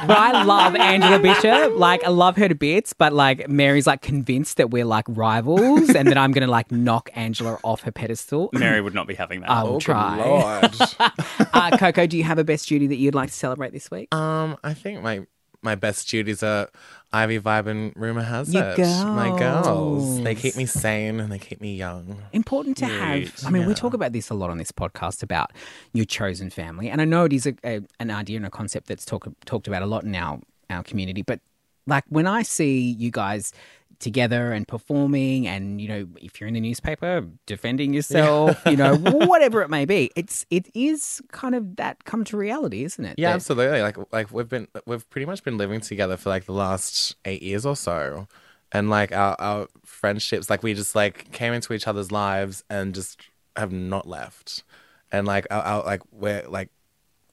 but 0.08 0.18
I 0.18 0.44
love 0.44 0.76
Angela 0.76 1.20
Bishop, 1.20 1.74
like 1.78 2.04
I 2.04 2.10
love 2.10 2.38
her 2.38 2.48
to 2.48 2.56
bits, 2.56 2.94
but 2.94 3.14
like 3.14 3.48
Mary's 3.50 3.88
like 3.88 4.02
convinced 4.02 4.58
that 4.58 4.70
we're 4.72 4.86
like 4.86 5.06
rivals 5.10 5.90
and 5.90 6.08
that 6.10 6.18
I'm 6.18 6.32
gonna 6.32 6.48
like 6.48 6.72
knock 6.72 7.10
Angela 7.14 7.58
off 7.64 7.82
her 7.82 7.92
pedestal. 7.92 8.50
Mary 8.54 8.82
would 8.82 8.94
not 8.94 9.08
be 9.08 9.16
having 9.16 9.42
that. 9.42 9.50
I 9.50 9.64
will 9.64 9.76
Oh, 9.76 9.80
try. 9.80 10.18
Lord. 10.26 10.76
Uh, 11.54 11.78
Coco, 11.78 12.08
do 12.08 12.18
you 12.18 12.24
have 12.24 12.38
a 12.40 12.44
best 12.44 12.68
Judy 12.68 12.88
that 12.88 12.96
you'd 12.96 13.14
like 13.16 13.30
to 13.30 13.36
celebrate 13.36 13.74
this 13.74 13.92
week? 13.92 14.14
um, 14.16 14.58
I 14.64 14.74
think 14.74 15.02
my 15.04 15.26
my 15.62 15.76
best 15.76 16.08
Judies 16.08 16.44
are 16.44 16.70
Ivy 17.14 17.40
Vibe 17.40 17.68
and 17.68 17.94
Rumor 17.96 18.24
Has 18.24 18.54
You 18.54 18.62
It. 18.62 18.78
My 18.80 19.38
girls. 19.38 20.22
They 20.24 20.34
keep 20.36 20.56
me 20.56 20.66
sane 20.66 21.20
and 21.20 21.32
they 21.32 21.40
keep 21.40 21.62
me 21.62 21.76
young. 21.76 22.18
Important 22.32 22.78
to 22.78 22.86
have. 22.86 23.34
I 23.46 23.50
mean, 23.50 23.66
we 23.66 23.74
talk 23.74 23.94
about 23.94 24.14
this 24.14 24.30
a 24.30 24.34
lot 24.34 24.50
on 24.50 24.58
this 24.58 24.72
podcast 24.72 25.22
about 25.22 25.52
your 25.94 26.06
chosen 26.06 26.50
family, 26.50 26.90
and 26.90 27.02
I 27.02 27.06
know 27.06 27.26
it 27.26 27.34
is 27.34 27.46
a, 27.46 27.56
a, 27.64 27.82
an 28.00 28.12
idea 28.12 28.38
and 28.38 28.46
a 28.46 28.50
concept 28.50 28.88
that's 28.88 29.06
talk, 29.06 29.28
talked 29.46 29.68
about 29.68 29.82
a 29.82 29.86
lot 29.86 30.04
in 30.04 30.16
our 30.16 30.40
our 30.70 30.84
community. 30.84 31.22
But 31.22 31.42
like 31.86 32.06
when 32.10 32.28
I 32.28 32.44
see 32.44 32.80
you 32.80 33.12
guys 33.12 33.54
together 34.02 34.52
and 34.52 34.68
performing, 34.68 35.48
and 35.48 35.80
you 35.80 35.88
know, 35.88 36.08
if 36.22 36.42
you're 36.42 36.48
in 36.48 36.54
the 36.56 36.60
newspaper 36.60 37.26
defending 37.46 37.94
yourself, 37.94 38.62
you 38.66 38.76
know, 38.76 38.96
whatever 38.98 39.62
it 39.62 39.70
may 39.70 39.86
be, 39.86 40.12
it's 40.16 40.46
it 40.50 40.68
is 40.74 41.22
kind 41.32 41.56
of 41.56 41.78
that 41.78 42.04
come 42.04 42.24
to 42.26 42.36
reality, 42.38 42.84
isn't 42.84 43.06
it? 43.06 43.16
Yeah, 43.18 43.30
That- 43.30 43.36
absolutely. 43.36 43.82
Like 43.82 43.98
like 44.12 44.32
we've 44.32 44.50
been 44.50 44.68
we've 44.86 45.10
pretty 45.10 45.26
much 45.26 45.44
been 45.44 45.58
living 45.58 45.80
together 45.80 46.18
for 46.18 46.30
like 46.30 46.46
the 46.46 46.54
last 46.54 47.16
eight 47.26 47.42
years 47.42 47.66
or 47.66 47.76
so. 47.76 48.28
And 48.74 48.90
like 48.90 49.12
our, 49.12 49.36
our 49.40 49.68
friendships, 49.86 50.50
like 50.50 50.64
we 50.64 50.74
just 50.74 50.96
like 50.96 51.32
came 51.34 51.52
into 51.54 51.74
each 51.74 51.88
other's 51.88 52.10
lives 52.12 52.64
and 52.70 52.96
just 52.96 53.22
have 53.58 53.72
not 53.72 54.08
left. 54.08 54.64
And 55.12 55.28
like 55.28 55.46
our, 55.52 55.62
our 55.62 55.84
like 55.84 56.02
we're 56.12 56.48
like 56.48 56.70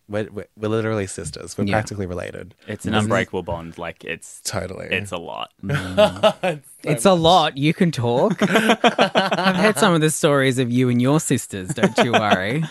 we're, 0.09 0.29
we're, 0.31 0.47
we're 0.57 0.69
literally 0.69 1.07
sisters. 1.07 1.57
We're 1.59 1.65
Yeah. 1.65 1.75
practically 1.75 2.07
related. 2.07 2.55
It's 2.67 2.87
an 2.87 2.95
unbreakable 2.95 3.43
bond. 3.43 3.79
Like 3.79 4.05
it's 4.05 4.41
Totally. 4.43 4.87
it's 4.91 5.13
a 5.13 5.19
lot. 5.19 5.51
Mm. 5.63 6.63
It's 6.85 7.05
a 7.05 7.13
lot. 7.13 7.59
You 7.59 7.75
can 7.75 7.91
talk. 7.91 8.37
I've 8.43 9.57
heard 9.57 9.79
some 9.79 9.95
of 9.95 10.01
the 10.01 10.11
stories 10.11 10.59
of 10.61 10.71
you 10.71 10.89
and 10.89 11.03
your 11.03 11.19
sisters. 11.19 11.71
Don't 11.71 11.99
you 11.99 12.13
worry. 12.13 12.63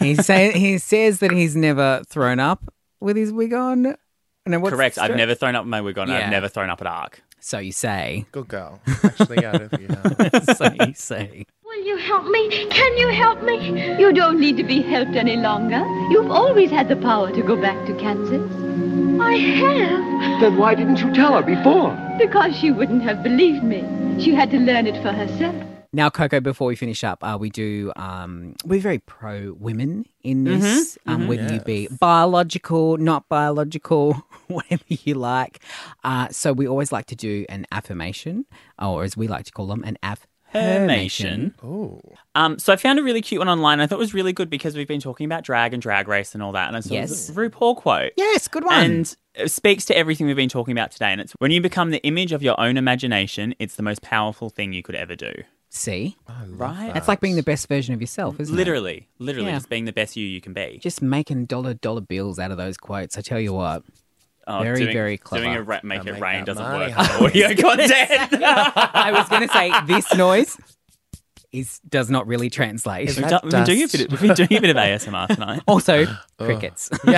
he 0.00 0.16
say 0.16 0.52
he 0.52 0.76
says 0.76 1.20
that 1.20 1.30
he's 1.30 1.56
never 1.56 2.02
thrown 2.06 2.40
up 2.40 2.62
with 3.00 3.16
his 3.16 3.32
wig 3.32 3.54
on. 3.54 3.96
No, 4.46 4.58
what's 4.60 4.76
Correct. 4.76 4.94
the 4.96 5.02
I've 5.02 5.06
story? 5.08 5.16
never 5.18 5.34
thrown 5.34 5.56
up 5.56 5.64
my 5.64 5.80
wig 5.80 5.96
on. 5.98 6.08
Yeah. 6.08 6.18
I've 6.18 6.30
never 6.30 6.48
thrown 6.48 6.68
up 6.68 6.82
at 6.82 6.86
ARQ. 6.86 7.14
So 7.40 7.58
you 7.58 7.72
say. 7.72 8.26
Good 8.32 8.48
girl. 8.48 8.80
Actually, 9.02 9.38
yeah, 9.42 9.56
if 9.72 9.80
you 9.80 9.88
have. 9.88 10.56
so 10.56 10.84
you 10.86 10.92
say. 10.94 11.46
Will 11.88 11.96
you 11.98 12.04
help 12.04 12.26
me? 12.26 12.66
Can 12.66 12.98
you 12.98 13.08
help 13.08 13.42
me? 13.42 13.98
You 13.98 14.12
don't 14.12 14.38
need 14.38 14.58
to 14.58 14.62
be 14.62 14.82
helped 14.82 15.16
any 15.16 15.36
longer. 15.36 15.78
You've 16.10 16.30
always 16.30 16.70
had 16.70 16.86
the 16.88 16.96
power 16.96 17.32
to 17.32 17.42
go 17.42 17.56
back 17.56 17.86
to 17.86 17.94
Kansas. 17.94 18.42
I 19.18 19.32
have. 19.32 20.40
Then 20.42 20.58
why 20.58 20.74
didn't 20.74 20.98
you 20.98 21.14
tell 21.14 21.32
her 21.32 21.42
before? 21.42 21.96
Because 22.18 22.54
she 22.54 22.70
wouldn't 22.70 23.04
have 23.04 23.22
believed 23.22 23.64
me. 23.64 23.80
She 24.22 24.34
had 24.34 24.50
to 24.50 24.58
learn 24.58 24.86
it 24.86 25.02
for 25.02 25.12
herself. 25.12 25.54
Now, 25.94 26.10
Coco, 26.10 26.40
before 26.40 26.66
we 26.66 26.76
finish 26.76 27.02
up, 27.04 27.24
uh, 27.24 27.38
we 27.40 27.48
do. 27.48 27.90
Um, 27.96 28.54
we're 28.66 28.82
very 28.82 28.98
pro 28.98 29.54
women 29.58 30.04
in 30.22 30.44
this. 30.44 30.98
Um, 31.06 31.26
whether 31.26 31.54
you 31.54 31.60
be 31.60 31.88
biological, 31.98 32.98
not 32.98 33.30
biological, 33.30 34.12
whatever 34.48 34.84
you 34.88 35.14
like. 35.14 35.60
Uh, 36.04 36.28
so 36.28 36.52
we 36.52 36.68
always 36.68 36.92
like 36.92 37.06
to 37.06 37.16
do 37.16 37.46
an 37.48 37.64
affirmation, 37.72 38.44
or 38.78 39.04
as 39.04 39.16
we 39.16 39.26
like 39.26 39.46
to 39.46 39.52
call 39.52 39.68
them, 39.68 39.82
an 39.84 39.96
affirmation. 40.02 40.28
Hermation. 40.54 41.52
Ooh. 41.64 42.00
Um, 42.34 42.58
so 42.58 42.72
I 42.72 42.76
found 42.76 42.98
a 42.98 43.02
really 43.02 43.20
cute 43.20 43.38
one 43.38 43.48
online. 43.48 43.80
I 43.80 43.86
thought 43.86 43.96
it 43.96 43.98
was 43.98 44.14
really 44.14 44.32
good 44.32 44.48
because 44.50 44.76
we've 44.76 44.88
been 44.88 45.00
talking 45.00 45.24
about 45.26 45.44
drag 45.44 45.72
and 45.72 45.82
drag 45.82 46.08
race 46.08 46.34
and 46.34 46.42
all 46.42 46.52
that. 46.52 46.68
And 46.68 46.76
I 46.76 46.80
saw 46.80 46.94
Yes. 46.94 47.10
this 47.10 47.30
RuPaul 47.36 47.76
quote. 47.76 48.12
Yes, 48.16 48.48
good 48.48 48.64
one. 48.64 48.82
And 48.82 49.16
it 49.34 49.50
speaks 49.50 49.84
to 49.86 49.96
everything 49.96 50.26
we've 50.26 50.36
been 50.36 50.48
talking 50.48 50.72
about 50.72 50.90
today. 50.90 51.12
And 51.12 51.20
it's 51.20 51.32
when 51.38 51.50
you 51.50 51.60
become 51.60 51.90
the 51.90 52.02
image 52.04 52.32
of 52.32 52.42
your 52.42 52.58
own 52.60 52.76
imagination, 52.76 53.54
it's 53.58 53.76
the 53.76 53.82
most 53.82 54.02
powerful 54.02 54.48
thing 54.50 54.72
you 54.72 54.82
could 54.82 54.94
ever 54.94 55.14
do. 55.16 55.32
See, 55.70 56.16
Right? 56.46 56.92
that's 56.94 57.08
like 57.08 57.20
being 57.20 57.36
the 57.36 57.42
best 57.42 57.68
version 57.68 57.92
of 57.94 58.00
yourself, 58.00 58.40
isn't 58.40 58.54
it? 58.54 58.56
Literally, 58.56 59.06
literally 59.18 59.48
Yeah. 59.50 59.56
just 59.56 59.68
being 59.68 59.84
the 59.84 59.92
best 59.92 60.16
you 60.16 60.26
you 60.26 60.40
can 60.40 60.54
be. 60.54 60.78
Just 60.82 61.02
making 61.02 61.44
dollar 61.44 61.74
dollar 61.74 62.00
bills 62.00 62.38
out 62.38 62.50
of 62.50 62.56
those 62.56 62.78
quotes. 62.78 63.18
I 63.18 63.20
tell 63.20 63.38
you 63.38 63.52
what. 63.52 63.82
Oh, 64.48 64.62
very, 64.62 64.78
doing, 64.80 64.92
very 64.94 65.18
clever. 65.18 65.44
Doing 65.44 65.56
a 65.56 65.62
ra- 65.62 65.80
make 65.82 66.04
Gotta 66.04 66.16
it 66.16 66.20
rain 66.20 66.44
that 66.44 66.46
doesn't 66.46 66.64
work 66.64 66.98
on 66.98 67.24
audio 67.26 67.54
content. 67.54 68.42
I 68.42 69.12
was 69.12 69.28
going 69.28 69.46
to 69.46 69.52
say 69.52 69.70
this 69.86 70.14
noise 70.14 70.56
is 71.52 71.80
does 71.88 72.08
not 72.10 72.26
really 72.26 72.48
translate. 72.50 73.08
We've, 73.08 73.28
done, 73.28 73.40
we've, 73.42 73.52
been 73.52 73.64
doing 73.64 73.82
a 73.82 73.88
bit 73.88 74.00
of, 74.00 74.10
we've 74.10 74.20
been 74.20 74.34
doing 74.34 74.56
a 74.56 74.60
bit 74.60 74.70
of 74.70 74.76
ASMR 74.82 75.28
tonight. 75.28 75.62
Also, 75.66 76.06
crickets. 76.38 76.90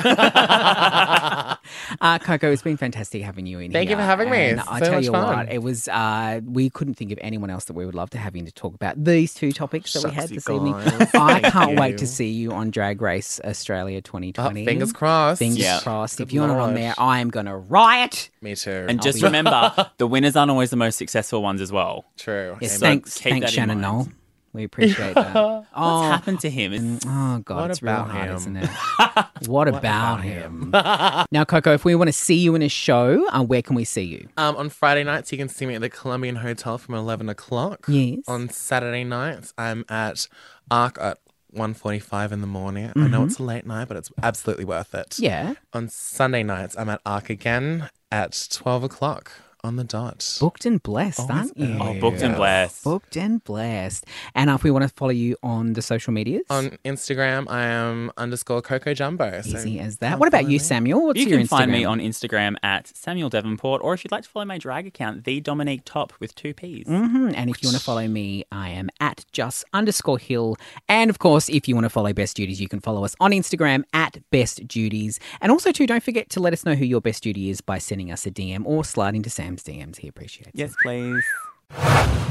uh, 2.01 2.19
Coco, 2.21 2.51
it's 2.53 2.63
been 2.63 2.77
fantastic 2.77 3.23
having 3.23 3.47
you 3.47 3.59
in 3.59 3.71
Thank 3.73 3.73
here. 3.73 3.81
Thank 3.81 3.91
you 3.91 3.97
for 3.97 4.03
having 4.03 4.31
me. 4.31 4.51
And 4.51 4.61
It's 4.61 4.69
I 4.69 4.79
so 4.81 4.85
tell 4.91 5.03
you 5.03 5.13
fun. 5.13 5.37
what, 5.37 5.53
it 5.53 5.63
was. 5.63 5.89
Uh, 5.89 6.41
we 6.45 6.71
couldn't 6.71 6.95
think 6.95 7.13
of 7.13 7.19
anyone 7.21 7.51
else 7.51 7.65
that 7.67 7.75
we 7.75 7.85
would 7.87 7.95
love 7.95 8.11
to 8.11 8.19
have 8.19 8.35
in 8.37 8.47
to 8.47 8.53
talk 8.53 8.75
about 8.75 9.03
these 9.03 9.35
two 9.35 9.53
topics 9.53 9.93
that 9.93 10.05
we 10.05 10.11
had 10.11 10.31
Shucks, 10.31 10.31
you 10.31 10.37
this 10.37 10.49
evening. 10.49 10.75
I 11.15 11.41
can't 11.51 11.79
wait 11.79 11.99
to 11.99 12.07
see 12.07 12.31
you 12.31 12.53
on 12.53 12.71
Drag 12.71 13.01
Race 13.03 13.41
Australia 13.45 13.99
Oh, 13.99 14.01
2020. 14.01 14.65
fingers 14.65 14.93
crossed. 14.93 15.39
Fingers 15.39 15.59
Yeah. 15.59 15.81
crossed. 15.81 16.19
Good 16.19 16.29
if 16.29 16.33
you're 16.33 16.47
not 16.49 16.59
on 16.59 16.75
there, 16.75 16.95
I 16.99 17.21
am 17.21 17.31
going 17.31 17.47
to 17.47 17.57
riot. 17.57 18.31
Me 18.41 18.55
too. 18.55 18.87
And 18.89 19.03
just 19.03 19.19
be- 19.19 19.25
remember, 19.25 19.91
the 19.99 20.07
winners 20.07 20.37
aren't 20.37 20.51
always 20.51 20.71
the 20.71 20.77
most 20.77 20.97
successful 20.97 21.43
ones 21.43 21.61
as 21.61 21.71
well. 21.73 22.05
True. 22.17 22.57
Yes, 22.61 22.79
Amen. 22.79 22.81
thanks, 22.81 23.19
keep 23.19 23.33
thanks, 23.33 23.51
Shannon 23.51 23.81
mind. 23.81 24.07
Noll. 24.07 24.09
We 24.53 24.65
appreciate 24.65 25.15
that. 25.15 25.35
What's 25.35 25.69
oh, 25.75 26.03
happened 26.03 26.41
to 26.41 26.51
him? 26.51 26.73
It's, 26.73 27.07
Oh 27.07 27.39
god, 27.45 27.61
What 27.61 27.71
it's 27.71 27.83
real 27.83 27.95
about 27.95 28.09
hard, 28.11 28.31
him? 28.31 28.37
isn't 28.37 28.57
it? 28.57 28.71
what, 29.47 29.69
about, 29.69 30.23
him? 30.23 30.71
now, 31.31 31.45
Coco, 31.45 31.73
if 31.73 31.85
we 31.85 31.95
want 31.95 32.09
to 32.09 32.13
see 32.13 32.37
you 32.37 32.55
in 32.55 32.63
a 32.63 32.69
show, 32.69 33.27
uh, 33.29 33.43
where 33.43 33.63
can 33.63 33.77
we 33.77 33.85
see 33.85 34.03
you? 34.03 34.29
Um, 34.37 34.57
on 34.57 34.69
Friday 34.69 35.05
nights, 35.05 35.31
you 35.31 35.39
can 35.39 35.49
see 35.49 35.67
me 35.67 35.77
at 35.77 35.81
the 35.81 35.91
Colombian 35.91 36.37
Hotel 36.37 36.79
from 36.79 36.95
11 36.97 37.29
o'clock. 37.29 37.85
Yes. 37.87 38.21
On 38.27 38.49
Saturday 38.49 39.05
nights, 39.05 39.55
I'm 39.57 39.85
at 39.89 40.27
ARQ 40.71 41.01
at 41.01 41.19
1.45 41.55 42.33
in 42.33 42.41
the 42.41 42.47
morning. 42.47 42.93
I 42.97 43.09
know 43.09 43.25
it's 43.25 43.39
a 43.39 43.43
late 43.43 43.67
night, 43.67 43.89
but 43.89 43.97
it's 43.97 44.11
absolutely 44.23 44.65
worth 44.65 44.95
it. 44.95 45.19
Yeah, 45.19 45.55
On 45.73 45.89
Sunday 45.89 46.43
nights, 46.43 46.77
I'm 46.79 46.89
at 46.89 47.03
ARQ 47.05 47.31
again 47.31 47.91
at 48.11 48.49
12 48.51 48.85
o'clock 48.85 49.33
on 49.65 49.77
the 49.77 49.85
dot. 49.85 50.39
booked 50.41 50.67
and 50.67 50.83
blessed, 50.83 51.29
aren't 51.31 51.57
you? 51.57 51.77
oh, 51.81 51.95
booked 52.01 52.23
and 52.23 52.33
Yeah. 52.33 52.37
blessed. 52.37 52.85
Booked 52.85 53.17
and 53.17 53.43
blessed. 53.45 54.05
And 54.35 54.51
if 54.51 54.63
we 54.63 54.71
want 54.71 54.83
to 54.83 54.89
follow 54.89 55.11
you 55.13 55.37
on 55.43 55.73
the 55.75 55.83
social 55.83 56.13
medias, 56.13 56.43
On 56.51 56.71
Instagram, 56.85 57.49
I 57.51 57.65
am 57.65 58.11
underscore 58.17 58.63
Coco 58.63 58.95
Jumbo. 58.95 59.43
so 59.43 59.59
easy 59.59 59.79
as 59.81 59.99
that. 59.99 60.11
come 60.11 60.19
What 60.21 60.29
about 60.29 60.39
follow 60.43 60.51
you, 60.51 60.55
me. 60.59 60.65
Samuel? 60.65 61.07
What's 61.07 61.21
You 61.21 61.27
your 61.27 61.39
can 61.39 61.47
find 61.47 61.71
me 61.73 61.85
on 61.85 61.99
Instagram 62.01 62.57
at 62.63 62.91
Samuel 62.97 63.29
Davenport, 63.31 63.83
or 63.83 63.95
if 63.95 64.05
you'd 64.05 64.13
like 64.13 64.25
to 64.25 64.29
follow 64.29 64.45
my 64.45 64.59
drag 64.59 64.87
account, 64.87 65.25
the 65.25 65.41
Dominique 65.41 65.83
Topp 65.85 66.13
with 66.21 66.35
two 66.35 66.55
P's. 66.55 66.87
Mhm. 66.87 67.35
And 67.37 67.51
if 67.51 67.63
you 67.63 67.69
want 67.69 67.77
to 67.79 67.83
follow 67.83 68.07
me, 68.07 68.45
I 68.53 68.71
am 68.71 68.91
at 69.01 69.25
just 69.33 69.65
underscore 69.73 70.19
hill. 70.19 70.57
And 70.89 71.11
of 71.11 71.19
course, 71.19 71.49
if 71.49 71.69
you 71.69 71.75
want 71.75 71.85
to 71.85 71.91
follow 71.91 72.13
Best 72.13 72.37
Judies, 72.37 72.61
you 72.61 72.69
can 72.69 72.81
follow 72.81 73.05
us 73.05 73.15
on 73.21 73.33
Instagram 73.33 73.83
at 73.93 74.19
Best 74.31 74.67
Judies. 74.67 75.19
And 75.41 75.51
also, 75.51 75.73
too, 75.73 75.87
don't 75.87 76.03
forget 76.03 76.29
to 76.31 76.41
let 76.41 76.53
us 76.53 76.65
know 76.65 76.75
who 76.75 76.85
your 76.85 77.01
best 77.01 77.25
Judy 77.25 77.51
is 77.51 77.61
by 77.61 77.79
sending 77.79 78.11
us 78.13 78.27
a 78.27 78.31
DM 78.31 78.63
or 78.67 78.85
sliding 78.85 79.23
to 79.23 79.31
Sam's 79.31 79.50
DMs. 79.59 79.99
He 79.99 80.09
appreciates 80.09 80.49
it. 80.49 80.55
Yes, 80.59 80.75
please. 80.83 81.25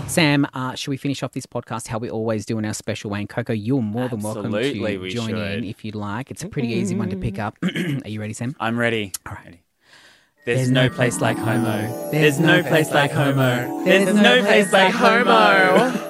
Sam, 0.08 0.48
uh, 0.54 0.74
should 0.76 0.90
we 0.90 0.98
finish 0.98 1.22
off 1.22 1.34
this 1.34 1.46
podcast 1.46 1.88
how 1.88 2.00
we 2.00 2.10
always 2.10 2.46
do 2.46 2.58
in 2.58 2.66
our 2.66 2.74
special 2.74 3.12
way? 3.12 3.20
And 3.20 3.30
Coco, 3.30 3.54
you're 3.54 3.82
more 3.82 4.10
than 4.10 4.22
welcome 4.22 4.52
to 4.52 4.98
we 4.98 5.10
join 5.10 5.36
in 5.36 5.64
if 5.64 5.86
you'd 5.86 5.96
like. 5.96 6.32
It's 6.32 6.44
a 6.44 6.50
pretty 6.50 6.70
easy 6.70 6.96
one 6.96 7.10
to 7.10 7.16
pick 7.16 7.40
up. 7.40 7.58
Are 7.64 8.10
you 8.10 8.20
ready, 8.20 8.34
Sam? 8.34 8.56
I'm 8.60 8.78
ready. 8.78 9.12
All 9.26 9.34
right. 9.34 9.46
Ready. 9.46 9.62
There's 10.46 10.72
no 10.72 10.90
place 10.90 11.22
like 11.22 11.38
homo. 11.38 12.10
There's 12.12 12.40
no 12.40 12.64
place 12.64 12.92
like 12.92 13.12
homo. 13.12 13.84
There's 13.84 14.16
no 14.16 14.42
place 14.42 14.74
like 14.74 14.94
homo. 14.94 16.06